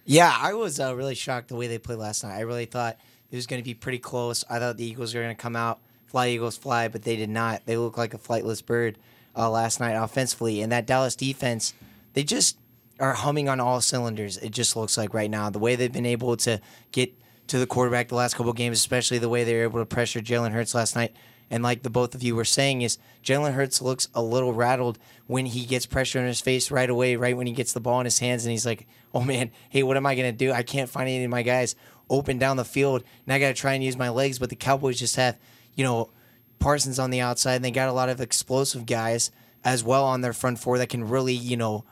Yeah, 0.05 0.37
I 0.39 0.53
was 0.53 0.79
uh, 0.79 0.95
really 0.95 1.15
shocked 1.15 1.49
the 1.49 1.57
way 1.57 1.67
they 1.67 1.79
played 1.79 1.99
last 1.99 2.25
night. 2.25 2.37
I 2.37 2.41
really 2.41 2.67
thought 2.67 2.99
it 3.31 3.37
was 3.37 3.47
going 3.47 3.61
to 3.61 3.65
be 3.65 3.75
pretty 3.75 3.99
close. 3.99 4.45
I 4.51 4.59
thought 4.59 4.77
the 4.77 4.85
Eagles 4.85 5.15
were 5.15 5.23
going 5.23 5.35
to 5.35 5.43
come 5.43 5.57
out, 5.57 5.81
fly 6.15 6.29
Eagles 6.29 6.57
fly, 6.57 6.87
but 6.87 7.03
they 7.03 7.17
did 7.17 7.29
not. 7.29 7.67
They 7.67 7.77
looked 7.77 7.99
like 7.99 8.15
a 8.15 8.19
flightless 8.19 8.65
bird 8.65 8.99
uh, 9.37 9.51
last 9.51 9.81
night 9.81 9.95
offensively. 9.95 10.63
And 10.63 10.71
that 10.71 10.87
Dallas 10.87 11.17
defense, 11.17 11.75
they 12.13 12.23
just 12.23 12.57
are 13.01 13.15
humming 13.15 13.49
on 13.49 13.59
all 13.59 13.81
cylinders. 13.81 14.37
It 14.37 14.53
just 14.53 14.77
looks 14.77 14.97
like 14.97 15.13
right 15.13 15.29
now 15.29 15.51
the 15.51 15.59
way 15.59 15.75
they've 15.75 15.93
been 15.93 16.07
able 16.07 16.37
to 16.37 16.61
get 16.93 17.13
to 17.49 17.59
the 17.59 17.67
quarterback 17.67 18.11
the 18.11 18.15
last 18.15 18.37
couple 18.37 18.53
games, 18.53 18.79
especially 18.79 19.19
the 19.19 19.29
way 19.29 19.43
they 19.43 19.55
were 19.55 19.65
able 19.65 19.81
to 19.81 19.87
pressure 19.87 20.21
Jalen 20.21 20.53
Hurts 20.53 20.73
last 20.73 20.95
night. 20.95 21.17
And 21.51 21.65
like 21.65 21.83
the 21.83 21.91
both 21.91 22.15
of 22.15 22.23
you 22.23 22.37
were 22.37 22.45
saying, 22.45 22.83
is 22.83 22.97
Jalen 23.25 23.55
Hurts 23.55 23.83
looks 23.83 24.07
a 24.15 24.23
little 24.23 24.53
rattled 24.53 25.01
when 25.27 25.47
he 25.47 25.67
gets 25.67 25.85
pressure 25.85 26.21
in 26.21 26.27
his 26.29 26.41
face 26.41 26.71
right 26.71 26.89
away, 26.89 27.17
right 27.17 27.37
when 27.37 27.49
he 27.49 27.53
gets 27.53 27.73
the 27.73 27.81
ball 27.81 27.99
in 27.99 28.05
his 28.05 28.21
hands, 28.21 28.45
and 28.45 28.53
he's 28.53 28.65
like, 28.65 28.87
"Oh 29.13 29.21
man, 29.21 29.51
hey, 29.69 29.83
what 29.83 29.97
am 29.97 30.07
I 30.07 30.15
gonna 30.15 30.31
do? 30.31 30.53
I 30.53 30.63
can't 30.63 30.89
find 30.89 31.09
any 31.09 31.25
of 31.25 31.31
my 31.31 31.43
guys 31.43 31.75
open 32.09 32.39
down 32.39 32.57
the 32.57 32.65
field, 32.65 33.03
and 33.27 33.35
I 33.35 33.39
gotta 33.41 33.53
try 33.55 33.75
and 33.75 33.83
use 33.83 33.97
my 33.97 34.09
legs." 34.09 34.39
But 34.39 34.49
the 34.49 34.57
Cowboys 34.57 34.99
just 34.99 35.17
have, 35.17 35.37
you 35.75 35.85
know, 35.85 36.11
Parsons 36.59 36.99
on 36.99 37.11
the 37.11 37.21
outside, 37.21 37.57
and 37.57 37.65
they 37.65 37.71
got 37.71 37.89
a 37.89 37.93
lot 37.93 38.09
of 38.09 38.21
explosive 38.21 38.87
guys 38.87 39.31
as 39.65 39.83
well 39.83 40.05
on 40.05 40.21
their 40.21 40.33
front 40.33 40.59
four 40.59 40.79
that 40.79 40.89
can 40.89 41.09
really, 41.09 41.35
you 41.35 41.57
know, 41.57 41.85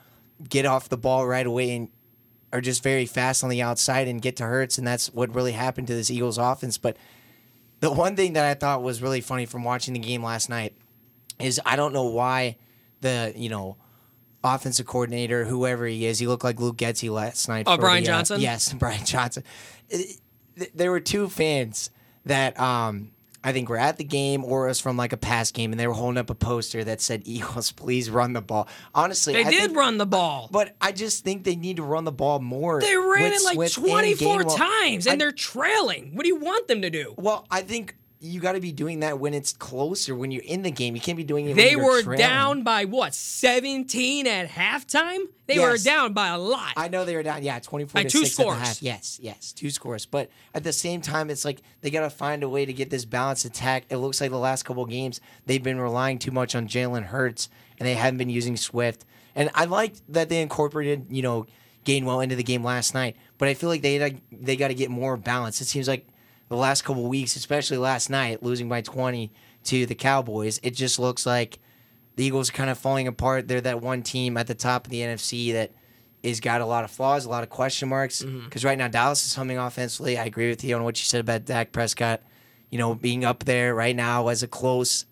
get 0.49 0.67
off 0.67 0.89
the 0.89 0.97
ball 0.97 1.27
right 1.27 1.47
away 1.47 1.75
and 1.75 1.89
are 2.53 2.61
just 2.61 2.83
very 2.83 3.07
fast 3.07 3.43
on 3.43 3.51
the 3.51 3.63
outside 3.63 4.09
and 4.09 4.21
get 4.21 4.37
to 4.37 4.45
Hurts, 4.45 4.79
and 4.79 4.87
that's 4.87 5.13
what 5.13 5.35
really 5.35 5.53
happened 5.53 5.87
to 5.89 5.95
this 5.95 6.11
Eagles 6.11 6.39
offense. 6.39 6.79
But 6.79 6.97
the 7.81 7.91
one 7.91 8.15
thing 8.15 8.35
that 8.35 8.45
I 8.45 8.55
thought 8.55 8.83
was 8.83 9.03
really 9.03 9.21
funny 9.21 9.47
from 9.47 9.65
watching 9.65 9.95
the 9.95 10.01
game 10.01 10.23
last 10.23 10.49
night 10.49 10.75
is 11.39 11.61
I 11.65 11.77
don't 11.77 11.93
know 11.93 12.05
why 12.05 12.57
the 13.01 13.33
you 13.35 13.49
know 13.49 13.77
offensive 14.45 14.87
coordinator, 14.87 15.45
whoever 15.45 15.87
he 15.87 16.07
is, 16.07 16.19
he 16.19 16.27
looked 16.27 16.45
like 16.45 16.61
Luke 16.61 16.77
Getsy 16.77 17.11
last 17.11 17.49
night. 17.49 17.65
Oh, 17.67 17.77
Brian 17.77 18.05
the, 18.05 18.11
uh, 18.11 18.17
Johnson? 18.17 18.41
yes, 18.41 18.73
Brian 18.79 19.05
Johnson. 19.05 19.45
There 20.75 20.91
were 20.91 21.01
two 21.01 21.29
fans 21.29 21.91
that 22.27 22.59
um, 22.61 23.13
I 23.45 23.53
think 23.53 23.69
were 23.69 23.77
at 23.79 23.97
the 23.97 24.05
game 24.05 24.45
or 24.45 24.67
it 24.67 24.69
was 24.69 24.81
from 24.81 24.97
like 24.97 25.13
a 25.13 25.17
past 25.17 25.55
game, 25.55 25.73
and 25.73 25.81
they 25.81 25.87
were 25.87 25.95
holding 25.95 26.19
up 26.19 26.31
a 26.31 26.35
poster 26.35 26.85
that 26.85 27.01
said 27.01 27.23
"Eagles, 27.27 27.73
please 27.73 28.09
run 28.11 28.33
the 28.33 28.41
ball." 28.43 28.69
Honestly, 28.95 29.33
They 29.33 29.45
I 29.45 29.51
did 29.51 29.61
think- 29.63 29.77
run 29.77 29.99
the 29.99 30.07
ball. 30.07 30.49
but 30.53 30.75
I 30.81 30.93
just 30.93 31.25
think 31.25 31.45
they 31.45 31.57
need 31.57 31.77
to 31.77 31.83
run 31.83 32.05
the 32.05 32.13
ball 32.13 32.39
more. 32.39 32.81
They 32.81 32.97
ran 32.97 33.33
it 33.33 33.43
like 33.45 33.73
24 33.73 34.45
times, 34.45 35.07
and 35.07 35.15
I- 35.15 35.17
they're 35.25 35.33
trailing. 35.33 36.15
What 36.15 36.23
do 36.23 36.29
you 36.29 36.37
want 36.37 36.69
them 36.69 36.83
to 36.83 36.91
do? 36.91 37.15
well, 37.17 37.47
I 37.51 37.63
think 37.63 37.97
you 38.25 38.39
got 38.41 38.53
to 38.53 38.61
be 38.61 38.71
doing 38.71 39.01
that 39.01 39.19
when 39.19 39.35
it's 39.35 39.53
closer, 39.53 40.15
when 40.15 40.31
you're 40.31 40.45
in 40.45 40.63
the 40.63 40.71
game. 40.71 40.95
You 40.95 41.01
can't 41.01 41.17
be 41.17 41.25
doing 41.25 41.47
it. 41.49 41.57
They 41.57 41.75
when 41.75 41.85
you're 41.85 41.95
were 41.95 42.03
trailing. 42.03 42.19
down 42.19 42.63
by 42.63 42.85
what, 42.85 43.15
17 43.15 44.27
at 44.29 44.49
halftime? 44.49 45.25
They 45.47 45.59
were 45.59 45.77
down 45.77 46.13
by 46.13 46.29
a 46.29 46.39
lot. 46.39 46.73
I 46.77 46.87
know 46.89 47.05
they 47.05 47.17
were 47.17 47.25
down. 47.25 47.43
Yeah, 47.43 47.59
twenty-four 47.59 47.99
By 47.99 48.05
to 48.05 48.09
two 48.09 48.25
six 48.25 48.31
at 48.31 48.37
the 48.37 48.43
scores. 48.53 48.59
half. 48.59 48.83
Yes, 48.83 49.19
yes, 49.21 49.53
two 49.53 49.71
scores. 49.71 50.07
But 50.07 50.31
at 50.55 50.63
the 50.65 50.73
same 50.73 51.01
time, 51.01 51.29
it's 51.31 51.45
like 51.45 51.61
they 51.81 51.91
got 51.91 52.03
to 52.03 52.11
find 52.11 52.43
a 52.43 52.49
way 52.49 52.65
to 52.65 52.73
get 52.73 52.89
this 52.91 53.05
balanced 53.05 53.45
attack. 53.45 53.85
It 53.91 53.97
looks 53.97 54.21
like 54.21 54.31
the 54.31 54.39
last 54.39 54.63
couple 54.63 54.85
of 54.85 54.89
games 54.89 55.21
they've 55.45 55.63
been 55.63 55.81
relying 55.81 56.19
too 56.21 56.31
much 56.31 56.55
on 56.55 56.69
Jalen 56.69 57.07
Hurts, 57.07 57.49
and 57.79 57.87
they 57.87 57.95
haven't 57.95 58.19
been 58.19 58.31
using 58.31 58.57
Swift. 58.57 59.05
And 59.35 59.51
I 59.55 59.65
liked 59.65 60.01
that 60.09 60.29
they 60.29 60.41
incorporated, 60.41 61.07
you 61.11 61.23
know, 61.23 61.47
Gainwell 61.85 62.23
into 62.23 62.37
the 62.37 62.45
game 62.45 62.63
last 62.63 62.95
night. 62.95 63.17
But 63.37 63.49
I 63.49 63.55
feel 63.55 63.69
like 63.69 63.83
they 63.83 64.21
they 64.31 64.57
got 64.57 64.69
to 64.69 64.75
get 64.75 64.91
more 64.91 65.17
balance. 65.17 65.61
It 65.61 65.67
seems 65.67 65.89
like 65.89 66.07
the 66.53 66.61
last 66.61 66.83
couple 66.83 67.03
of 67.03 67.09
weeks, 67.09 67.35
especially 67.37 67.79
last 67.79 68.11
night, 68.11 68.43
losing 68.43 68.69
by 68.69 68.83
twenty 68.83 69.33
to 69.65 69.87
the 69.87 69.95
Cowboys, 69.95 70.61
it 70.63 70.71
just 70.71 70.99
looks 70.99 71.27
like 71.27 71.59
the 72.17 72.25
Eagles 72.25 72.51
are 72.51 72.53
kind 72.53 72.71
of 72.71 72.79
falling 72.79 73.09
apart. 73.09 73.49
They're 73.49 73.61
that 73.63 73.81
one 73.81 74.03
team 74.03 74.37
at 74.37 74.47
the 74.47 74.55
top 74.55 74.87
of 74.87 74.91
the 74.91 75.01
NFC 75.01 75.53
that 75.53 75.73
is 76.23 76.41
got 76.41 76.61
a 76.61 76.67
lot 76.67 76.85
of 76.85 76.91
flaws, 76.91 77.25
a 77.25 77.31
lot 77.31 77.43
of 77.43 77.51
question 77.51 77.89
marks. 77.89 78.23
Mm-hmm. 78.23 78.45
Because 78.45 78.65
right 78.65 78.79
now 78.79 78.89
Dallas 78.89 79.27
is 79.27 79.35
humming 79.35 79.59
offensively. 79.59 80.19
I 80.19 80.27
agree 80.27 80.49
with 80.49 80.63
you 80.63 80.77
on 80.77 80.85
what 80.85 80.99
you 80.99 81.05
said 81.05 81.21
about 81.21 81.45
Dak 81.45 81.73
Prescott. 81.73 82.23
You 82.71 82.79
know, 82.79 82.95
being 82.95 83.25
up 83.25 83.45
there 83.45 83.75
right 83.75 83.95
now 83.95 84.29
as 84.29 84.43
a 84.43 84.49
close 84.49 85.05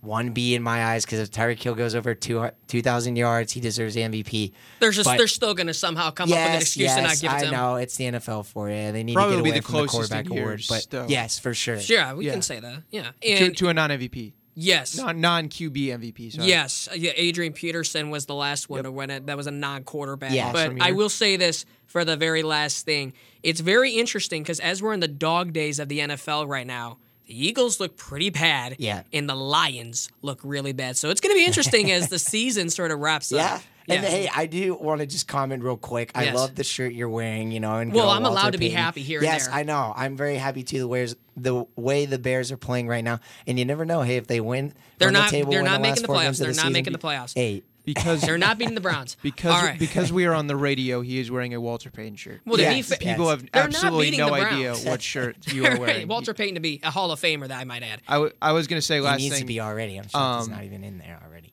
one 0.00 0.30
B 0.30 0.54
in 0.54 0.62
my 0.62 0.84
eyes. 0.86 1.04
Because 1.04 1.18
if 1.20 1.30
Tyreek 1.30 1.62
Hill 1.62 1.74
goes 1.74 1.94
over 1.94 2.14
two 2.14 2.48
two 2.68 2.82
thousand 2.82 3.16
yards, 3.16 3.52
he 3.52 3.60
deserves 3.60 3.94
the 3.94 4.00
MVP. 4.02 4.52
they're 4.80 4.90
just 4.90 5.06
but- 5.08 5.18
they're 5.18 5.26
still 5.28 5.54
going 5.54 5.66
to 5.66 5.74
somehow 5.74 6.10
come 6.10 6.24
up 6.32 6.36
with 6.36 6.38
an 6.38 6.52
Yes, 6.54 6.62
excuse 6.62 6.94
to 6.94 7.02
not 7.02 7.10
yes, 7.10 7.20
give 7.20 7.30
it 7.32 7.34
to 7.34 7.40
I 7.40 7.44
him. 7.46 7.52
know 7.52 7.76
it's 7.76 7.96
the 7.96 8.04
NFL 8.04 8.46
for 8.46 8.68
you. 8.70 8.92
They 8.92 9.02
need 9.02 9.14
Probably 9.14 9.36
to 9.36 9.42
get 9.42 9.48
away 9.50 9.58
the 9.58 9.62
from 9.66 9.74
the 9.82 9.86
quarterback 9.86 10.26
in 10.26 10.38
award. 10.38 10.62
But 10.68 10.82
still. 10.82 11.06
yes, 11.08 11.38
for 11.38 11.54
sure. 11.54 11.76
Yeah, 11.76 12.14
we 12.14 12.26
Yeah. 12.26 12.32
can 12.32 12.42
say 12.42 12.60
that. 12.60 12.82
Yeah. 12.90 13.10
to, 13.20 13.28
And 13.28 13.56
to 13.58 13.68
a 13.68 13.74
non 13.74 13.90
MVP, 13.90 14.32
yes. 14.54 14.96
non 14.96 15.20
non 15.20 15.48
QB 15.48 15.88
MVP. 15.88 16.30
Sorry. 16.32 16.48
Yes, 16.48 16.88
yeah, 16.96 17.12
Adrian 17.16 17.52
Peterson 17.52 18.10
was 18.10 18.26
the 18.26 18.34
last 18.34 18.68
one 18.70 18.82
to 18.84 18.90
win 18.92 19.10
it. 19.10 19.26
That 19.26 19.36
was 19.36 19.46
a 19.46 19.50
non-quarterback. 19.52 20.32
Yeah. 20.32 20.52
but 20.52 20.80
I 20.80 20.92
will 20.92 21.08
say 21.10 21.36
this 21.36 21.64
for 21.86 22.04
the 22.04 22.16
very 22.16 22.42
last 22.42 22.86
thing. 22.86 23.12
It's 23.42 23.60
very 23.60 23.92
interesting 23.92 24.42
because 24.42 24.60
as 24.60 24.82
we're 24.82 24.92
in 24.92 25.00
the 25.00 25.08
dog 25.08 25.52
days 25.52 25.78
of 25.78 25.88
the 25.88 25.98
NFL 26.00 26.46
right 26.48 26.66
now, 26.66 26.98
the 27.30 27.46
Eagles 27.46 27.78
look 27.78 27.96
pretty 27.96 28.28
bad. 28.30 28.74
Yeah. 28.78 29.02
And 29.12 29.28
the 29.28 29.36
Lions 29.36 30.10
look 30.20 30.40
really 30.42 30.72
bad. 30.72 30.96
So 30.96 31.10
it's 31.10 31.20
going 31.20 31.32
to 31.32 31.38
be 31.38 31.44
interesting 31.46 31.90
as 31.92 32.08
the 32.08 32.18
season 32.18 32.70
sort 32.70 32.90
of 32.90 32.98
wraps 32.98 33.30
Yeah. 33.30 33.54
up. 33.54 33.62
Yeah. 33.86 33.94
And 33.96 34.04
hey, 34.04 34.28
I 34.34 34.46
do 34.46 34.74
want 34.74 35.00
to 35.00 35.06
just 35.06 35.26
comment 35.28 35.62
real 35.62 35.76
quick. 35.76 36.10
I 36.14 36.24
Yes. 36.24 36.34
love 36.36 36.54
the 36.56 36.64
shirt 36.64 36.92
you're 36.92 37.08
wearing, 37.08 37.50
you 37.52 37.60
know. 37.60 37.76
And 37.76 37.92
Well, 37.92 38.10
I'm 38.10 38.24
allowed 38.24 38.34
Walter 38.34 38.50
to 38.52 38.58
be 38.58 38.70
happy 38.70 39.02
here 39.02 39.18
and 39.20 39.26
Yes, 39.26 39.46
there. 39.46 39.54
I 39.54 39.62
know. 39.62 39.92
I'm 39.96 40.16
very 40.16 40.36
happy 40.36 40.62
too. 40.64 40.88
The 40.88 41.16
the 41.36 41.64
way 41.76 42.04
the 42.04 42.18
Bears 42.18 42.52
are 42.52 42.56
playing 42.58 42.86
right 42.86 43.02
now, 43.02 43.18
and 43.46 43.58
you 43.58 43.64
never 43.64 43.84
know. 43.86 44.02
Hey, 44.02 44.16
if 44.16 44.26
they 44.26 44.40
win, 44.40 44.74
They're 44.98 45.10
not- 45.10 45.30
The 45.30 45.36
table, 45.38 45.52
they're 45.52 45.62
not 45.62 45.78
the 45.80 45.88
making 45.88 46.02
the 46.02 46.08
playoffs. 46.08 46.38
They're 46.38 46.48
the 46.48 46.54
not 46.56 46.62
season, 46.62 46.72
making 46.74 46.92
the 46.92 46.98
playoffs. 46.98 47.32
Hey, 47.34 47.62
because 47.94 48.20
They're 48.22 48.38
not 48.38 48.58
beating 48.58 48.74
the 48.74 48.80
Browns. 48.80 49.16
because 49.22 49.54
All 49.54 49.62
right. 49.62 49.78
because 49.78 50.12
we 50.12 50.24
are 50.26 50.34
on 50.34 50.46
the 50.46 50.56
radio, 50.56 51.00
he 51.00 51.18
is 51.18 51.30
wearing 51.30 51.54
a 51.54 51.60
Walter 51.60 51.90
Payton 51.90 52.16
shirt. 52.16 52.40
well, 52.46 52.58
Yes. 52.58 52.88
fa- 52.88 52.96
People 52.98 53.26
Yes. 53.26 53.40
have 53.40 53.50
They're 53.52 53.62
absolutely 53.64 54.16
no 54.16 54.32
idea 54.34 54.74
what 54.76 55.02
shirt 55.02 55.52
you 55.52 55.64
are 55.64 55.70
Right, 55.72 55.80
wearing. 55.80 56.08
Walter 56.08 56.34
Payton 56.34 56.54
to 56.54 56.60
be 56.60 56.80
a 56.82 56.90
Hall 56.90 57.10
of 57.12 57.20
Famer, 57.20 57.48
that 57.48 57.58
I 57.60 57.64
might 57.64 57.82
add. 57.82 58.02
I, 58.08 58.14
w- 58.14 58.32
I 58.40 58.52
was 58.52 58.66
gonna 58.66 58.82
say 58.82 58.96
he 58.96 59.00
last 59.00 59.14
thing. 59.16 59.20
He 59.20 59.26
needs 59.26 59.36
thing. 59.36 59.42
to 59.44 59.46
be 59.48 59.60
already. 59.60 59.96
I'm 59.96 60.08
shocked 60.08 60.40
he's 60.40 60.48
um, 60.48 60.54
not 60.54 60.64
even 60.64 60.84
in 60.84 60.98
there 60.98 61.20
already. 61.24 61.52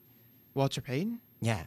Walter 0.54 0.82
Payton. 0.82 1.20
Yeah. 1.42 1.64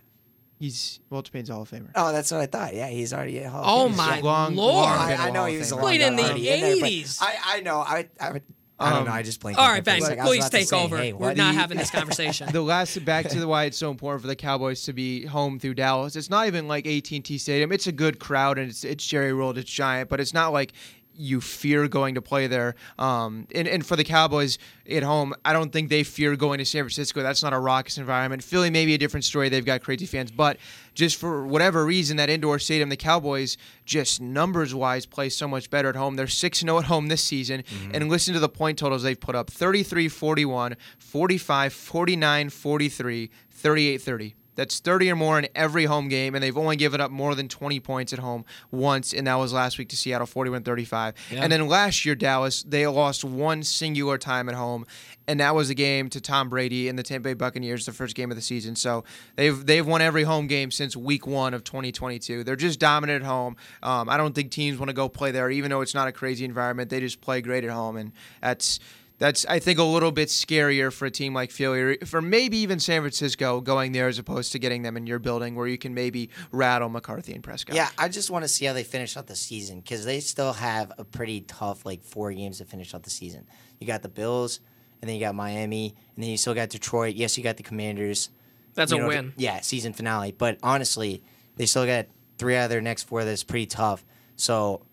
He's 0.59 1.01
Walter 1.09 1.31
Payton's 1.33 1.49
Hall 1.49 1.63
of 1.63 1.71
Famer. 1.71 1.89
Oh, 1.95 2.13
that's 2.13 2.31
what 2.31 2.41
I 2.41 2.47
thought. 2.47 2.75
Yeah, 2.75 2.89
he's 2.89 3.15
already 3.15 3.39
at 3.41 3.51
Hall. 3.51 3.63
of 3.63 3.69
Oh 3.69 3.89
Fame. 3.89 3.97
my 3.97 4.21
long- 4.21 4.57
lord! 4.57 4.75
long 4.85 4.99
I, 4.99 5.11
been 5.13 5.21
a 5.21 5.23
I 5.23 5.31
know 5.31 5.45
he 5.47 5.57
was 5.57 5.73
a 5.73 5.75
Famer. 5.75 5.77
long 5.77 5.85
Played 5.87 6.01
in 6.03 6.17
the 6.17 6.23
already 6.25 6.49
in 6.51 6.61
there, 6.61 6.77
80s. 6.77 7.19
I, 7.23 7.35
I 7.45 7.61
know. 7.61 7.79
I, 7.81 8.09
I, 8.21 8.41
I 8.81 8.91
don't 8.91 9.05
know. 9.05 9.11
Um, 9.11 9.17
I 9.17 9.23
just 9.23 9.41
blanked. 9.41 9.59
All 9.61 9.67
on 9.67 9.73
right, 9.73 9.85
the 9.85 9.91
face. 9.91 10.09
Ben, 10.09 10.19
Like, 10.19 10.27
please 10.27 10.49
take 10.51 10.67
say, 10.69 10.83
over. 10.85 10.97
Hey, 10.97 11.13
We're 11.13 11.29
what? 11.29 11.37
not 11.37 11.55
having 11.55 11.79
this 11.79 11.91
conversation. 11.93 12.51
the 12.51 12.63
last 12.63 13.05
back 13.05 13.29
to 13.29 13.39
the 13.39 13.47
why 13.47 13.65
it's 13.65 13.77
so 13.79 13.91
important 13.91 14.23
for 14.23 14.27
the 14.29 14.37
Cowboys 14.37 14.83
to 14.85 14.93
be 14.93 15.27
home 15.27 15.59
through 15.59 15.75
Dallas. 15.75 16.17
It's 16.17 16.31
not 16.31 16.47
even 16.47 16.67
like 16.67 16.87
AT&T 16.87 17.39
Stadium. 17.39 17.73
It's 17.73 17.87
a 17.87 17.93
good 17.93 18.19
crowd 18.19 18.59
and 18.59 18.71
it's 18.71 18.83
it's 18.85 19.07
Jerry 19.07 19.35
World, 19.35 19.59
it's 19.59 19.71
giant, 19.71 20.09
but 20.09 20.19
it's 20.21 20.33
not 20.35 20.53
like 20.53 20.73
you 21.15 21.41
fear 21.41 21.89
going 21.89 22.15
to 22.15 22.23
play 22.23 22.47
there. 22.47 22.75
Um, 22.99 23.47
and, 23.55 23.69
and 23.69 23.85
for 23.85 23.97
the 23.97 24.05
Cowboys 24.05 24.59
at 24.91 25.03
home, 25.03 25.35
I 25.45 25.53
don't 25.53 25.73
think 25.73 25.89
they 25.89 26.03
fear 26.03 26.37
going 26.37 26.59
to 26.59 26.65
San 26.65 26.83
Francisco. 26.83 27.23
That's 27.23 27.43
not 27.43 27.53
a 27.53 27.59
raucous 27.59 27.99
environment. 27.99 28.43
Philly 28.43 28.71
may 28.71 28.87
be 28.87 28.95
a 28.95 28.99
different 28.99 29.25
story. 29.25 29.49
They've 29.49 29.65
got 29.65 29.83
crazy 29.83 30.07
fans, 30.07 30.31
but 30.31 30.57
just 30.95 31.17
for 31.17 31.47
whatever 31.47 31.85
reason, 31.85 32.17
that 32.17 32.31
indoor 32.31 32.59
stadium, 32.59 32.89
the 32.89 32.97
Cowboys 32.97 33.57
just 33.85 34.21
numbers 34.21 34.75
wise 34.75 35.07
play 35.07 35.29
so 35.29 35.47
much 35.47 35.71
better 35.71 35.89
at 35.89 35.97
home. 35.97 36.17
They're 36.17 36.27
6 36.27 36.59
0 36.61 36.79
at 36.79 36.85
home 36.85 37.09
this 37.09 37.23
season. 37.23 37.65
And 37.93 38.09
listen 38.09 38.35
to 38.35 38.41
the 38.41 38.49
point 38.49 38.79
totals 38.79 39.03
they've 39.03 39.19
put 39.19 39.35
up 39.35 39.51
33 39.51 40.09
41, 40.09 40.77
45 40.99 41.73
49 41.73 42.51
43, 42.51 43.31
38 43.51 44.03
30. 44.03 44.35
That's 44.61 44.79
30 44.79 45.13
or 45.13 45.17
more 45.17 45.39
in 45.39 45.49
every 45.55 45.87
home 45.87 46.09
game, 46.09 46.35
and 46.35 46.45
they've 46.45 46.59
only 46.59 46.77
given 46.77 47.01
up 47.01 47.11
more 47.11 47.35
than 47.35 47.49
20 47.49 47.81
points 47.81 48.13
at 48.13 48.19
home 48.19 48.45
once, 48.71 49.15
and 49.15 49.27
that 49.27 49.37
was 49.37 49.55
last 49.55 49.79
week 49.79 49.89
to 49.89 49.97
Seattle, 49.97 50.27
41-35. 50.27 51.15
And 51.31 51.51
then 51.51 51.67
last 51.67 52.05
year, 52.05 52.15
Dallas, 52.15 52.63
they 52.63 52.87
lost 52.87 53.25
one 53.25 53.63
singular 53.63 54.19
time 54.19 54.51
at 54.51 54.55
home, 54.55 54.85
and 55.27 55.41
that 55.41 55.55
was 55.55 55.71
a 55.71 55.75
game 55.75 56.11
to 56.11 56.21
Tom 56.21 56.51
Brady 56.51 56.91
and 56.91 56.99
the 56.99 57.03
Tampa 57.03 57.31
Bay 57.31 57.33
Buccaneers, 57.33 57.87
the 57.87 57.93
first 57.95 58.15
game 58.15 58.31
of 58.31 58.37
the 58.37 58.43
season. 58.43 58.77
So 58.77 59.03
they've 59.37 59.65
they've 59.65 59.87
won 59.87 60.03
every 60.03 60.25
home 60.25 60.47
game 60.47 60.71
since 60.71 60.95
Week 60.95 61.27
One 61.27 61.55
of 61.55 61.65
2022. 61.65 62.45
They're 62.45 62.55
just 62.55 62.79
dominant 62.79 63.23
at 63.23 63.27
home. 63.27 63.57
Um, 63.83 64.11
I 64.11 64.19
don't 64.19 64.35
think 64.35 64.51
teams 64.51 64.79
want 64.79 64.91
to 64.91 64.95
go 64.95 65.09
play 65.09 65.31
there, 65.31 65.51
even 65.51 65.71
though 65.71 65.81
it's 65.81 65.95
not 65.95 66.07
a 66.07 66.13
crazy 66.13 66.45
environment. 66.45 66.91
They 66.91 67.01
just 67.01 67.23
play 67.23 67.41
great 67.41 67.65
at 67.65 67.71
home, 67.71 67.97
and 67.97 68.13
that's 68.43 68.79
that's 69.21 69.45
I 69.47 69.59
think 69.61 69.79
a 69.79 69.85
little 69.85 70.11
bit 70.11 70.29
scarier 70.29 70.91
for 70.93 71.05
a 71.05 71.11
team 71.11 71.35
like 71.35 71.51
Philly, 71.53 71.81
or 71.81 71.97
for 72.07 72.21
maybe 72.21 72.57
even 72.57 72.81
San 72.81 73.03
Francisco 73.03 73.61
going 73.61 73.93
there 73.93 74.09
as 74.09 74.19
opposed 74.19 74.51
to 74.53 74.59
getting 74.59 74.83
them 74.83 74.97
in 74.97 75.07
your 75.07 75.19
building 75.19 75.55
where 75.55 75.67
you 75.67 75.79
can 75.79 75.95
maybe 75.95 76.31
rattle 76.51 76.89
McCarthy 76.89 77.35
and 77.35 77.45
Prescott. 77.45 77.77
Yeah, 77.77 77.91
I 77.99 78.09
just 78.09 78.31
want 78.31 78.45
to 78.45 78.49
see 78.49 78.65
how 78.65 78.73
they 78.73 78.83
finish 78.83 79.17
out 79.17 79.27
the 79.27 79.37
season 79.37 79.81
because 79.81 80.05
they 80.07 80.21
still 80.21 80.55
have 80.55 80.91
a 80.99 81.05
pretty 81.05 81.43
tough 81.43 81.85
like 81.85 82.03
four 82.03 82.33
games 82.33 82.59
to 82.59 82.65
finish 82.65 82.95
out 82.95 83.03
the 83.03 83.11
season. 83.11 83.47
You 83.79 83.87
got 83.87 84.01
the 84.03 84.09
Bills, 84.09 84.61
and 85.01 85.09
then 85.09 85.15
you 85.17 85.21
got 85.21 85.35
Miami, 85.35 85.95
and 86.17 86.25
then 86.25 86.31
you 86.31 86.39
still 86.39 86.55
got 86.55 86.71
Detroit. 86.71 87.15
Yes, 87.15 87.37
you 87.37 87.45
got 87.45 87.59
the 87.59 87.63
Commanders. 87.63 88.31
That's 88.75 88.91
You 88.91 88.99
a 88.99 89.01
know, 89.03 89.09
win. 89.09 89.35
Yeah, 89.37 89.61
season 89.61 89.93
finale. 89.93 90.33
But 90.33 90.59
honestly, 90.63 91.23
they 91.57 91.67
still 91.67 91.85
got 91.85 92.07
three 92.39 92.57
out 92.57 92.65
of 92.65 92.71
their 92.71 92.81
next 92.81 93.03
four 93.03 93.25
that's 93.27 93.45
pretty 93.45 93.67
tough. 93.67 94.03
So 94.37 94.87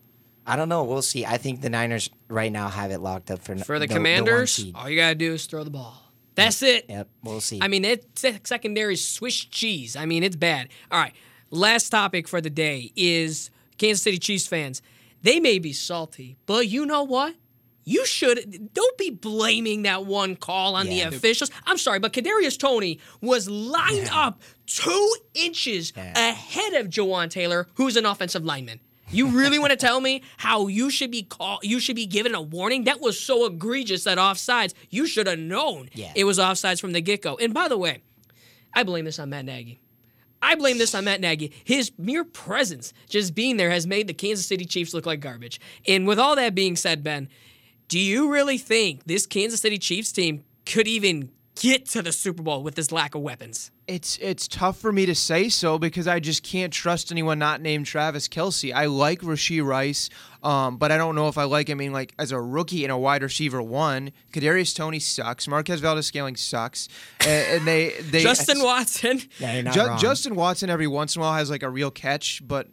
I 0.48 0.56
don't 0.56 0.70
know. 0.70 0.84
We'll 0.86 1.02
see. 1.02 1.26
I 1.26 1.38
think 1.38 1.62
the 1.62 1.70
Niners 1.70 2.10
right 2.30 2.52
now 2.52 2.70
have 2.70 2.90
it 2.92 3.00
locked 3.00 3.30
up 3.30 3.44
for 3.44 3.56
For 3.58 3.78
the 3.80 3.86
one 3.86 3.96
Commanders, 3.98 4.54
seed. 4.54 4.74
all 4.76 4.90
you 4.90 4.96
gotta 4.98 5.14
do 5.16 5.34
is 5.34 5.46
throw 5.46 5.64
the 5.64 5.70
ball. 5.70 6.02
That's 6.36 6.62
it. 6.64 6.86
Yep, 6.88 7.10
we'll 7.24 7.42
see. 7.42 7.60
I 7.62 7.68
mean, 7.68 7.84
it's 7.84 8.24
secondary 8.44 8.96
Swiss 8.96 9.36
cheese. 9.36 9.96
I 9.96 10.06
mean, 10.06 10.24
it's 10.24 10.36
bad. 10.36 10.70
All 10.92 11.00
right. 11.00 11.14
Last 11.50 11.90
topic 11.90 12.28
for 12.28 12.42
the 12.42 12.50
day 12.50 12.92
is 12.96 13.50
Kansas 13.78 14.04
City 14.04 14.18
Chiefs 14.20 14.48
fans. 14.48 14.82
They 15.22 15.40
may 15.40 15.60
be 15.60 15.74
salty, 15.74 16.38
but 16.46 16.68
you 16.68 16.86
know 16.86 17.04
what? 17.04 17.36
You 17.84 18.06
should 18.06 18.74
don't 18.74 18.98
be 18.98 19.10
blaming 19.10 19.84
that 19.84 20.06
one 20.06 20.36
call 20.36 20.76
on 20.76 20.88
Yeah. 20.92 21.10
the 21.10 21.16
officials. 21.16 21.50
I'm 21.66 21.78
sorry, 21.78 22.00
but 22.00 22.14
Kadarius 22.14 22.58
Toney 22.60 23.00
was 23.22 23.50
lined 23.50 24.10
up 24.12 24.42
two 24.66 25.16
inches 25.34 25.92
Yeah. 25.96 26.30
ahead 26.30 26.74
of 26.74 26.88
Jawaan 26.88 27.30
Taylor, 27.30 27.68
who's 27.76 27.96
an 27.96 28.06
offensive 28.06 28.44
lineman. 28.46 28.80
You 29.10 29.28
really 29.28 29.58
want 29.60 29.72
to 29.72 29.78
tell 29.78 30.02
me 30.02 30.22
how 30.38 30.68
you 30.68 30.90
should 30.90 31.12
be 31.12 31.24
call 31.24 31.60
you 31.64 31.80
should 31.80 31.96
be 31.96 32.06
given 32.06 32.36
a 32.36 32.42
warning? 32.42 32.84
That 32.86 33.00
was 33.02 33.20
so 33.20 33.46
egregious 33.46 34.04
that 34.04 34.18
offsides. 34.18 34.74
You 34.90 35.08
should 35.08 35.28
have 35.28 35.40
known 35.40 35.90
Yeah. 35.94 36.12
it 36.16 36.26
was 36.26 36.40
offsides 36.40 36.82
from 36.82 36.92
the 36.92 37.02
get 37.02 37.22
go. 37.22 37.36
And 37.38 37.54
by 37.54 37.68
the 37.68 37.78
way, 37.78 38.02
I 38.74 38.84
blame 38.84 39.06
this 39.06 39.20
on 39.20 39.30
Matt 39.30 39.46
Nagy. 39.46 39.80
I 40.42 40.56
blame 40.56 40.78
this 40.78 40.94
on 40.94 41.06
Matt 41.06 41.20
Nagy. 41.22 41.52
His 41.64 41.92
mere 41.98 42.24
presence, 42.24 42.94
just 43.10 43.34
being 43.34 43.58
there, 43.58 43.72
has 43.72 43.88
made 43.88 44.08
the 44.08 44.14
Kansas 44.14 44.46
City 44.46 44.66
Chiefs 44.66 44.94
look 44.94 45.06
like 45.06 45.20
garbage. 45.20 45.60
And 45.88 46.06
with 46.06 46.20
all 46.20 46.36
that 46.36 46.54
being 46.54 46.76
said, 46.76 47.04
Ben, 47.04 47.28
do 47.88 47.98
you 48.00 48.32
really 48.32 48.58
think 48.60 49.06
this 49.06 49.26
Kansas 49.26 49.62
City 49.62 49.78
Chiefs 49.80 50.12
team 50.12 50.44
could 50.66 50.88
even 50.88 51.32
get 51.60 51.86
to 51.88 52.02
the 52.02 52.12
Super 52.12 52.44
Bowl 52.44 52.64
with 52.64 52.76
this 52.76 52.92
lack 52.92 53.16
of 53.16 53.22
weapons? 53.22 53.72
It's 53.88 54.18
it's 54.18 54.48
tough 54.48 54.78
for 54.80 54.92
me 54.92 55.06
to 55.06 55.16
say 55.16 55.48
so 55.50 55.80
because 55.80 56.08
I 56.08 56.20
just 56.20 56.44
can't 56.44 56.74
trust 56.74 57.12
anyone 57.12 57.40
not 57.40 57.62
named 57.62 57.86
Travis 57.86 58.28
Kelce. 58.28 58.74
I 58.74 58.86
like 58.86 59.22
Rashee 59.22 59.64
Rice, 59.66 60.10
um, 60.44 60.78
but 60.78 60.92
I 60.92 60.98
don't 60.98 61.16
know 61.16 61.30
if 61.30 61.38
I 61.38 61.44
like 61.46 61.70
him. 61.70 61.78
I 61.78 61.80
mean, 61.80 61.94
like 61.94 62.14
as 62.20 62.32
a 62.32 62.40
rookie 62.42 62.84
and 62.84 62.92
a 62.92 62.98
wide 62.98 63.24
receiver 63.24 63.62
one, 63.62 64.12
Kadarius 64.34 64.76
Toney 64.76 65.00
sucks. 65.00 65.48
Marquez 65.48 65.80
Valdes-Scantling 65.80 66.36
sucks, 66.36 66.90
and, 67.22 67.58
and 67.60 67.68
they 67.68 67.90
they 68.02 68.24
Justin 68.24 68.60
Watson. 68.64 69.22
yeah, 69.40 69.54
you're 69.54 69.64
not 69.64 69.74
Ju- 69.74 69.86
wrong. 69.86 70.00
Justin 70.00 70.36
Watson 70.36 70.70
every 70.70 70.88
once 70.88 71.16
in 71.16 71.22
a 71.22 71.26
while 71.26 71.34
has 71.36 71.50
like 71.50 71.64
a 71.64 71.70
real 71.70 71.92
catch, 71.92 72.42
but 72.46 72.68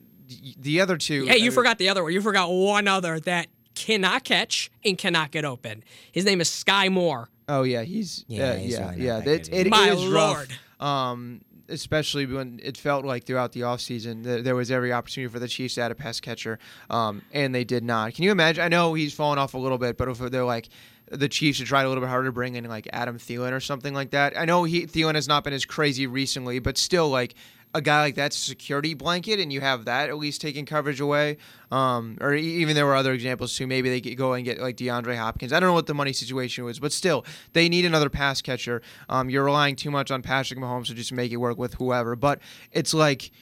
the 0.58 0.80
other 0.80 0.96
two. 0.96 1.26
Hey, 1.26 1.38
you 1.38 1.50
forgot 1.52 1.78
the 1.78 1.88
other 1.88 2.02
one. 2.02 2.12
You 2.12 2.20
forgot 2.20 2.50
one 2.50 2.88
other 2.88 3.20
that 3.20 3.46
cannot 3.76 4.24
catch 4.24 4.70
and 4.84 4.96
cannot 4.98 5.30
get 5.30 5.44
open. 5.44 5.84
His 6.10 6.24
name 6.24 6.40
is 6.40 6.50
Sky 6.50 6.88
Moore. 6.88 7.28
Oh 7.48 7.62
yeah, 7.62 7.82
he's 7.82 8.24
Yeah, 8.28 8.52
yeah 8.54 8.58
he's 8.58 8.72
yeah 8.72 8.78
really 8.90 8.96
not 8.96 8.98
yeah. 9.04 9.20
that 9.20 9.48
It, 9.48 9.66
it 9.66 9.70
My 9.70 9.90
is 9.90 10.04
lord. 10.04 10.48
rough. 10.80 10.86
Um, 10.88 11.40
especially 11.68 12.26
when 12.26 12.60
it 12.62 12.76
felt 12.76 13.04
like 13.06 13.24
throughout 13.24 13.52
the 13.52 13.60
offseason 13.60 14.22
that 14.24 14.44
there 14.44 14.54
was 14.54 14.70
every 14.70 14.92
opportunity 14.92 15.32
for 15.32 15.38
the 15.38 15.48
Chiefs 15.48 15.76
to 15.76 15.80
add 15.82 15.90
a 15.90 15.94
pass 15.94 16.20
catcher, 16.20 16.58
um, 16.90 17.22
and 17.32 17.54
they 17.54 17.64
did 17.64 17.82
not. 17.84 18.14
Can 18.14 18.24
you 18.24 18.30
imagine? 18.30 18.62
I 18.62 18.68
know 18.68 18.92
he's 18.94 19.14
fallen 19.14 19.38
off 19.38 19.54
a 19.54 19.58
little 19.58 19.78
bit, 19.78 19.96
but 19.96 20.08
if 20.08 20.18
they're 20.18 20.44
like 20.44 20.68
the 21.10 21.28
Chiefs 21.28 21.58
should 21.58 21.66
try 21.66 21.82
a 21.82 21.88
little 21.88 22.02
bit 22.02 22.08
harder 22.08 22.28
to 22.28 22.32
bring 22.32 22.54
in 22.54 22.64
like 22.64 22.88
Adam 22.92 23.18
Thielen 23.18 23.52
or 23.52 23.60
something 23.60 23.92
like 23.94 24.10
that. 24.10 24.38
I 24.38 24.44
know 24.46 24.64
he 24.64 24.86
Thielen 24.86 25.14
has 25.14 25.28
not 25.28 25.44
been 25.44 25.52
as 25.52 25.64
crazy 25.64 26.06
recently, 26.06 26.58
but 26.58 26.78
still 26.78 27.08
like 27.08 27.34
a 27.74 27.82
guy 27.82 28.02
like 28.02 28.14
that's 28.14 28.36
a 28.36 28.40
security 28.40 28.94
blanket, 28.94 29.40
and 29.40 29.52
you 29.52 29.60
have 29.60 29.84
that 29.86 30.08
at 30.08 30.16
least 30.16 30.40
taking 30.40 30.64
coverage 30.64 31.00
away. 31.00 31.36
Um, 31.70 32.16
or 32.20 32.32
even 32.34 32.76
there 32.76 32.86
were 32.86 32.94
other 32.94 33.12
examples 33.12 33.56
too. 33.56 33.66
Maybe 33.66 33.90
they 33.90 34.00
could 34.00 34.16
go 34.16 34.32
and 34.32 34.44
get 34.44 34.60
like 34.60 34.76
DeAndre 34.76 35.16
Hopkins. 35.16 35.52
I 35.52 35.60
don't 35.60 35.68
know 35.68 35.74
what 35.74 35.86
the 35.86 35.94
money 35.94 36.12
situation 36.12 36.64
was, 36.64 36.78
but 36.78 36.92
still, 36.92 37.24
they 37.52 37.68
need 37.68 37.84
another 37.84 38.08
pass 38.08 38.40
catcher. 38.40 38.80
Um, 39.08 39.28
you're 39.28 39.44
relying 39.44 39.76
too 39.76 39.90
much 39.90 40.10
on 40.10 40.22
Patrick 40.22 40.58
Mahomes 40.58 40.86
to 40.86 40.94
just 40.94 41.12
make 41.12 41.32
it 41.32 41.36
work 41.36 41.58
with 41.58 41.74
whoever. 41.74 42.14
But 42.16 42.40
it's 42.70 42.94
like 42.94 43.32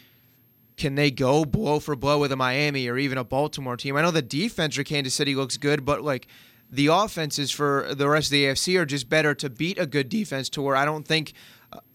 can 0.77 0.95
they 0.95 1.11
go 1.11 1.45
blow 1.45 1.79
for 1.79 1.95
blow 1.95 2.19
with 2.19 2.33
a 2.33 2.37
Miami 2.37 2.89
or 2.89 2.99
even 2.99 3.19
a 3.19 3.25
Baltimore 3.25 3.77
team? 3.77 3.97
I 3.97 4.03
know 4.03 4.11
the 4.11 4.23
defense 4.23 4.77
for 4.77 4.83
Kansas 4.83 5.15
City 5.15 5.35
looks 5.35 5.57
good, 5.57 5.85
but 5.85 6.03
like 6.03 6.27
the 6.71 6.87
offenses 6.87 7.51
for 7.51 7.95
the 7.95 8.09
rest 8.09 8.29
of 8.29 8.33
the 8.33 8.47
AFC 8.47 8.81
are 8.81 8.87
just 8.87 9.09
better 9.09 9.35
to 9.35 9.51
beat 9.51 9.79
a 9.79 9.87
good 9.87 10.09
defense 10.09 10.49
to 10.51 10.63
where 10.63 10.75
I 10.75 10.85
don't 10.85 11.07
think 11.07 11.35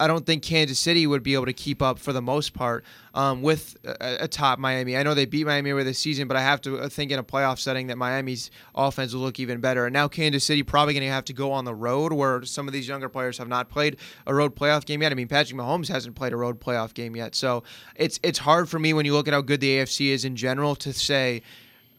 I 0.00 0.06
don't 0.06 0.26
think 0.26 0.42
Kansas 0.42 0.78
City 0.78 1.06
would 1.06 1.22
be 1.22 1.34
able 1.34 1.46
to 1.46 1.52
keep 1.52 1.82
up 1.82 1.98
for 1.98 2.12
the 2.12 2.22
most 2.22 2.54
part 2.54 2.84
um, 3.14 3.42
with 3.42 3.76
a, 3.84 4.24
a 4.24 4.28
top 4.28 4.58
Miami. 4.58 4.96
I 4.96 5.02
know 5.02 5.14
they 5.14 5.26
beat 5.26 5.46
Miami 5.46 5.72
over 5.72 5.84
the 5.84 5.94
season, 5.94 6.28
but 6.28 6.36
I 6.36 6.42
have 6.42 6.60
to 6.62 6.78
uh, 6.78 6.88
think 6.88 7.10
in 7.10 7.18
a 7.18 7.24
playoff 7.24 7.58
setting 7.58 7.88
that 7.88 7.96
Miami's 7.96 8.50
offense 8.74 9.12
will 9.12 9.22
look 9.22 9.38
even 9.38 9.60
better. 9.60 9.86
And 9.86 9.92
now 9.92 10.08
Kansas 10.08 10.44
City 10.44 10.62
probably 10.62 10.94
going 10.94 11.06
to 11.06 11.12
have 11.12 11.24
to 11.26 11.32
go 11.32 11.52
on 11.52 11.64
the 11.64 11.74
road 11.74 12.12
where 12.12 12.44
some 12.44 12.66
of 12.66 12.72
these 12.72 12.88
younger 12.88 13.08
players 13.08 13.38
have 13.38 13.48
not 13.48 13.68
played 13.68 13.96
a 14.26 14.34
road 14.34 14.54
playoff 14.54 14.84
game 14.84 15.02
yet. 15.02 15.12
I 15.12 15.14
mean, 15.14 15.28
Patrick 15.28 15.58
Mahomes 15.58 15.88
hasn't 15.88 16.14
played 16.14 16.32
a 16.32 16.36
road 16.36 16.60
playoff 16.60 16.94
game 16.94 17.16
yet, 17.16 17.34
so 17.34 17.62
it's 17.96 18.18
it's 18.22 18.38
hard 18.38 18.68
for 18.68 18.78
me 18.78 18.92
when 18.92 19.06
you 19.06 19.12
look 19.12 19.28
at 19.28 19.34
how 19.34 19.40
good 19.40 19.60
the 19.60 19.78
AFC 19.78 20.08
is 20.08 20.24
in 20.24 20.36
general 20.36 20.74
to 20.76 20.92
say. 20.92 21.42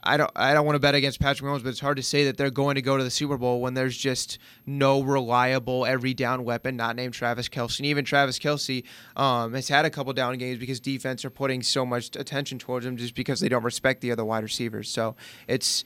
I 0.03 0.17
don't 0.17 0.31
I 0.35 0.53
don't 0.53 0.65
want 0.65 0.75
to 0.75 0.79
bet 0.79 0.95
against 0.95 1.19
Patrick 1.19 1.49
Mahomes, 1.49 1.63
but 1.63 1.69
it's 1.69 1.79
hard 1.79 1.97
to 1.97 2.03
say 2.03 2.25
that 2.25 2.37
they're 2.37 2.49
going 2.49 2.75
to 2.75 2.81
go 2.81 2.97
to 2.97 3.03
the 3.03 3.09
Super 3.09 3.37
Bowl 3.37 3.61
when 3.61 3.73
there's 3.73 3.97
just 3.97 4.37
no 4.65 5.01
reliable 5.01 5.85
every 5.85 6.13
down 6.13 6.43
weapon, 6.45 6.77
not 6.77 6.95
named 6.95 7.13
Travis 7.13 7.49
Kelce. 7.49 7.79
And 7.79 7.85
even 7.85 8.05
Travis 8.05 8.39
Kelce 8.39 8.83
um, 9.17 9.53
has 9.53 9.67
had 9.67 9.85
a 9.85 9.89
couple 9.89 10.13
down 10.13 10.37
games 10.37 10.59
because 10.59 10.79
defense 10.79 11.25
are 11.25 11.29
putting 11.29 11.61
so 11.61 11.85
much 11.85 12.15
attention 12.15 12.59
towards 12.59 12.85
him 12.85 12.97
just 12.97 13.13
because 13.15 13.39
they 13.39 13.49
don't 13.49 13.63
respect 13.63 14.01
the 14.01 14.11
other 14.11 14.23
wide 14.23 14.43
receivers. 14.43 14.89
So 14.89 15.15
it's 15.47 15.83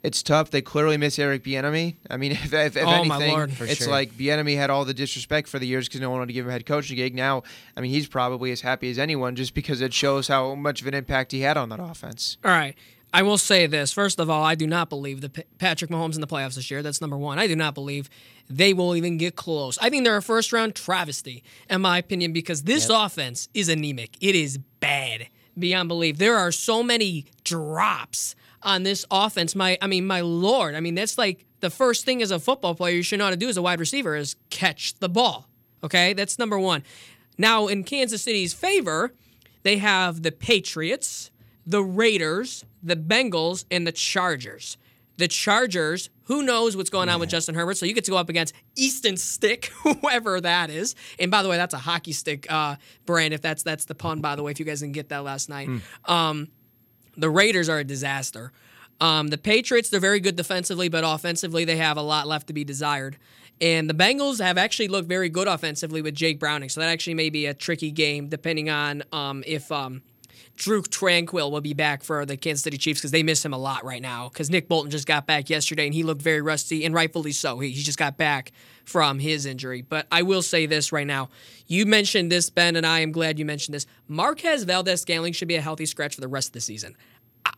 it's 0.00 0.22
tough. 0.22 0.50
They 0.50 0.62
clearly 0.62 0.96
miss 0.96 1.18
Eric 1.18 1.42
Bieniemy. 1.42 1.96
I 2.08 2.16
mean, 2.16 2.32
if, 2.32 2.52
if, 2.52 2.76
if 2.76 2.86
Oh, 2.86 2.90
anything, 2.90 3.32
Lord. 3.32 3.52
It's 3.60 3.82
sure. 3.82 3.90
like 3.90 4.12
Bieniemy 4.12 4.56
had 4.56 4.70
all 4.70 4.84
the 4.84 4.94
disrespect 4.94 5.48
for 5.48 5.58
the 5.58 5.66
years 5.66 5.88
because 5.88 6.00
no 6.00 6.10
one 6.10 6.20
wanted 6.20 6.28
to 6.28 6.32
give 6.34 6.44
him 6.46 6.50
a 6.50 6.52
head 6.52 6.66
coaching 6.66 6.96
gig. 6.96 7.14
Now, 7.14 7.42
I 7.76 7.80
mean, 7.80 7.90
he's 7.90 8.06
probably 8.06 8.52
as 8.52 8.60
happy 8.60 8.90
as 8.90 8.98
anyone 8.98 9.34
just 9.34 9.54
because 9.54 9.80
it 9.80 9.92
shows 9.92 10.28
how 10.28 10.54
much 10.54 10.80
of 10.80 10.86
an 10.86 10.94
impact 10.94 11.32
he 11.32 11.40
had 11.40 11.56
on 11.56 11.68
that 11.70 11.80
offense. 11.80 12.38
All 12.44 12.52
right. 12.52 12.76
I 13.12 13.22
will 13.22 13.38
say 13.38 13.66
this. 13.66 13.92
First 13.92 14.20
of 14.20 14.28
all, 14.28 14.42
I 14.44 14.54
do 14.54 14.66
not 14.66 14.90
believe 14.90 15.22
that 15.22 15.32
P- 15.32 15.42
Patrick 15.58 15.90
Mahomes 15.90 16.14
in 16.14 16.20
the 16.20 16.26
playoffs 16.26 16.56
this 16.56 16.70
year. 16.70 16.82
That's 16.82 17.00
number 17.00 17.16
one. 17.16 17.38
I 17.38 17.46
do 17.46 17.56
not 17.56 17.74
believe 17.74 18.10
they 18.50 18.74
will 18.74 18.94
even 18.94 19.16
get 19.16 19.34
close. 19.34 19.78
I 19.78 19.88
think 19.88 20.04
they're 20.04 20.16
a 20.16 20.22
first 20.22 20.52
round 20.52 20.74
travesty, 20.74 21.42
in 21.70 21.80
my 21.80 21.98
opinion, 21.98 22.32
because 22.32 22.64
this 22.64 22.88
offense 22.90 23.48
is 23.54 23.68
anemic. 23.68 24.16
It 24.20 24.34
is 24.34 24.58
bad 24.80 25.28
beyond 25.58 25.88
belief. 25.88 26.18
There 26.18 26.36
are 26.36 26.52
so 26.52 26.82
many 26.82 27.26
drops 27.44 28.34
on 28.62 28.82
this 28.82 29.04
offense. 29.10 29.54
My, 29.54 29.78
I 29.80 29.86
mean, 29.86 30.06
my 30.06 30.20
lord. 30.20 30.74
I 30.74 30.80
mean, 30.80 30.94
that's 30.94 31.16
like 31.16 31.46
the 31.60 31.70
first 31.70 32.04
thing 32.04 32.22
as 32.22 32.30
a 32.30 32.38
football 32.38 32.74
player 32.74 32.94
you 32.94 33.02
should 33.02 33.18
know 33.18 33.24
how 33.24 33.30
to 33.30 33.36
do 33.36 33.48
as 33.48 33.56
a 33.56 33.62
wide 33.62 33.80
receiver 33.80 34.16
is 34.16 34.36
catch 34.50 34.98
the 34.98 35.08
ball. 35.08 35.48
Okay, 35.82 36.12
that's 36.12 36.38
number 36.38 36.58
one. 36.58 36.82
Now, 37.36 37.68
in 37.68 37.84
Kansas 37.84 38.22
City's 38.22 38.52
favor, 38.52 39.12
they 39.62 39.78
have 39.78 40.22
the 40.22 40.32
Patriots, 40.32 41.30
the 41.68 41.84
Raiders, 41.84 42.64
the 42.82 42.96
Bengals, 42.96 43.66
and 43.70 43.86
the 43.86 43.92
Chargers. 43.92 44.78
The 45.18 45.28
Chargers, 45.28 46.08
who 46.24 46.42
knows 46.42 46.76
what's 46.76 46.88
going 46.88 47.10
on 47.10 47.20
with 47.20 47.28
Justin 47.28 47.54
Herbert? 47.54 47.76
So 47.76 47.84
you 47.84 47.92
get 47.92 48.04
to 48.04 48.10
go 48.10 48.16
up 48.16 48.30
against 48.30 48.54
Easton 48.74 49.18
Stick, 49.18 49.66
whoever 49.82 50.40
that 50.40 50.70
is. 50.70 50.94
And 51.18 51.30
by 51.30 51.42
the 51.42 51.48
way, 51.48 51.58
that's 51.58 51.74
a 51.74 51.78
hockey 51.78 52.12
stick 52.12 52.50
uh, 52.50 52.76
brand. 53.04 53.34
If 53.34 53.42
that's 53.42 53.62
that's 53.62 53.84
the 53.84 53.94
pun, 53.94 54.20
by 54.20 54.34
the 54.34 54.42
way, 54.42 54.50
if 54.50 54.58
you 54.58 54.64
guys 54.64 54.80
didn't 54.80 54.94
get 54.94 55.10
that 55.10 55.24
last 55.24 55.48
night. 55.50 55.68
Um, 56.06 56.48
the 57.18 57.28
Raiders 57.28 57.68
are 57.68 57.80
a 57.80 57.84
disaster. 57.84 58.52
Um, 59.00 59.28
the 59.28 59.38
Patriots, 59.38 59.90
they're 59.90 60.00
very 60.00 60.20
good 60.20 60.36
defensively, 60.36 60.88
but 60.88 61.04
offensively, 61.04 61.64
they 61.64 61.76
have 61.76 61.98
a 61.98 62.02
lot 62.02 62.26
left 62.26 62.46
to 62.46 62.52
be 62.52 62.64
desired. 62.64 63.18
And 63.60 63.90
the 63.90 63.94
Bengals 63.94 64.40
have 64.40 64.56
actually 64.56 64.88
looked 64.88 65.08
very 65.08 65.28
good 65.28 65.48
offensively 65.48 66.00
with 66.00 66.14
Jake 66.14 66.38
Browning. 66.38 66.68
So 66.68 66.80
that 66.80 66.88
actually 66.88 67.14
may 67.14 67.28
be 67.28 67.46
a 67.46 67.54
tricky 67.54 67.90
game, 67.90 68.28
depending 68.28 68.70
on 68.70 69.02
um, 69.12 69.42
if 69.46 69.70
um, 69.72 70.02
Drue 70.58 70.82
Tranquill 70.82 71.52
will 71.52 71.60
be 71.60 71.72
back 71.72 72.02
for 72.02 72.26
the 72.26 72.36
Kansas 72.36 72.64
City 72.64 72.76
Chiefs 72.76 73.00
because 73.00 73.12
they 73.12 73.22
miss 73.22 73.44
him 73.44 73.52
a 73.52 73.58
lot 73.58 73.84
right 73.84 74.02
now. 74.02 74.28
Because 74.28 74.50
Nick 74.50 74.68
Bolton 74.68 74.90
just 74.90 75.06
got 75.06 75.24
back 75.24 75.48
yesterday 75.48 75.86
and 75.86 75.94
he 75.94 76.02
looked 76.02 76.20
very 76.20 76.42
rusty, 76.42 76.84
and 76.84 76.92
rightfully 76.92 77.30
so. 77.30 77.60
He, 77.60 77.70
he 77.70 77.82
just 77.82 77.96
got 77.98 78.16
back 78.16 78.50
from 78.84 79.20
his 79.20 79.46
injury. 79.46 79.82
But 79.82 80.08
I 80.10 80.22
will 80.22 80.42
say 80.42 80.66
this 80.66 80.90
right 80.90 81.06
now. 81.06 81.28
You 81.68 81.86
mentioned 81.86 82.32
this, 82.32 82.50
Ben, 82.50 82.74
and 82.74 82.84
I 82.84 83.00
am 83.00 83.12
glad 83.12 83.38
you 83.38 83.44
mentioned 83.44 83.72
this. 83.74 83.86
Marquez 84.08 84.64
Valdes-Scantling 84.64 85.32
should 85.32 85.46
be 85.48 85.54
a 85.54 85.60
healthy 85.60 85.86
scratch 85.86 86.16
for 86.16 86.20
the 86.20 86.28
rest 86.28 86.48
of 86.48 86.52
the 86.54 86.60
season. 86.60 86.96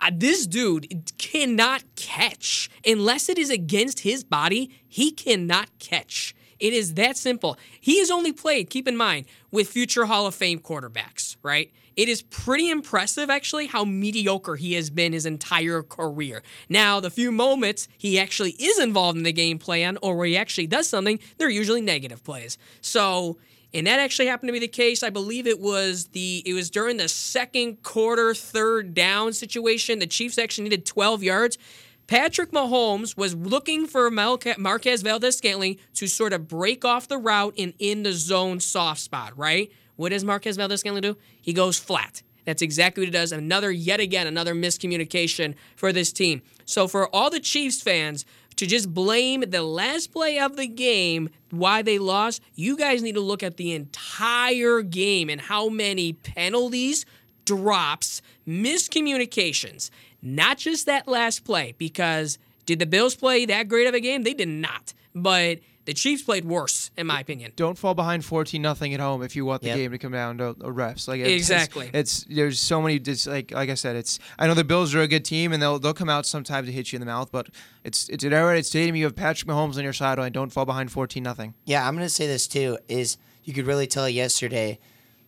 I- 0.01 0.11
this 0.15 0.47
dude 0.47 1.11
cannot 1.17 1.83
catch 1.97 2.69
unless 2.87 3.31
it 3.31 3.39
is 3.39 3.49
against 3.49 4.01
his 4.01 4.25
body. 4.25 4.79
He 4.87 5.11
cannot 5.11 5.71
catch. 5.79 6.35
It 6.59 6.75
is 6.75 6.95
that 6.95 7.17
simple. 7.17 7.57
He 7.81 7.99
has 8.01 8.11
only 8.11 8.33
played, 8.33 8.69
keep 8.69 8.87
in 8.87 8.97
mind, 8.97 9.25
with 9.51 9.69
future 9.69 10.05
Hall 10.05 10.27
of 10.27 10.35
Fame 10.35 10.59
quarterbacks, 10.59 11.37
right? 11.43 11.73
It 12.01 12.09
is 12.09 12.23
pretty 12.23 12.71
impressive, 12.71 13.29
actually, 13.29 13.67
how 13.67 13.85
mediocre 13.85 14.57
he 14.57 14.73
has 14.73 14.89
been 14.89 15.13
his 15.13 15.27
entire 15.27 15.83
career. 15.83 16.43
Now, 16.71 16.99
the 16.99 17.11
few 17.11 17.31
moments 17.31 17.89
he 17.99 18.19
actually 18.19 18.53
is 18.53 18.79
involved 18.79 19.19
in 19.19 19.23
the 19.25 19.35
game 19.35 19.59
plan 19.59 19.99
or 20.01 20.17
where 20.17 20.27
he 20.27 20.35
actually 20.35 20.67
does 20.67 20.89
something, 20.89 21.21
they're 21.37 21.51
usually 21.51 21.83
negative 21.83 22.25
plays. 22.25 22.57
So, 22.81 23.37
and 23.75 23.87
that 23.87 24.01
actually 24.01 24.29
happened 24.29 24.49
to 24.49 24.55
be 24.55 24.59
the 24.61 24.67
case. 24.67 25.03
I 25.03 25.11
believe 25.11 25.47
it 25.47 25.61
was 25.61 26.07
the 26.07 26.43
it 26.47 26.55
was 26.55 26.71
during 26.71 26.97
the 26.97 27.07
second 27.07 27.83
quarter, 27.83 28.33
third 28.33 28.95
down 28.95 29.35
situation. 29.35 29.99
The 29.99 30.07
Chiefs 30.07 30.39
actually 30.39 30.65
needed 30.65 30.87
12 30.87 31.23
yards. 31.23 31.59
Patrick 32.07 32.51
Mahomes 32.51 33.15
was 33.15 33.35
looking 33.35 33.87
for 33.87 34.11
Marquez 34.11 35.03
Valdes-Scantling 35.03 35.77
to 35.97 36.07
sort 36.07 36.33
of 36.33 36.49
break 36.49 36.83
off 36.83 37.09
the 37.09 37.19
route 37.19 37.53
and 37.59 37.75
in 37.79 38.05
the 38.05 38.15
zone 38.15 38.59
soft 38.59 39.01
spot, 39.01 39.37
right? 39.37 39.71
What 40.01 40.13
does 40.13 40.25
Marquez 40.25 40.57
Valdes-Scantling 40.57 41.03
do? 41.03 41.19
He 41.43 41.53
goes 41.53 41.79
flat. 41.79 42.23
That's 42.47 42.63
exactly 42.63 43.03
what 43.03 43.09
he 43.09 43.13
does. 43.13 43.33
Another, 43.33 43.71
yet 43.71 44.01
again, 44.01 44.27
another 44.27 44.55
miscommunication 44.55 45.55
for 45.77 45.93
this 45.93 46.11
team. 46.11 46.41
So 46.65 46.89
for 46.89 47.15
all 47.15 47.29
the 47.29 47.39
Chiefs 47.39 47.83
fans 47.83 48.25
to 48.57 48.67
just 48.67 48.95
blame 48.95 49.45
the 49.47 49.63
last 49.63 50.11
play 50.11 50.39
of 50.39 50.57
the 50.57 50.67
game 50.67 51.29
why 51.51 51.83
they 51.83 51.99
lost, 51.99 52.41
you 52.55 52.79
guys 52.79 53.03
need 53.03 53.15
to 53.15 53.21
look 53.21 53.43
at 53.43 53.59
the 53.59 53.75
entire 53.75 54.81
game 54.81 55.29
and 55.29 55.39
how 55.39 55.69
many 55.69 56.15
penalties, 56.15 57.05
drops, 57.45 58.23
miscommunications. 58.49 59.91
Not 60.23 60.57
just 60.57 60.87
that 60.87 61.09
last 61.09 61.45
play, 61.45 61.75
because 61.77 62.39
did 62.65 62.79
the 62.79 62.87
Bills 62.87 63.17
play 63.17 63.45
that 63.45 63.69
great 63.69 63.87
of 63.87 63.93
a 63.93 64.01
game? 64.01 64.23
They 64.23 64.33
did 64.33 64.49
not. 64.49 64.95
But 65.15 65.59
the 65.87 65.95
Chiefs 65.95 66.23
played 66.23 66.45
worse, 66.45 66.91
in 66.97 67.07
my 67.07 67.21
opinion. 67.21 67.53
Don't 67.57 67.77
fall 67.79 67.95
behind 67.95 68.25
fourteen 68.25 68.63
nothing 68.63 68.93
at 68.95 69.01
home 69.01 69.23
if 69.23 69.35
you 69.35 69.45
want 69.45 69.63
the 69.63 69.69
Yep. 69.69 69.77
game 69.77 69.91
to 69.93 69.99
come 69.99 70.13
down 70.13 70.39
to 70.39 70.49
uh, 70.51 70.55
refs. 70.55 71.09
Like 71.09 71.21
it's, 71.21 71.31
Exactly. 71.31 71.91
It's, 71.93 72.25
there's 72.25 72.59
so 72.59 72.81
many 72.83 72.99
dis, 72.99 73.27
like 73.27 73.51
like 73.51 73.71
I 73.71 73.75
said. 73.75 73.97
It's 73.97 74.19
I 74.39 74.47
know 74.47 74.55
the 74.55 74.65
Bills 74.65 74.95
are 74.95 75.01
a 75.01 75.09
good 75.09 75.25
team 75.25 75.53
and 75.53 75.63
they'll 75.63 75.79
they'll 75.79 75.95
come 75.95 76.09
out 76.11 76.27
sometimes 76.27 76.67
to 76.67 76.73
hit 76.73 76.93
you 76.93 76.97
in 76.97 77.01
the 77.01 77.07
mouth, 77.07 77.31
but 77.33 77.49
it's 77.85 78.09
it's 78.09 78.25
at 78.25 78.33
Arrowhead 78.33 78.67
Stadium. 78.67 78.97
You 78.97 79.05
have 79.05 79.17
Patrick 79.17 79.49
Mahomes 79.49 79.77
on 79.77 79.85
your 79.85 79.93
side, 79.93 80.11
sideline. 80.11 80.33
Don't 80.33 80.51
fall 80.53 80.67
behind 80.67 80.93
fourteen 80.93 81.23
nothing. 81.23 81.55
Yeah, 81.65 81.87
I'm 81.87 81.95
gonna 81.95 82.09
say 82.09 82.27
this 82.27 82.47
too. 82.47 82.79
Is 82.89 83.17
you 83.45 83.53
could 83.55 83.67
really 83.67 83.87
tell 83.87 84.09
yesterday 84.09 84.79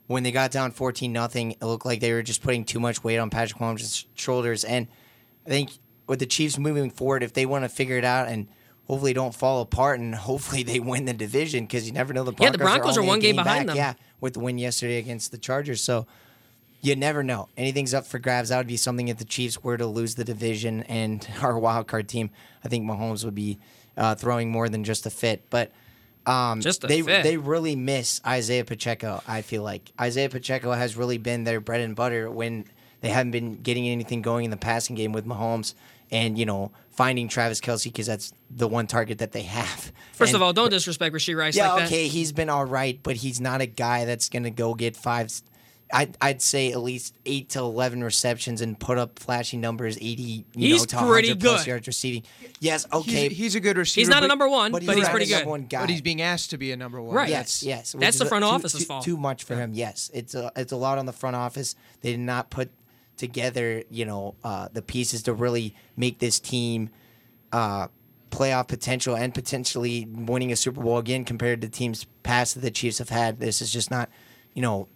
when 0.06 0.22
they 0.22 0.32
got 0.32 0.50
down 0.50 0.70
14 0.72 1.10
nothing, 1.12 1.52
it 1.52 1.64
looked 1.64 1.86
like 1.86 2.00
they 2.00 2.12
were 2.12 2.22
just 2.22 2.42
putting 2.42 2.64
too 2.64 2.78
much 2.80 3.02
weight 3.02 3.18
on 3.18 3.30
Patrick 3.30 3.58
Mahomes' 3.60 4.04
shoulders. 4.14 4.64
And 4.64 4.88
I 5.46 5.48
think 5.48 5.70
with 6.06 6.18
the 6.18 6.26
Chiefs 6.26 6.58
moving 6.58 6.90
forward, 6.90 7.22
if 7.22 7.32
they 7.32 7.46
want 7.46 7.64
to 7.64 7.68
figure 7.68 7.96
it 7.96 8.04
out 8.04 8.28
and 8.28 8.48
hopefully 8.92 9.14
don't 9.14 9.34
fall 9.34 9.62
apart 9.62 10.00
and 10.00 10.14
hopefully 10.14 10.62
they 10.62 10.78
win 10.78 11.06
the 11.06 11.14
division 11.14 11.64
because 11.64 11.86
you 11.86 11.92
never 11.92 12.12
know 12.12 12.24
the 12.24 12.32
Broncos. 12.32 12.44
Yeah, 12.44 12.50
the 12.50 12.58
Broncos 12.58 12.98
are 12.98 13.00
only 13.00 13.08
a 13.08 13.12
one 13.12 13.20
game 13.20 13.36
behind 13.36 13.60
back, 13.60 13.66
them. 13.68 13.76
Yeah, 13.76 13.94
with 14.20 14.34
the 14.34 14.40
win 14.40 14.58
yesterday 14.58 14.98
against 14.98 15.30
the 15.30 15.38
Chargers. 15.38 15.82
So 15.82 16.06
you 16.82 16.94
never 16.94 17.22
know. 17.22 17.48
Anything's 17.56 17.94
up 17.94 18.06
for 18.06 18.18
grabs. 18.18 18.50
That 18.50 18.58
would 18.58 18.66
be 18.66 18.76
something 18.76 19.08
if 19.08 19.16
the 19.16 19.24
Chiefs 19.24 19.62
were 19.62 19.78
to 19.78 19.86
lose 19.86 20.16
the 20.16 20.24
division 20.24 20.82
and 20.82 21.26
our 21.42 21.58
wild 21.58 21.86
card 21.86 22.06
team. 22.06 22.28
I 22.62 22.68
think 22.68 22.84
Mahomes 22.84 23.24
would 23.24 23.34
be 23.34 23.58
uh, 23.96 24.14
throwing 24.14 24.50
more 24.50 24.68
than 24.68 24.84
just 24.84 25.06
a 25.06 25.10
fit. 25.10 25.42
But 25.48 25.72
um, 26.26 26.60
Just 26.60 26.84
a 26.84 26.86
they 26.86 27.00
fit. 27.00 27.22
they 27.22 27.38
really 27.38 27.74
miss 27.74 28.20
Isaiah 28.26 28.66
Pacheco. 28.66 29.22
I 29.26 29.40
feel 29.40 29.62
like 29.62 29.90
Isaiah 29.98 30.28
Pacheco 30.28 30.70
has 30.72 30.98
really 30.98 31.16
been 31.16 31.44
their 31.44 31.60
bread 31.60 31.80
and 31.80 31.96
butter 31.96 32.30
when 32.30 32.66
they 33.00 33.08
haven't 33.08 33.32
been 33.32 33.54
getting 33.62 33.88
anything 33.88 34.20
going 34.20 34.44
in 34.44 34.50
the 34.50 34.58
passing 34.58 34.96
game 34.96 35.12
with 35.12 35.24
Mahomes 35.24 35.72
and 36.12 36.38
you 36.38 36.46
know 36.46 36.70
finding 36.90 37.26
Travis 37.26 37.60
Kelce 37.60 37.84
because 37.84 38.06
that's 38.06 38.32
the 38.50 38.68
one 38.68 38.86
target 38.86 39.18
that 39.18 39.32
they 39.32 39.42
have. 39.42 39.90
First 40.12 40.28
And- 40.30 40.36
of 40.36 40.42
all, 40.42 40.52
don't 40.52 40.70
disrespect 40.70 41.12
Rashee 41.14 41.36
Rice 41.36 41.56
yeah, 41.56 41.72
like 41.72 41.78
that. 41.80 41.86
okay, 41.88 42.06
he's 42.06 42.30
been 42.30 42.50
all 42.50 42.66
right, 42.66 43.00
but 43.02 43.16
he's 43.16 43.40
not 43.40 43.60
a 43.60 43.66
guy 43.66 44.04
that's 44.04 44.28
gonna 44.28 44.50
go 44.50 44.74
get 44.74 44.94
five. 44.96 45.32
I'd, 45.94 46.16
I'd 46.22 46.40
say 46.40 46.72
at 46.72 46.80
least 46.80 47.14
eight 47.26 47.50
to 47.50 47.58
eleven 47.58 48.02
receptions 48.02 48.62
and 48.62 48.80
put 48.80 48.96
up 48.96 49.18
flashy 49.18 49.58
numbers, 49.58 49.98
eighty. 49.98 50.46
You 50.54 50.68
He's 50.68 50.80
know, 50.92 51.00
to 51.00 51.06
pretty 51.06 51.28
100 51.28 51.40
plus 51.40 51.60
good. 51.64 51.68
yards 51.68 51.86
receiving. 51.86 52.22
Yes, 52.60 52.86
okay, 52.90 53.28
He's, 53.28 53.36
he's 53.38 53.54
a 53.56 53.60
good 53.60 53.76
receiver. 53.76 54.00
He's 54.00 54.08
not 54.08 54.24
a 54.24 54.26
number 54.26 54.48
one, 54.48 54.72
but, 54.72 54.86
but 54.86 54.96
he's 54.96 55.08
pretty 55.10 55.26
good. 55.26 55.44
one 55.46 55.66
guy. 55.66 55.80
But 55.80 55.90
he's 55.90 56.00
being 56.00 56.22
asked 56.22 56.48
to 56.50 56.56
be 56.56 56.72
a 56.72 56.76
number 56.78 57.02
one. 57.02 57.14
Right. 57.14 57.28
Yes, 57.28 57.62
yes. 57.62 57.94
That's 57.98 58.18
the 58.18 58.24
front 58.24 58.42
too- 58.42 58.48
office's 58.50 58.80
too, 58.80 58.86
fault. 58.86 59.04
Too 59.04 59.18
much 59.18 59.44
for 59.44 59.54
him. 59.54 59.72
Yes, 59.74 60.10
it's 60.14 60.34
a 60.34 60.50
it's 60.56 60.72
a 60.72 60.76
lot 60.76 60.96
on 60.96 61.04
the 61.04 61.12
front 61.12 61.36
office. 61.36 61.74
They 62.00 62.12
did 62.12 62.20
not 62.20 62.48
put 62.48 62.70
together, 63.22 63.84
you 63.88 64.04
know, 64.04 64.34
uh, 64.42 64.68
the 64.72 64.82
pieces 64.82 65.22
to 65.22 65.32
really 65.32 65.76
make 65.96 66.18
this 66.18 66.40
team 66.40 66.90
uh, 67.52 67.86
playoff 68.30 68.66
potential 68.66 69.14
and 69.14 69.32
potentially 69.32 70.08
winning 70.10 70.50
a 70.50 70.56
Super 70.56 70.82
Bowl 70.82 70.98
again 70.98 71.24
compared 71.24 71.60
to 71.60 71.68
teams 71.68 72.04
past 72.24 72.54
that 72.54 72.60
the 72.60 72.70
Chiefs 72.72 72.98
have 72.98 73.10
had. 73.10 73.38
This 73.38 73.62
is 73.62 73.72
just 73.72 73.92
not, 73.92 74.10
you 74.54 74.60
know, 74.60 74.88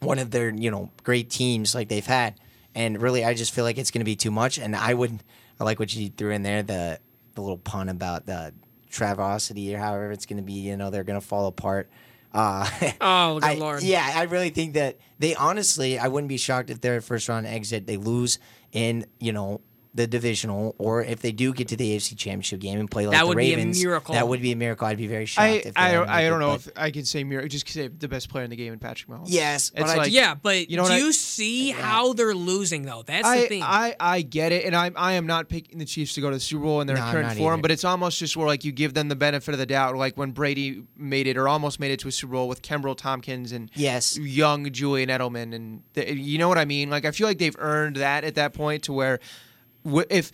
one 0.00 0.18
of 0.18 0.30
their 0.30 0.48
you 0.48 0.70
know 0.70 0.90
great 1.04 1.28
teams 1.28 1.74
like 1.74 1.88
they've 1.88 2.06
had. 2.06 2.40
And 2.74 3.00
really, 3.02 3.22
I 3.22 3.34
just 3.34 3.52
feel 3.52 3.64
like 3.64 3.76
it's 3.76 3.90
going 3.90 4.00
to 4.00 4.06
be 4.06 4.16
too 4.16 4.30
much. 4.30 4.58
And 4.58 4.74
I 4.74 4.94
would, 4.94 5.22
I 5.60 5.64
like 5.64 5.78
what 5.78 5.94
you 5.94 6.08
threw 6.08 6.30
in 6.30 6.42
there 6.42 6.62
the 6.62 6.98
the 7.34 7.42
little 7.42 7.58
pun 7.58 7.90
about 7.90 8.24
the 8.24 8.54
Travosity 8.90 9.74
or 9.74 9.78
however 9.78 10.10
it's 10.10 10.24
going 10.24 10.38
to 10.38 10.42
be. 10.42 10.54
You 10.54 10.78
know, 10.78 10.88
they're 10.88 11.04
going 11.04 11.20
to 11.20 11.26
fall 11.26 11.46
apart. 11.46 11.90
Uh, 12.32 12.68
Oh, 13.00 13.40
good 13.40 13.44
I- 13.44 13.54
lord. 13.54 13.82
Yeah, 13.82 14.10
I 14.14 14.24
really 14.24 14.50
think 14.50 14.74
that 14.74 14.98
they 15.18 15.34
honestly, 15.34 15.98
I 15.98 16.08
wouldn't 16.08 16.28
be 16.28 16.36
shocked 16.36 16.70
if 16.70 16.80
their 16.80 17.00
first 17.00 17.28
round 17.28 17.46
exit 17.46 17.86
they 17.86 17.96
lose 17.96 18.38
in 18.72 19.06
you 19.18 19.32
know 19.32 19.60
the 19.94 20.06
divisional, 20.06 20.74
or 20.78 21.02
if 21.02 21.20
they 21.22 21.32
do 21.32 21.52
get 21.52 21.68
to 21.68 21.76
the 21.76 21.96
AFC 21.96 22.16
Championship 22.16 22.60
game 22.60 22.78
and 22.78 22.90
play 22.90 23.06
like 23.06 23.16
That 23.16 23.22
the 23.22 23.28
would 23.28 23.36
be 23.38 23.52
a 23.52 23.56
Ravens. 23.56 23.82
miracle. 23.82 24.14
That 24.14 24.28
would 24.28 24.42
be 24.42 24.52
a 24.52 24.56
miracle. 24.56 24.86
I'd 24.86 24.98
be 24.98 25.06
very 25.06 25.26
shocked. 25.26 25.42
I 25.44 25.48
if 25.48 25.64
they 25.64 25.70
I, 25.76 25.92
don't 25.92 26.06
don't- 26.06 26.14
I 26.14 26.22
don't 26.28 26.42
it, 26.42 26.46
know 26.46 26.54
if 26.54 26.68
I 26.76 26.90
can 26.90 27.04
say 27.04 27.24
miracle. 27.24 27.48
Just 27.48 27.68
say 27.68 27.88
the 27.88 28.06
best 28.08 28.28
player 28.28 28.44
in 28.44 28.50
the 28.50 28.56
game 28.56 28.72
in 28.72 28.78
Patrick 28.78 29.10
Mahomes. 29.10 29.26
Yes, 29.28 29.72
it's 29.74 29.84
I 29.90 29.96
like 29.96 29.98
just- 30.06 30.10
yeah, 30.10 30.34
but 30.34 30.70
you 30.70 30.76
know 30.76 30.84
do 30.84 30.90
what 30.90 30.92
I- 30.92 30.98
you 30.98 31.12
see 31.12 31.70
how 31.70 32.12
they're 32.12 32.34
losing 32.34 32.82
though? 32.82 33.02
That's 33.06 33.22
the 33.28 33.44
I, 33.44 33.48
thing. 33.48 33.62
I, 33.62 33.96
I 33.98 34.20
get 34.22 34.52
it, 34.52 34.64
and 34.66 34.76
I 34.76 34.90
I 34.94 35.12
am 35.14 35.26
not 35.26 35.48
picking 35.48 35.78
the 35.78 35.84
Chiefs 35.86 36.14
to 36.14 36.20
go 36.20 36.28
to 36.30 36.36
the 36.36 36.40
Super 36.40 36.62
Bowl 36.64 36.80
in 36.80 36.86
their 36.86 36.96
No, 36.96 37.10
current 37.10 37.36
form, 37.38 37.54
either. 37.54 37.62
but 37.62 37.70
it's 37.70 37.84
almost 37.84 38.18
just 38.18 38.36
where 38.36 38.46
like 38.46 38.64
you 38.64 38.72
give 38.72 38.94
them 38.94 39.08
the 39.08 39.16
benefit 39.16 39.52
of 39.52 39.58
the 39.58 39.66
doubt, 39.66 39.96
like 39.96 40.16
when 40.16 40.32
Brady 40.32 40.82
made 40.96 41.26
it 41.26 41.36
or 41.36 41.48
almost 41.48 41.80
made 41.80 41.90
it 41.90 42.00
to 42.00 42.08
a 42.08 42.12
Super 42.12 42.32
Bowl 42.34 42.46
with 42.48 42.62
Kembrell 42.62 42.96
Thompkins 42.96 43.52
and 43.52 43.70
Yes. 43.74 44.18
young 44.18 44.70
Julian 44.70 45.08
Edelman, 45.08 45.54
and 45.54 45.82
the, 45.94 46.14
you 46.14 46.38
know 46.38 46.48
what 46.48 46.58
I 46.58 46.64
mean. 46.66 46.90
Like 46.90 47.04
I 47.04 47.10
feel 47.10 47.26
like 47.26 47.38
they've 47.38 47.56
earned 47.58 47.96
that 47.96 48.24
at 48.24 48.34
that 48.34 48.52
point 48.52 48.82
to 48.84 48.92
where 48.92 49.18
wh- 49.18 49.47
if 49.84 50.32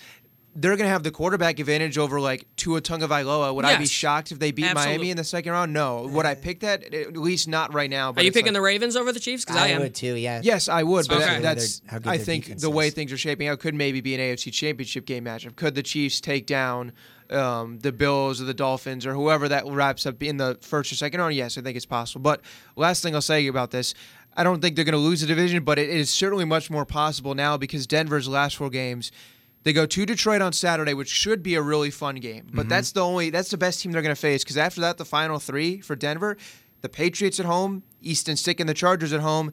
they're 0.57 0.77
gonna 0.77 0.89
have 0.89 1.03
the 1.03 1.11
quarterback 1.11 1.59
advantage 1.59 1.99
over 1.99 2.21
like 2.21 2.47
Tua 2.57 2.81
Tagovailoa. 2.81 3.53
Would 3.57 3.65
I 3.65 3.77
be 3.77 3.87
shocked 3.87 4.31
if 4.31 4.39
they 4.39 4.53
beat 4.53 4.67
Absolute- 4.67 4.87
Miami 4.87 5.11
in 5.11 5.17
the 5.17 5.25
second 5.25 5.51
round? 5.51 5.73
No. 5.73 6.03
Would 6.13 6.27
I 6.27 6.37
pick 6.37 6.61
that? 6.61 6.95
At 6.95 7.17
least 7.17 7.49
not 7.49 7.75
right 7.75 7.91
now. 7.91 8.13
But 8.13 8.23
Are 8.23 8.25
you 8.25 8.31
picking 8.31 8.53
like- 8.53 8.55
the 8.55 8.61
Ravens 8.61 8.95
over 8.95 9.11
the 9.13 9.19
Chiefs? 9.19 9.45
Because 9.45 9.61
I, 9.61 9.65
I 9.65 9.69
am. 9.71 9.81
would 9.83 9.97
too. 9.97 10.15
Yeah. 10.15 10.41
Yes, 10.45 10.69
I 10.69 10.85
would, 10.85 11.09
but 11.09 11.23
Okay. 11.23 11.41
that's 11.41 11.83
I 12.07 12.19
think 12.19 12.45
defense 12.45 12.63
the 12.63 12.71
way 12.71 12.91
things 12.91 13.11
are 13.13 13.19
shaping 13.19 13.49
out 13.49 13.59
could 13.59 13.75
maybe 13.75 14.01
be 14.01 14.15
an 14.15 14.21
AFC 14.21 14.53
Championship 14.53 15.07
game 15.07 15.25
matchup. 15.25 15.57
Could 15.57 15.75
the 15.75 15.83
Chiefs 15.83 16.21
take 16.21 16.47
down 16.47 16.93
um, 17.31 17.81
the 17.81 17.91
Bills 17.91 18.41
or 18.41 18.45
the 18.45 18.55
Dolphins 18.55 19.07
or 19.07 19.15
whoever 19.15 19.49
that 19.49 19.67
wraps 19.67 20.07
up 20.07 20.23
in 20.23 20.37
the 20.37 20.57
first 20.61 20.93
or 20.93 20.95
second 20.95 21.19
round? 21.19 21.35
Yes, 21.35 21.59
I 21.59 21.63
think 21.63 21.75
it's 21.77 21.85
possible. 21.87 22.21
But 22.23 22.43
last 22.77 23.03
thing 23.03 23.17
I'll 23.17 23.23
say 23.23 23.45
about 23.49 23.73
this, 23.73 23.93
I 24.37 24.45
don't 24.45 24.61
think 24.61 24.77
they're 24.77 24.85
going 24.85 24.93
to 24.93 24.99
lose 24.99 25.21
the 25.23 25.27
division, 25.27 25.65
but 25.65 25.81
it 25.81 25.89
is 25.89 26.11
certainly 26.11 26.45
much 26.45 26.71
more 26.71 26.85
possible 26.85 27.35
now 27.35 27.57
because 27.57 27.89
Denver's 27.89 28.29
last 28.29 28.57
four 28.57 28.71
games. 28.71 29.11
They 29.65 29.73
go 29.73 29.87
to 29.87 30.07
Detroit 30.07 30.43
on 30.43 30.53
Saturday, 30.53 30.93
which 30.95 31.09
should 31.09 31.43
be 31.43 31.55
a 31.55 31.63
really 31.63 31.91
fun 31.91 32.17
game. 32.17 32.49
But 32.53 32.69
that's 32.69 32.93
the 32.93 33.01
only 33.01 33.31
that's 33.31 33.51
the 33.51 33.57
best 33.57 33.81
team 33.81 33.93
they're 33.93 34.03
going 34.03 34.15
to 34.15 34.21
face 34.21 34.45
because 34.45 34.59
after 34.59 34.81
that, 34.83 34.99
the 34.99 35.07
final 35.07 35.39
three 35.39 35.81
for 35.81 35.97
Denver, 35.97 36.37
the 36.83 36.89
Patriots 36.91 37.41
at 37.41 37.47
home, 37.47 37.83
Easton 38.03 38.37
Stick 38.37 38.61
and 38.61 38.69
the 38.69 38.75
Chargers 38.75 39.13
at 39.15 39.21
home, 39.21 39.53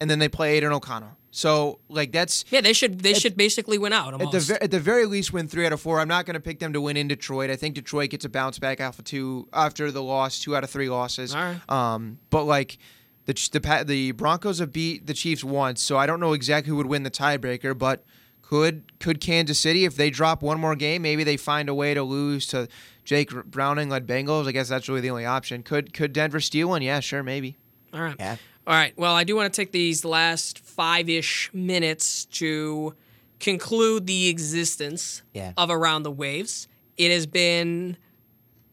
and 0.00 0.10
then 0.10 0.18
they 0.18 0.28
play 0.28 0.56
Aidan 0.56 0.72
O'Connell. 0.72 1.16
So 1.30 1.78
like 1.88 2.10
that's 2.10 2.44
Yeah, 2.50 2.60
they 2.60 2.72
should. 2.72 3.00
They 3.00 3.14
should 3.14 3.36
basically 3.36 3.78
win 3.78 3.92
out. 3.92 4.12
at 4.12 4.18
the 4.18 4.26
Almost. 4.26 4.50
at 4.50 4.70
the 4.72 4.80
very 4.80 5.06
least 5.06 5.32
win 5.32 5.46
three 5.46 5.64
out 5.64 5.72
of 5.72 5.80
four. 5.80 6.00
I'm 6.00 6.08
not 6.08 6.26
going 6.26 6.34
to 6.34 6.40
pick 6.40 6.58
them 6.58 6.72
to 6.72 6.80
win 6.80 6.96
in 6.96 7.06
Detroit. 7.08 7.48
I 7.48 7.56
think 7.56 7.76
Detroit 7.76 8.10
gets 8.10 8.24
a 8.24 8.28
bounce 8.28 8.58
back 8.58 8.80
after 8.80 9.02
two 9.02 9.48
after 9.52 9.90
the 9.92 10.02
loss, 10.02 10.40
two 10.40 10.56
out 10.56 10.64
of 10.64 10.70
three 10.70 10.90
losses. 10.90 11.34
All 11.34 11.40
right. 11.40 11.70
Um, 11.70 12.18
but 12.30 12.44
like 12.44 12.78
the 13.26 13.32
the 13.52 13.84
the 13.86 14.10
Broncos 14.12 14.58
have 14.58 14.72
beat 14.72 15.06
the 15.06 15.14
Chiefs 15.14 15.44
once, 15.44 15.80
so 15.80 15.96
I 15.96 16.06
don't 16.06 16.20
know 16.20 16.32
exactly 16.32 16.68
who 16.68 16.76
would 16.76 16.86
win 16.86 17.04
the 17.04 17.10
tiebreaker, 17.12 17.76
but. 17.78 18.04
Could 18.42 18.98
could 19.00 19.20
Kansas 19.20 19.58
City 19.58 19.84
if 19.84 19.96
they 19.96 20.10
drop 20.10 20.42
one 20.42 20.60
more 20.60 20.76
game, 20.76 21.02
maybe 21.02 21.24
they 21.24 21.36
find 21.38 21.68
a 21.68 21.74
way 21.74 21.94
to 21.94 22.02
lose 22.02 22.46
to 22.48 22.68
Jake 23.04 23.30
Browning 23.46 23.88
led 23.88 24.06
Bengals. 24.06 24.46
I 24.46 24.52
guess 24.52 24.68
that's 24.68 24.88
really 24.88 25.00
the 25.00 25.10
only 25.10 25.24
option. 25.24 25.62
Could 25.62 25.92
could 25.94 26.12
Denver 26.12 26.40
steal 26.40 26.68
one? 26.68 26.82
Yeah, 26.82 27.00
sure, 27.00 27.22
maybe. 27.22 27.56
All 27.94 28.00
right. 28.02 28.16
Yeah. 28.18 28.36
All 28.66 28.74
right. 28.74 28.92
Well, 28.96 29.14
I 29.14 29.24
do 29.24 29.34
want 29.36 29.52
to 29.52 29.56
take 29.60 29.72
these 29.72 30.04
last 30.04 30.58
five 30.58 31.08
ish 31.08 31.50
minutes 31.52 32.26
to 32.26 32.94
conclude 33.40 34.06
the 34.06 34.28
existence 34.28 35.22
Yeah. 35.32 35.52
of 35.56 35.68
Around 35.70 36.04
the 36.04 36.12
Waves. 36.12 36.68
It 36.96 37.10
has 37.10 37.26
been, 37.26 37.96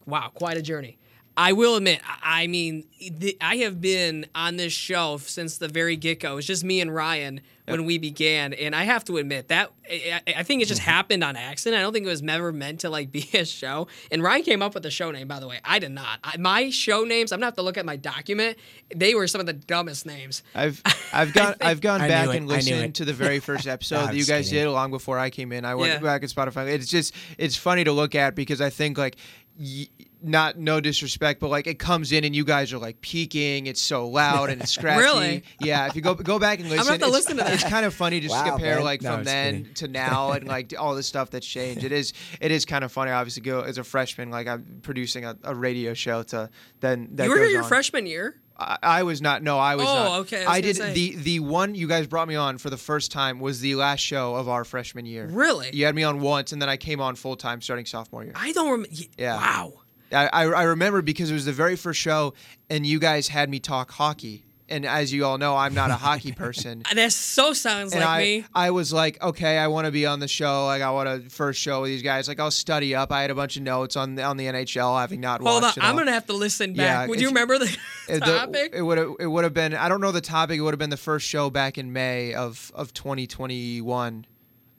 wow, 0.06 0.30
quite 0.32 0.56
a 0.56 0.62
journey. 0.62 0.96
I 1.36 1.52
will 1.52 1.76
admit, 1.76 2.00
I 2.06 2.30
I 2.40 2.46
mean, 2.46 2.86
the, 2.98 3.36
I 3.42 3.56
have 3.58 3.82
been 3.82 4.24
on 4.34 4.56
this 4.56 4.72
show 4.72 5.18
since 5.18 5.58
the 5.58 5.68
very 5.68 5.96
get 5.96 6.20
go. 6.20 6.32
It 6.32 6.36
was 6.36 6.46
just 6.46 6.64
me 6.64 6.80
and 6.80 6.94
Ryan 6.94 7.42
when 7.66 7.84
we 7.84 7.98
began, 7.98 8.54
and 8.54 8.74
I 8.74 8.84
have 8.84 9.04
to 9.04 9.18
admit 9.18 9.48
that 9.48 9.70
I, 9.86 10.22
I 10.38 10.42
think 10.42 10.62
it 10.62 10.68
just 10.68 10.80
mm-hmm. 10.80 10.90
happened 10.90 11.22
on 11.22 11.36
accident. 11.36 11.78
I 11.78 11.82
don't 11.82 11.92
think 11.92 12.06
it 12.06 12.08
was 12.08 12.22
ever 12.26 12.50
meant 12.50 12.80
to 12.80 12.88
like 12.88 13.12
be 13.12 13.28
a 13.34 13.44
show. 13.44 13.88
And 14.10 14.22
Ryan 14.22 14.42
came 14.42 14.62
up 14.62 14.72
with 14.72 14.82
the 14.84 14.90
show 14.90 15.10
name, 15.10 15.28
by 15.28 15.38
the 15.38 15.46
way. 15.46 15.60
I 15.62 15.78
did 15.78 15.92
not. 15.92 16.18
I, 16.24 16.38
my 16.38 16.70
show 16.70 17.04
names, 17.04 17.30
I'm 17.30 17.40
gonna 17.40 17.48
have 17.48 17.56
to 17.56 17.62
look 17.62 17.76
at 17.76 17.84
my 17.84 17.96
document. 17.96 18.56
They 18.94 19.14
were 19.14 19.26
some 19.26 19.40
of 19.40 19.46
the 19.46 19.52
dumbest 19.52 20.06
names. 20.06 20.42
I've 20.54 20.80
I've 21.12 21.34
gone 21.34 21.56
I've 21.60 21.82
gone 21.82 22.00
back 22.00 22.30
it. 22.30 22.36
and 22.36 22.48
listened 22.48 22.94
to 22.94 23.04
the 23.04 23.12
very 23.12 23.38
first 23.38 23.66
episode 23.66 23.96
I'm 23.96 24.06
that 24.06 24.16
you 24.16 24.24
guys 24.24 24.48
kidding. 24.48 24.64
did 24.64 24.70
long 24.70 24.90
before 24.90 25.18
I 25.18 25.28
came 25.28 25.52
in. 25.52 25.66
I 25.66 25.74
went 25.74 25.92
Yeah. 25.92 25.98
back 25.98 26.22
at 26.22 26.30
Spotify. 26.30 26.68
It's 26.68 26.86
just 26.86 27.14
it's 27.36 27.56
funny 27.56 27.84
to 27.84 27.92
look 27.92 28.14
at 28.14 28.34
because 28.34 28.62
I 28.62 28.70
think 28.70 28.96
like 28.96 29.16
y- 29.58 29.88
not 30.22 30.58
no 30.58 30.80
disrespect, 30.80 31.40
but 31.40 31.48
like 31.48 31.66
it 31.66 31.78
comes 31.78 32.12
in 32.12 32.24
and 32.24 32.34
you 32.34 32.44
guys 32.44 32.72
are 32.72 32.78
like 32.78 33.00
peaking. 33.00 33.66
It's 33.66 33.80
so 33.80 34.06
loud 34.08 34.50
and 34.50 34.60
it's 34.62 34.70
scratchy. 34.76 35.00
Really? 35.02 35.44
Yeah. 35.60 35.86
If 35.86 35.96
you 35.96 36.02
go 36.02 36.14
go 36.14 36.38
back 36.38 36.60
and 36.60 36.68
listen, 36.68 36.84
gonna 36.86 36.90
have 36.92 37.00
to 37.00 37.06
it's, 37.06 37.14
listen 37.14 37.36
to 37.38 37.44
that. 37.44 37.54
It's 37.54 37.64
kind 37.64 37.86
of 37.86 37.94
funny 37.94 38.20
just 38.20 38.34
to 38.34 38.50
compare 38.50 38.76
man. 38.76 38.84
like 38.84 39.02
No, 39.02 39.14
from 39.16 39.24
then 39.24 39.56
kidding. 39.58 39.74
to 39.74 39.88
now 39.88 40.32
and 40.32 40.46
like 40.46 40.74
all 40.78 40.94
the 40.94 41.02
stuff 41.02 41.30
that's 41.30 41.46
changed. 41.46 41.84
It 41.84 41.92
is 41.92 42.12
it 42.40 42.50
is 42.50 42.64
kind 42.64 42.84
of 42.84 42.92
funny. 42.92 43.10
Obviously, 43.10 43.42
go 43.42 43.60
as 43.60 43.78
a 43.78 43.84
freshman, 43.84 44.30
like 44.30 44.46
I'm 44.46 44.80
producing 44.82 45.24
a, 45.24 45.36
a 45.44 45.54
radio 45.54 45.94
show 45.94 46.22
to 46.24 46.50
then 46.80 47.08
that 47.12 47.24
you 47.24 47.30
were 47.30 47.36
here 47.36 47.46
goes 47.46 47.52
your 47.52 47.62
on. 47.62 47.68
freshman 47.68 48.06
year. 48.06 48.36
I, 48.62 48.76
I 48.82 49.02
was 49.04 49.22
not. 49.22 49.42
No, 49.42 49.58
I 49.58 49.74
was 49.76 49.86
Oh, 49.88 49.94
not. 49.94 50.18
okay, 50.20 50.44
I 50.44 50.48
was 50.48 50.48
I, 50.48 50.60
did 50.60 50.76
say. 50.76 50.92
the 50.92 51.14
the 51.16 51.40
one 51.40 51.74
you 51.74 51.88
guys 51.88 52.06
brought 52.06 52.28
me 52.28 52.34
on 52.36 52.58
for 52.58 52.68
the 52.68 52.76
first 52.76 53.10
time 53.10 53.40
was 53.40 53.60
the 53.60 53.74
last 53.74 54.00
show 54.00 54.34
of 54.34 54.50
our 54.50 54.64
freshman 54.64 55.06
year. 55.06 55.26
Really? 55.26 55.70
You 55.72 55.86
had 55.86 55.94
me 55.94 56.02
on 56.02 56.20
once, 56.20 56.52
and 56.52 56.60
then 56.60 56.68
I 56.68 56.76
came 56.76 57.00
on 57.00 57.14
full 57.16 57.36
time 57.36 57.62
starting 57.62 57.86
sophomore 57.86 58.22
year. 58.22 58.34
I 58.36 58.52
don't 58.52 58.70
remember. 58.70 58.94
Yeah. 59.16 59.36
Wow. 59.38 59.72
I, 60.12 60.26
I 60.44 60.62
remember 60.64 61.02
because 61.02 61.30
it 61.30 61.34
was 61.34 61.44
the 61.44 61.52
very 61.52 61.76
first 61.76 62.00
show, 62.00 62.34
and 62.68 62.84
you 62.86 62.98
guys 62.98 63.28
had 63.28 63.48
me 63.48 63.60
talk 63.60 63.90
hockey. 63.90 64.44
And 64.72 64.86
as 64.86 65.12
you 65.12 65.24
all 65.24 65.36
know, 65.36 65.56
I'm 65.56 65.74
not 65.74 65.90
a 65.90 65.94
hockey 65.96 66.30
person. 66.44 66.84
That 66.94 67.12
so 67.12 67.52
sounds 67.52 67.92
And 67.92 68.02
like 68.02 68.08
I, 68.08 68.18
me. 68.20 68.44
I 68.54 68.70
was 68.70 68.92
like, 68.92 69.20
okay, 69.20 69.58
I 69.58 69.66
want 69.66 69.86
to 69.86 69.90
be 69.90 70.06
on 70.06 70.20
the 70.20 70.28
show. 70.28 70.66
Like, 70.66 70.80
I 70.80 70.92
want 70.92 71.24
to 71.24 71.28
first 71.28 71.60
show 71.60 71.80
with 71.80 71.90
these 71.90 72.02
guys. 72.02 72.28
Like, 72.28 72.38
I'll 72.38 72.52
study 72.52 72.94
up. 72.94 73.10
I 73.10 73.22
had 73.22 73.32
a 73.32 73.34
bunch 73.34 73.56
of 73.56 73.64
notes 73.64 73.96
on 73.96 74.14
the, 74.14 74.22
on 74.22 74.36
the 74.36 74.44
NHL, 74.46 75.00
having 75.00 75.20
not 75.20 75.40
Hold 75.40 75.56
on, 75.56 75.62
watched 75.62 75.78
it 75.78 75.82
I'm 75.82 75.94
all. 75.94 75.98
gonna 75.98 76.12
have 76.12 76.26
to 76.26 76.34
listen 76.34 76.76
Yeah, 76.76 77.00
back. 77.00 77.08
Would 77.08 77.20
you 77.20 77.26
remember 77.28 77.58
the 77.58 77.64
Uh, 78.08 78.12
the- 78.14 78.20
topic? 78.20 78.72
it 78.72 78.82
would 78.82 78.98
have 78.98 79.10
it 79.18 79.26
would 79.26 79.42
have 79.42 79.54
been 79.54 79.74
I 79.74 79.88
don't 79.88 80.00
know 80.00 80.12
the 80.12 80.20
topic. 80.20 80.58
It 80.58 80.60
would 80.60 80.72
have 80.72 80.78
been 80.78 80.90
the 80.90 80.96
first 80.96 81.26
show 81.26 81.50
back 81.50 81.76
in 81.76 81.92
May 81.92 82.32
of 82.34 82.70
of 82.72 82.94
2021. 82.94 84.24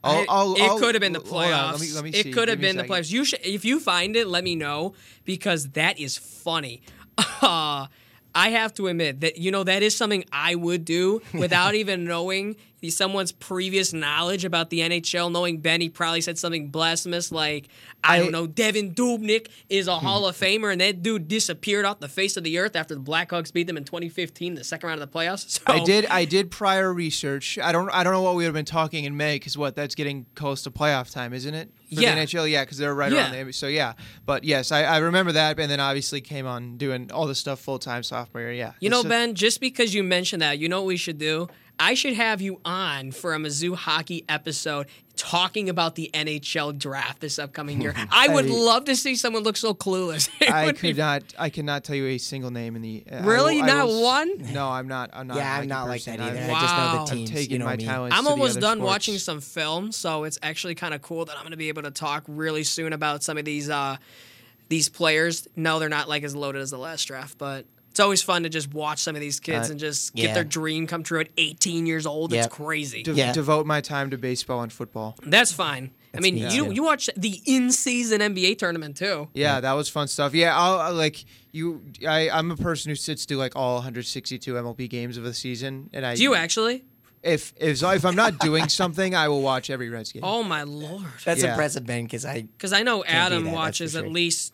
I'll, 0.03 0.25
I'll, 0.29 0.55
it 0.55 0.79
could 0.79 0.95
have 0.95 1.01
been 1.01 1.13
the 1.13 1.19
playoffs. 1.19 1.73
let 1.73 1.81
me, 1.81 1.93
let 1.93 2.03
me 2.03 2.09
it 2.11 2.33
could 2.33 2.49
have 2.49 2.59
been 2.59 2.77
the 2.77 2.83
playoffs. 2.83 3.11
You 3.11 3.23
should, 3.23 3.39
if 3.43 3.63
you 3.65 3.79
find 3.79 4.15
it, 4.15 4.27
let 4.27 4.43
me 4.43 4.55
know 4.55 4.93
because 5.25 5.69
that 5.71 5.99
is 5.99 6.17
funny. 6.17 6.81
Uh, 7.41 7.87
I 8.33 8.49
have 8.49 8.73
to 8.75 8.87
admit 8.87 9.21
that 9.21 9.37
you 9.37 9.51
know 9.51 9.63
that 9.63 9.83
is 9.83 9.95
something 9.95 10.23
I 10.31 10.55
would 10.55 10.85
do 10.85 11.21
without 11.33 11.75
even 11.81 12.05
knowing 12.05 12.55
someone's 12.89 13.31
previous 13.31 13.93
knowledge 13.93 14.43
about 14.43 14.69
the 14.69 14.79
NHL. 14.79 15.31
Knowing 15.31 15.59
Benny 15.59 15.89
probably 15.89 16.21
said 16.21 16.37
something 16.37 16.69
blasphemous 16.69 17.31
like, 17.31 17.67
"I, 18.03 18.15
I- 18.15 18.19
don't 18.19 18.31
know, 18.31 18.47
Devan 18.47 18.95
Dubnyk 18.95 19.47
is 19.69 19.87
a 19.87 19.97
Hall 19.99 20.21
Hmm. 20.21 20.29
of 20.29 20.37
Famer," 20.37 20.71
and 20.71 20.81
that 20.81 21.03
dude 21.03 21.27
disappeared 21.27 21.85
off 21.85 21.99
the 21.99 22.07
face 22.07 22.37
of 22.37 22.43
the 22.43 22.57
earth 22.57 22.75
after 22.75 22.95
the 22.95 23.01
Blackhawks 23.01 23.53
beat 23.53 23.67
them 23.67 23.77
in 23.77 23.83
2015, 23.83 24.55
the 24.55 24.63
second 24.63 24.87
round 24.89 25.01
of 25.01 25.11
the 25.11 25.17
playoffs. 25.19 25.59
So, 25.61 25.61
I 25.67 25.83
did 25.83 26.05
I 26.07 26.25
did 26.25 26.49
prior 26.49 26.91
research. 26.93 27.59
I 27.61 27.71
don't 27.71 27.89
I 27.91 28.03
don't 28.03 28.13
know 28.13 28.21
what 28.21 28.35
we 28.35 28.43
would 28.43 28.45
have 28.47 28.53
been 28.53 28.65
talking 28.65 29.05
in 29.05 29.15
May 29.15 29.35
because 29.35 29.57
what 29.57 29.75
that's 29.75 29.95
getting 29.95 30.25
close 30.35 30.63
to 30.63 30.71
playoff 30.71 31.11
time, 31.11 31.33
isn't 31.33 31.53
it? 31.53 31.69
For 31.93 32.01
Yeah. 32.01 32.15
the 32.15 32.21
NHL, 32.21 32.49
yeah, 32.49 32.63
because 32.63 32.77
they're 32.77 32.95
right 32.95 33.11
Yeah. 33.11 33.31
around 33.33 33.47
the 33.47 33.53
so 33.53 33.67
yeah. 33.67 33.93
But 34.25 34.43
yes, 34.43 34.71
I, 34.71 34.83
I 34.83 34.97
remember 34.97 35.33
that, 35.33 35.59
and 35.59 35.69
then 35.69 35.79
obviously 35.79 36.21
came 36.21 36.47
on 36.47 36.77
doing 36.77 37.11
all 37.11 37.27
this 37.27 37.37
stuff 37.39 37.59
full 37.59 37.79
time 37.79 38.01
sophomore 38.03 38.41
year. 38.43 38.53
Yeah, 38.53 38.71
You 38.79 38.89
know, 38.89 39.03
Ben, 39.03 39.35
just 39.35 39.59
because 39.59 39.93
you 39.93 40.01
mentioned 40.03 40.41
that, 40.41 40.57
you 40.57 40.69
know 40.69 40.81
what 40.81 40.87
we 40.87 40.97
should 40.97 41.17
do? 41.17 41.47
I 41.83 41.95
should 41.95 42.13
have 42.13 42.41
you 42.41 42.61
on 42.63 43.11
for 43.11 43.33
a 43.33 43.37
Mizzou 43.37 43.75
hockey 43.75 44.23
episode 44.29 44.85
talking 45.15 45.67
about 45.67 45.95
the 45.95 46.09
NHL 46.13 46.77
draft 46.77 47.19
this 47.21 47.39
upcoming 47.39 47.81
year. 47.81 47.93
I 48.11 48.27
would 48.27 48.45
I- 48.45 48.49
love 48.49 48.85
to 48.85 48.95
see 48.95 49.15
someone 49.15 49.41
look 49.43 49.57
so 49.57 49.73
clueless. 49.73 50.29
It 50.41 50.49
I 50.51 50.65
would 50.65 50.75
be 50.75 50.89
could 50.89 50.97
not. 50.97 51.23
I 51.39 51.49
cannot 51.49 51.83
tell 51.83 51.95
you 51.95 52.05
a 52.07 52.17
single 52.19 52.51
name 52.51 52.75
in 52.75 52.81
the. 52.83 53.03
I 53.11 53.19
Really? 53.25 53.57
will- 53.57 53.65
Not 53.67 53.87
will 53.87 54.01
one? 54.03 54.29
No, 54.53 54.69
I'm 54.69 54.87
not. 54.87 55.09
I'm 55.13 55.25
not. 55.27 55.37
Yeah, 55.37 55.49
I'm 55.51 55.55
hockey 55.55 55.67
not 55.67 55.87
like 55.87 56.03
that 56.03 56.19
either. 56.19 56.39
I've- 56.39 56.51
I 56.51 56.61
just 56.61 56.75
know 56.75 56.81
Wow. 56.83 56.93
the 56.93 56.99
I've 57.01 57.09
teams. 57.17 57.29
taken 57.31 57.51
you 57.53 57.59
know 57.59 57.65
my 57.65 57.75
me. 57.77 57.83
talents. 57.85 58.15
I'm 58.15 58.23
to 58.23 58.25
the 58.25 58.31
almost 58.31 58.51
other 58.57 58.61
done 58.61 58.77
sports. 58.77 58.87
watching 58.87 59.17
some 59.17 59.41
film, 59.41 59.91
so 59.91 60.23
it's 60.23 60.37
actually 60.43 60.75
kind 60.75 60.93
of 60.93 61.01
cool 61.01 61.25
that 61.25 61.35
I'm 61.35 61.41
going 61.43 61.51
to 61.51 61.57
be 61.57 61.69
able 61.69 61.83
to 61.83 61.91
talk 61.91 62.23
really 62.27 62.63
soon 62.63 62.93
about 62.93 63.23
some 63.23 63.37
of 63.39 63.45
these 63.45 63.69
uh, 63.71 63.97
these 64.69 64.87
players. 64.87 65.47
No, 65.55 65.79
they're 65.79 65.89
not 65.89 66.07
like 66.07 66.23
as 66.23 66.35
loaded 66.35 66.61
as 66.61 66.69
the 66.71 66.77
last 66.77 67.05
draft, 67.05 67.37
but 67.37 67.65
it's 67.91 67.99
always 67.99 68.21
fun 68.23 68.43
to 68.43 68.49
just 68.49 68.73
watch 68.73 68.99
some 68.99 69.15
of 69.15 69.21
these 69.21 69.39
kids 69.39 69.69
Uh, 69.69 69.71
and 69.71 69.79
just 69.79 70.11
yeah. 70.15 70.27
get 70.27 70.33
their 70.33 70.43
dream 70.43 70.87
come 70.87 71.03
true 71.03 71.19
at 71.19 71.27
18 71.37 71.85
years 71.85 72.05
old. 72.05 72.33
It's 72.33 72.47
crazy. 72.47 73.03
De- 73.03 73.13
Yeah. 73.13 73.31
Devote 73.33 73.65
my 73.65 73.81
time 73.81 74.09
to 74.09 74.17
baseball 74.17 74.61
and 74.63 74.71
football. 74.73 75.15
That's 75.23 75.51
fine. 75.51 75.91
I 76.13 76.19
mean, 76.19 76.35
me 76.35 76.41
you 76.55 76.65
too. 76.65 76.71
you 76.73 76.83
watch 76.83 77.09
the 77.15 77.39
in-season 77.45 78.19
NBA 78.21 78.57
tournament 78.57 78.97
too. 78.97 79.29
Yeah, 79.33 79.61
that 79.61 79.73
was 79.73 79.87
fun 79.87 80.07
stuff. 80.09 80.33
Yeah, 80.33 80.57
I'll 80.57 80.79
I, 80.79 80.89
like 80.89 81.23
you. 81.53 81.83
I 82.07 82.29
I'm 82.29 82.51
a 82.51 82.57
person 82.57 82.89
who 82.89 82.95
sits 82.95 83.23
through 83.25 83.37
like 83.37 83.55
all 83.55 83.75
162 83.75 84.53
MLB 84.53 84.89
games 84.89 85.15
of 85.17 85.23
the 85.23 85.33
season, 85.33 85.89
and 85.93 86.05
I 86.05 86.15
Do 86.15 86.23
you 86.23 86.35
actually? 86.35 86.83
if 87.23 87.53
if 87.57 87.81
if 87.81 88.03
I'm 88.05 88.15
not 88.15 88.39
doing 88.39 88.67
something, 88.67 89.15
I 89.15 89.29
will 89.29 89.41
watch 89.41 89.69
every 89.69 89.89
Reds 89.89 90.11
game. 90.11 90.23
Oh 90.25 90.43
my 90.43 90.63
lord! 90.63 91.05
That's 91.23 91.43
Yeah. 91.43 91.51
impressive, 91.51 91.85
Ben, 91.85 92.03
because 92.03 92.25
I 92.25 92.41
Because 92.41 92.73
I 92.73 92.83
know 92.83 93.03
do 93.03 93.07
Adam 93.07 93.43
that's 93.45 93.55
watches 93.55 93.93
for 93.93 93.99
at 93.99 94.03
sure. 94.05 94.11
least 94.11 94.53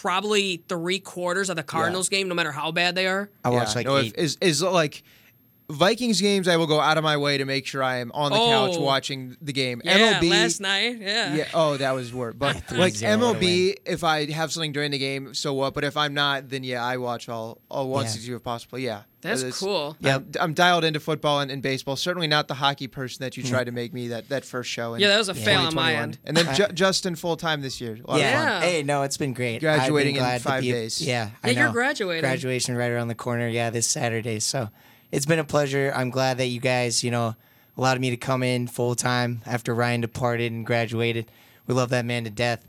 probably 0.00 0.62
three 0.68 0.98
quarters 1.00 1.50
of 1.50 1.56
the 1.56 1.62
Cardinals 1.62 2.08
game, 2.08 2.28
no 2.28 2.34
matter 2.34 2.52
how 2.52 2.70
bad 2.72 2.94
they 2.94 3.06
are. 3.06 3.30
I 3.44 3.50
watch 3.50 3.68
Yeah, 3.70 3.74
like 3.74 3.86
no, 3.86 3.96
if- 3.96 4.14
is 4.14 4.36
is 4.40 4.62
like 4.62 5.02
Vikings 5.70 6.20
games. 6.20 6.48
I 6.48 6.56
will 6.56 6.66
go 6.66 6.80
out 6.80 6.98
of 6.98 7.04
my 7.04 7.16
way 7.16 7.38
to 7.38 7.44
make 7.44 7.64
sure 7.64 7.80
I 7.82 7.98
am 7.98 8.10
on 8.12 8.32
the 8.32 8.38
couch 8.38 8.74
Oh. 8.76 8.80
watching 8.80 9.36
the 9.40 9.52
game. 9.52 9.80
Yeah, 9.84 10.18
MLB. 10.20 10.28
last 10.30 10.60
night. 10.60 10.98
Yeah. 11.00 11.34
Yeah. 11.34 11.44
Oh, 11.54 11.76
that 11.76 11.92
was 11.92 12.12
work. 12.12 12.36
But 12.38 12.56
like 12.72 12.94
3-0 12.94 13.18
MLB, 13.36 13.76
if 13.86 14.02
I 14.02 14.28
have 14.32 14.50
something 14.52 14.72
during 14.72 14.90
the 14.90 14.98
game, 14.98 15.32
so 15.32 15.54
what? 15.54 15.74
But 15.74 15.84
if 15.84 15.96
I'm 15.96 16.12
not, 16.12 16.48
then 16.48 16.64
yeah, 16.64 16.84
I 16.84 16.96
watch 16.96 17.28
all 17.28 17.60
all 17.70 17.88
one 17.88 18.04
Yeah. 18.04 18.10
sixty 18.10 18.32
if 18.32 18.42
possible. 18.42 18.78
Yeah. 18.80 19.02
That's 19.22 19.42
It's- 19.42 19.58
cool. 19.58 19.96
Yeah. 20.00 20.16
I'm, 20.16 20.30
I'm 20.40 20.54
dialed 20.54 20.84
into 20.84 21.00
football 21.00 21.40
and, 21.40 21.50
and 21.50 21.62
baseball. 21.62 21.96
Certainly 21.96 22.28
not 22.28 22.48
the 22.48 22.54
hockey 22.54 22.86
person 22.86 23.22
that 23.22 23.36
you 23.36 23.42
hmm. 23.42 23.50
tried 23.50 23.64
to 23.64 23.72
make 23.72 23.92
me 23.92 24.08
that, 24.08 24.28
that 24.30 24.44
first 24.44 24.70
show. 24.70 24.94
In 24.94 25.00
Yeah, 25.00 25.08
that 25.08 25.18
was 25.18 25.28
a 25.28 25.34
fail 25.34 25.60
on 25.60 25.74
my 25.74 25.94
end. 25.94 26.18
And 26.24 26.36
then 26.36 26.54
Ju- 26.54 26.72
Justin 26.72 27.16
full 27.16 27.36
time 27.36 27.60
this 27.60 27.80
year. 27.80 27.98
A 28.04 28.10
lot 28.10 28.16
of 28.16 28.20
Yeah. 28.20 28.60
Hey, 28.60 28.82
no, 28.82 29.02
it's 29.02 29.16
been 29.16 29.34
great. 29.34 29.60
Graduating 29.60 30.16
in 30.16 30.20
been 30.20 30.28
glad 30.28 30.38
to 30.38 30.44
five 30.44 30.62
be 30.62 30.72
days. 30.72 31.00
Yeah, 31.00 31.30
I 31.42 31.50
Yeah, 31.50 31.64
you're 31.64 31.72
graduating. 31.72 32.22
Graduation 32.22 32.76
right 32.76 32.90
around 32.90 33.08
the 33.08 33.14
corner. 33.14 33.48
Yeah, 33.48 33.70
this 33.70 33.86
Saturday. 33.86 34.40
So 34.40 34.70
it's 35.10 35.26
been 35.26 35.38
a 35.38 35.44
pleasure. 35.44 35.92
I'm 35.94 36.10
glad 36.10 36.38
that 36.38 36.46
you 36.46 36.60
guys, 36.60 37.04
you 37.04 37.10
know, 37.10 37.36
allowed 37.76 38.00
me 38.00 38.10
to 38.10 38.16
come 38.16 38.42
in 38.42 38.66
full 38.66 38.94
time 38.94 39.42
after 39.46 39.74
Ryan 39.74 40.00
departed 40.00 40.52
and 40.52 40.64
graduated. 40.64 41.30
We 41.66 41.74
love 41.74 41.90
that 41.90 42.04
man 42.04 42.24
to 42.24 42.30
death. 42.30 42.66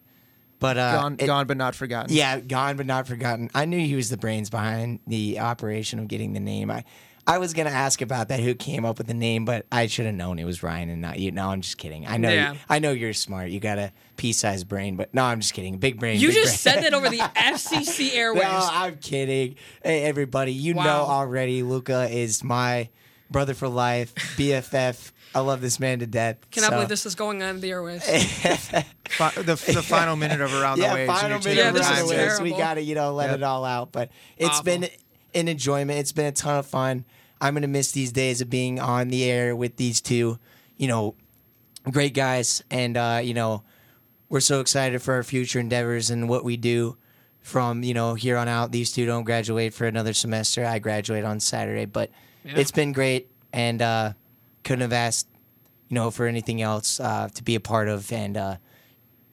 But 0.62 0.78
uh, 0.78 1.02
Gone, 1.02 1.16
it- 1.20 1.26
gone, 1.26 1.48
but 1.48 1.58
not 1.58 1.76
forgotten. 1.76 2.16
Yeah, 2.16 2.40
gone 2.40 2.78
but 2.78 2.86
not 2.86 3.08
forgotten. 3.08 3.50
I 3.54 3.66
knew 3.66 3.80
he 3.80 3.96
was 3.96 4.10
the 4.10 4.16
brains 4.18 4.50
behind 4.50 5.00
the 5.08 5.40
operation 5.40 6.00
of 6.00 6.08
getting 6.08 6.32
the 6.32 6.40
name. 6.40 6.72
I, 6.72 6.86
I 7.28 7.38
was 7.40 7.54
gonna 7.54 7.70
ask 7.72 8.02
about 8.02 8.30
that, 8.30 8.40
who 8.40 8.54
came 8.56 8.86
up 8.86 8.98
with 8.98 9.08
the 9.08 9.14
name, 9.14 9.44
but 9.44 9.66
I 9.72 9.88
should 9.88 10.06
have 10.06 10.16
known 10.16 10.40
it 10.40 10.44
was 10.46 10.64
Ryan 10.64 10.90
and 10.90 11.02
not 11.02 11.20
you. 11.20 11.32
No, 11.32 11.50
I'm 11.50 11.62
just 11.62 11.78
kidding. 11.78 12.08
I 12.08 12.18
know, 12.18 12.30
Yeah. 12.32 12.54
you, 12.54 12.60
I 12.70 12.80
know 12.80 12.92
you're 12.92 13.14
smart. 13.14 13.50
You 13.50 13.60
got 13.60 13.78
a 13.80 13.92
pea-sized 14.18 14.68
brain, 14.68 14.96
but 14.98 15.14
no, 15.14 15.24
I'm 15.24 15.40
just 15.40 15.54
kidding. 15.54 15.78
Big 15.78 16.00
brain. 16.00 16.20
You 16.20 16.28
big 16.30 16.36
just 16.38 16.64
brain. 16.64 16.76
said 16.76 16.84
that 16.84 16.94
over 16.96 17.10
the 17.10 17.18
FCC 17.36 18.12
airwaves. 18.12 18.36
No, 18.44 18.70
I'm 18.72 18.98
kidding. 18.98 19.56
Hey, 19.84 20.04
everybody, 20.04 20.54
you 20.54 20.76
Wow. 20.76 20.84
know 20.84 21.02
already. 21.12 21.64
Luca 21.64 22.08
is 22.10 22.44
my 22.44 22.90
brother 23.30 23.54
for 23.56 23.68
life, 23.68 24.14
BFF. 24.38 25.12
I 25.34 25.40
love 25.40 25.62
this 25.62 25.80
man 25.80 26.00
to 26.00 26.06
death. 26.08 26.38
Cannot 26.52 26.68
so- 26.70 26.76
believe 26.76 26.90
this 26.90 27.06
is 27.06 27.16
going 27.16 27.42
on 27.44 27.60
the 27.62 27.70
airwaves. 27.70 28.04
Fi- 29.10 29.32
the, 29.42 29.44
the 29.56 29.56
final 29.84 30.16
minute 30.16 30.42
of 30.42 30.54
around 30.54 30.78
yeah, 30.80 30.90
the 30.90 30.96
waves. 30.96 31.10
and 31.10 31.20
final 31.20 31.40
minute 31.40 31.56
Yeah, 31.58 31.68
of 31.70 31.74
this 31.76 31.88
time 31.88 31.94
is 31.94 32.00
Round 32.00 32.10
to- 32.10 32.16
the 32.16 32.22
Waves. 32.22 32.38
terrible. 32.38 32.44
We 32.58 32.62
got 32.62 32.74
to, 32.76 32.82
you 32.82 32.96
know, 32.96 33.14
let 33.14 33.30
Yep. 33.30 33.38
it 33.38 33.44
all 33.44 33.66
out. 33.66 33.92
But 33.92 34.10
it's 34.38 34.50
Awful. 34.50 34.64
been 34.64 34.90
an 35.34 35.48
enjoyment. 35.48 36.00
It's 36.00 36.12
been 36.12 36.26
a 36.26 36.32
ton 36.32 36.58
of 36.58 36.66
fun. 36.66 37.06
I'm 37.40 37.54
gonna 37.56 37.68
miss 37.68 37.92
these 37.92 38.12
days 38.12 38.42
of 38.42 38.50
being 38.50 38.80
on 38.80 39.08
the 39.08 39.24
air 39.24 39.56
with 39.56 39.78
these 39.78 40.00
two, 40.02 40.38
you 40.78 40.88
know, 40.88 41.16
great 41.90 42.14
guys, 42.14 42.62
and 42.70 42.96
uh, 42.96 43.20
you 43.24 43.34
know, 43.34 43.64
we're 44.30 44.42
so 44.42 44.60
excited 44.60 45.02
for 45.02 45.16
our 45.16 45.24
future 45.24 45.60
endeavors 45.60 46.10
and 46.12 46.30
what 46.30 46.44
we 46.44 46.56
do. 46.58 46.98
From 47.42 47.82
you 47.84 47.96
know 47.96 48.14
here 48.14 48.38
on 48.38 48.48
out, 48.48 48.72
these 48.72 48.92
two 48.92 49.08
don't 49.08 49.24
graduate 49.24 49.74
for 49.74 49.88
another 49.88 50.14
semester. 50.14 50.64
I 50.64 50.78
graduate 50.78 51.24
on 51.26 51.40
Saturday, 51.40 51.86
but 51.86 52.12
Yeah. 52.46 52.58
it's 52.58 52.70
been 52.72 52.92
great, 52.92 53.32
and 53.52 53.82
uh, 53.82 54.14
couldn't 54.64 54.82
have 54.82 54.94
asked, 54.94 55.28
you 55.90 55.96
know, 55.96 56.12
for 56.12 56.26
anything 56.26 56.62
else 56.62 57.00
uh, 57.00 57.30
to 57.34 57.44
be 57.44 57.56
a 57.56 57.60
part 57.60 57.88
of, 57.88 58.12
and 58.12 58.38
uh, 58.38 58.56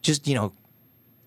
just 0.02 0.26
you 0.28 0.34
know, 0.34 0.52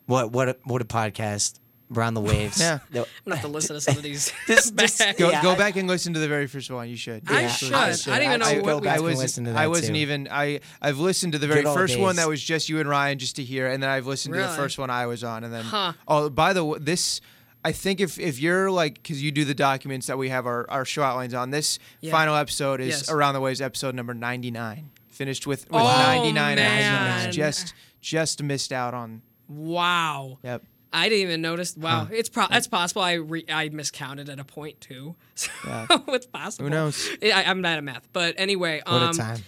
what 0.06 0.32
what 0.32 0.50
a, 0.50 0.58
what 0.66 0.82
a 0.82 0.86
podcast 0.86 1.60
around 1.96 2.14
the 2.14 2.22
waves. 2.22 2.60
Yeah. 2.62 2.80
No, 2.94 3.02
I'm 3.02 3.08
gonna 3.26 3.36
have 3.36 3.46
to 3.46 3.52
listen 3.52 3.76
to 3.76 3.82
some 3.82 3.98
of 3.98 4.04
these. 4.04 4.32
Just- 4.48 4.76
just 4.78 4.98
back. 5.00 5.18
Go, 5.18 5.30
Yeah, 5.30 5.42
go 5.44 5.52
I- 5.52 5.58
back 5.58 5.76
and 5.76 5.88
listen 5.90 6.14
to 6.14 6.20
the 6.20 6.28
very 6.28 6.48
first 6.48 6.72
one. 6.72 6.88
You 6.90 6.96
should. 6.96 7.24
I 7.30 7.48
should. 7.48 7.74
I 7.74 7.88
I 7.90 7.92
didn't 7.92 8.08
even 8.08 8.30
I 8.30 8.38
know 8.38 8.46
should 8.46 8.66
what 8.66 8.82
we. 8.82 8.88
I 8.88 9.00
was 9.00 9.18
listen 9.20 9.44
to 9.46 9.52
I 9.52 9.54
that 9.54 9.70
wasn't 9.70 9.96
too. 9.96 10.02
even 10.02 10.28
I 10.32 10.62
I've 10.82 11.00
listened 11.00 11.34
to 11.34 11.40
the 11.40 11.48
very 11.48 11.62
Good 11.64 11.70
old 11.70 11.78
first 11.78 12.00
one 12.00 12.16
that 12.16 12.28
was 12.30 12.42
just 12.42 12.70
you 12.70 12.80
and 12.80 12.88
Ryan 12.90 13.20
just 13.20 13.36
to 13.38 13.44
hear, 13.44 13.68
and 13.68 13.84
then 13.84 13.90
I've 13.90 14.08
listened 14.08 14.34
to 14.36 14.42
the 14.42 14.48
first 14.50 14.78
one 14.80 14.90
I 14.90 15.06
was 15.08 15.24
on, 15.24 15.44
and 15.44 15.54
then 15.54 15.64
Huh. 15.66 15.94
oh 16.08 16.30
by 16.30 16.54
the 16.54 16.64
way, 16.64 16.80
this 16.80 17.20
I 17.64 17.72
think 17.72 18.00
if 18.00 18.20
if 18.20 18.40
you're 18.40 18.72
like 18.72 18.96
because 18.96 19.22
you 19.22 19.32
do 19.32 19.46
the 19.46 19.54
documents 19.54 20.08
that 20.08 20.18
we 20.18 20.30
have 20.30 20.46
our 20.48 20.70
our 20.70 20.86
show 20.86 21.04
outlines 21.04 21.34
on, 21.34 21.52
this 21.52 21.78
Yeah. 22.00 22.12
final 22.12 22.36
episode 22.36 22.82
is 22.82 22.88
Yes. 22.88 23.10
around 23.12 23.34
the 23.36 23.42
ways 23.42 23.62
episode 23.62 23.94
number 23.96 24.14
ninety 24.14 24.50
nine. 24.52 24.90
Finished 25.10 25.46
with 25.46 25.66
with 25.70 25.82
Oh, 25.82 25.86
ninety 25.88 26.32
nine 26.32 26.56
man. 26.56 27.12
episodes. 27.26 27.36
Just 27.36 27.74
just 28.02 28.42
missed 28.42 28.72
out 28.74 28.94
on. 28.94 29.22
Wow. 29.48 30.40
Yep. 30.44 30.64
I 30.94 31.08
didn't 31.08 31.22
even 31.22 31.42
notice. 31.42 31.78
Wow, 31.78 32.06
Huh. 32.06 32.08
it's 32.12 32.28
pro- 32.30 32.48
that's 32.50 32.68
possible. 32.68 33.02
I 33.02 33.14
re- 33.14 33.46
I 33.48 33.70
miscounted 33.70 34.28
at 34.28 34.40
a 34.40 34.44
point 34.44 34.82
too. 34.82 35.16
So 35.36 35.50
Yeah. 35.66 35.86
it's 36.10 36.26
possible. 36.26 36.66
Who 36.66 36.70
knows? 36.72 37.10
I, 37.24 37.44
I'm 37.46 37.62
bad 37.62 37.78
at 37.78 37.84
math, 37.84 38.08
but 38.12 38.34
anyway, 38.38 38.82
What 38.86 39.02
um, 39.04 39.10
a 39.12 39.14
time. 39.14 39.44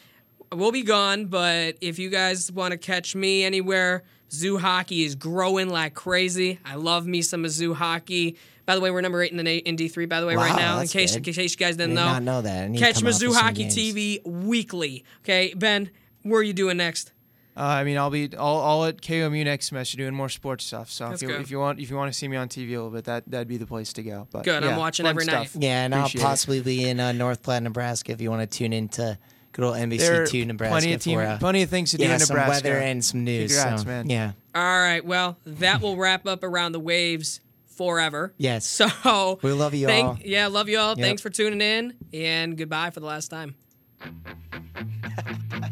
we'll 0.54 0.72
be 0.72 0.84
gone. 0.84 1.26
But 1.26 1.78
if 1.82 1.98
you 2.00 2.10
guys 2.10 2.52
want 2.52 2.72
to 2.74 2.78
catch 2.78 3.16
me 3.16 3.44
anywhere, 3.44 4.04
zoo 4.34 4.58
hockey 4.58 5.04
is 5.04 5.16
growing 5.16 5.70
like 5.70 5.94
crazy. 5.94 6.60
I 6.66 6.76
love 6.76 7.06
me 7.06 7.22
some 7.22 7.48
zoo 7.48 7.74
hockey. 7.74 8.38
By 8.66 8.76
the 8.76 8.82
way, 8.82 8.92
we're 8.92 9.02
number 9.02 9.22
eight 9.22 9.32
in 9.32 9.38
the 9.38 9.58
in 9.58 9.76
D 9.76 9.88
three. 9.88 10.06
By 10.06 10.22
the 10.22 10.28
way, 10.28 10.36
right 10.36 10.56
now, 10.56 10.80
in 10.80 10.88
case 10.88 11.12
good. 11.12 11.28
in 11.28 11.34
case 11.34 11.52
you 11.52 11.58
guys 11.58 11.76
didn't 11.78 11.92
Did 11.92 11.96
know, 11.96 12.06
not 12.06 12.24
know 12.24 12.42
that. 12.42 12.70
I 12.70 12.76
catch 12.76 12.96
come 12.96 13.08
out 13.08 13.14
for 13.14 13.26
Mizzou 13.26 13.36
Hockey. 13.36 13.66
TV 13.66 14.26
weekly. 14.26 15.04
Okay, 15.22 15.54
Ben, 15.54 15.90
where 16.24 16.40
are 16.40 16.44
you 16.44 16.54
doing 16.54 16.78
next? 16.78 17.12
Uh, 17.56 17.62
I 17.62 17.84
mean, 17.84 17.98
I'll 18.00 18.10
be 18.10 18.36
all, 18.36 18.60
all 18.62 18.86
at 18.86 19.00
KOMU 19.02 19.46
next 19.46 19.68
semester 19.68 19.96
doing 19.96 20.16
more 20.16 20.30
sports 20.30 20.66
stuff. 20.66 20.90
So 20.90 21.12
if 21.12 21.22
you, 21.22 21.30
if 21.36 21.52
you 21.52 21.60
want 21.60 21.80
if 21.80 21.92
you 21.92 21.96
want 21.96 22.12
to 22.12 22.18
see 22.18 22.28
me 22.28 22.36
on 22.36 22.50
TV 22.50 22.70
a 22.70 22.72
little 22.72 22.90
bit, 22.90 23.04
that 23.04 23.30
that'd 23.30 23.48
be 23.48 23.58
the 23.58 23.68
place 23.68 23.94
to 23.94 24.02
go. 24.04 24.28
But 24.32 24.44
Good, 24.44 24.64
I'm 24.64 24.78
watching 24.78 25.06
fun 25.06 25.12
every 25.12 25.26
night. 25.26 25.52
Yeah, 25.54 25.86
and 25.86 25.94
I'll 25.94 26.02
Appreciate 26.06 26.22
it. 26.22 26.24
possibly 26.26 26.62
be 26.62 26.90
in 26.90 27.00
uh, 27.00 27.12
North 27.12 27.44
Platte, 27.44 27.62
Nebraska 27.62 28.12
if 28.12 28.22
you 28.22 28.32
want 28.32 28.50
to 28.50 28.58
tune 28.58 28.74
into 28.74 29.20
good 29.54 29.64
old 29.64 29.76
NBC 29.78 29.98
there 30.00 30.26
two 30.26 30.46
Nebraska 30.46 30.72
plenty 30.72 30.94
of 30.94 31.02
team, 31.02 31.18
for 31.20 31.26
uh, 31.26 31.38
plenty 31.40 31.62
of 31.64 31.70
things 31.70 31.92
to 31.92 31.98
do 31.98 32.04
yeah, 32.04 32.16
in 32.16 32.20
some 32.20 32.36
Nebraska. 32.36 32.68
weather 32.68 32.78
and 32.80 33.04
some 33.04 33.24
news. 33.24 33.56
Congrats, 33.56 33.84
so, 33.84 33.88
man. 33.88 34.10
Yeah. 34.10 34.34
All 34.54 34.62
right. 34.62 35.04
Well, 35.06 35.38
that 35.46 35.82
will 35.82 35.96
wrap 35.96 36.28
up 36.28 36.44
around 36.44 36.74
the 36.74 36.80
waves 36.80 37.40
forever. 37.66 38.34
Yes. 38.38 38.66
So 38.68 39.40
We 39.42 39.52
love 39.54 39.74
you 39.74 39.88
thank- 39.88 40.06
all. 40.08 40.18
Yeah, 40.24 40.48
love 40.48 40.68
you 40.70 40.78
all. 40.80 40.90
Yep. 40.90 40.98
Thanks 41.00 41.22
for 41.22 41.30
tuning 41.30 41.62
in, 41.62 41.94
and 42.14 42.58
goodbye 42.58 42.90
for 42.90 43.00
the 43.00 43.06
last 43.06 43.30
time. 43.30 43.56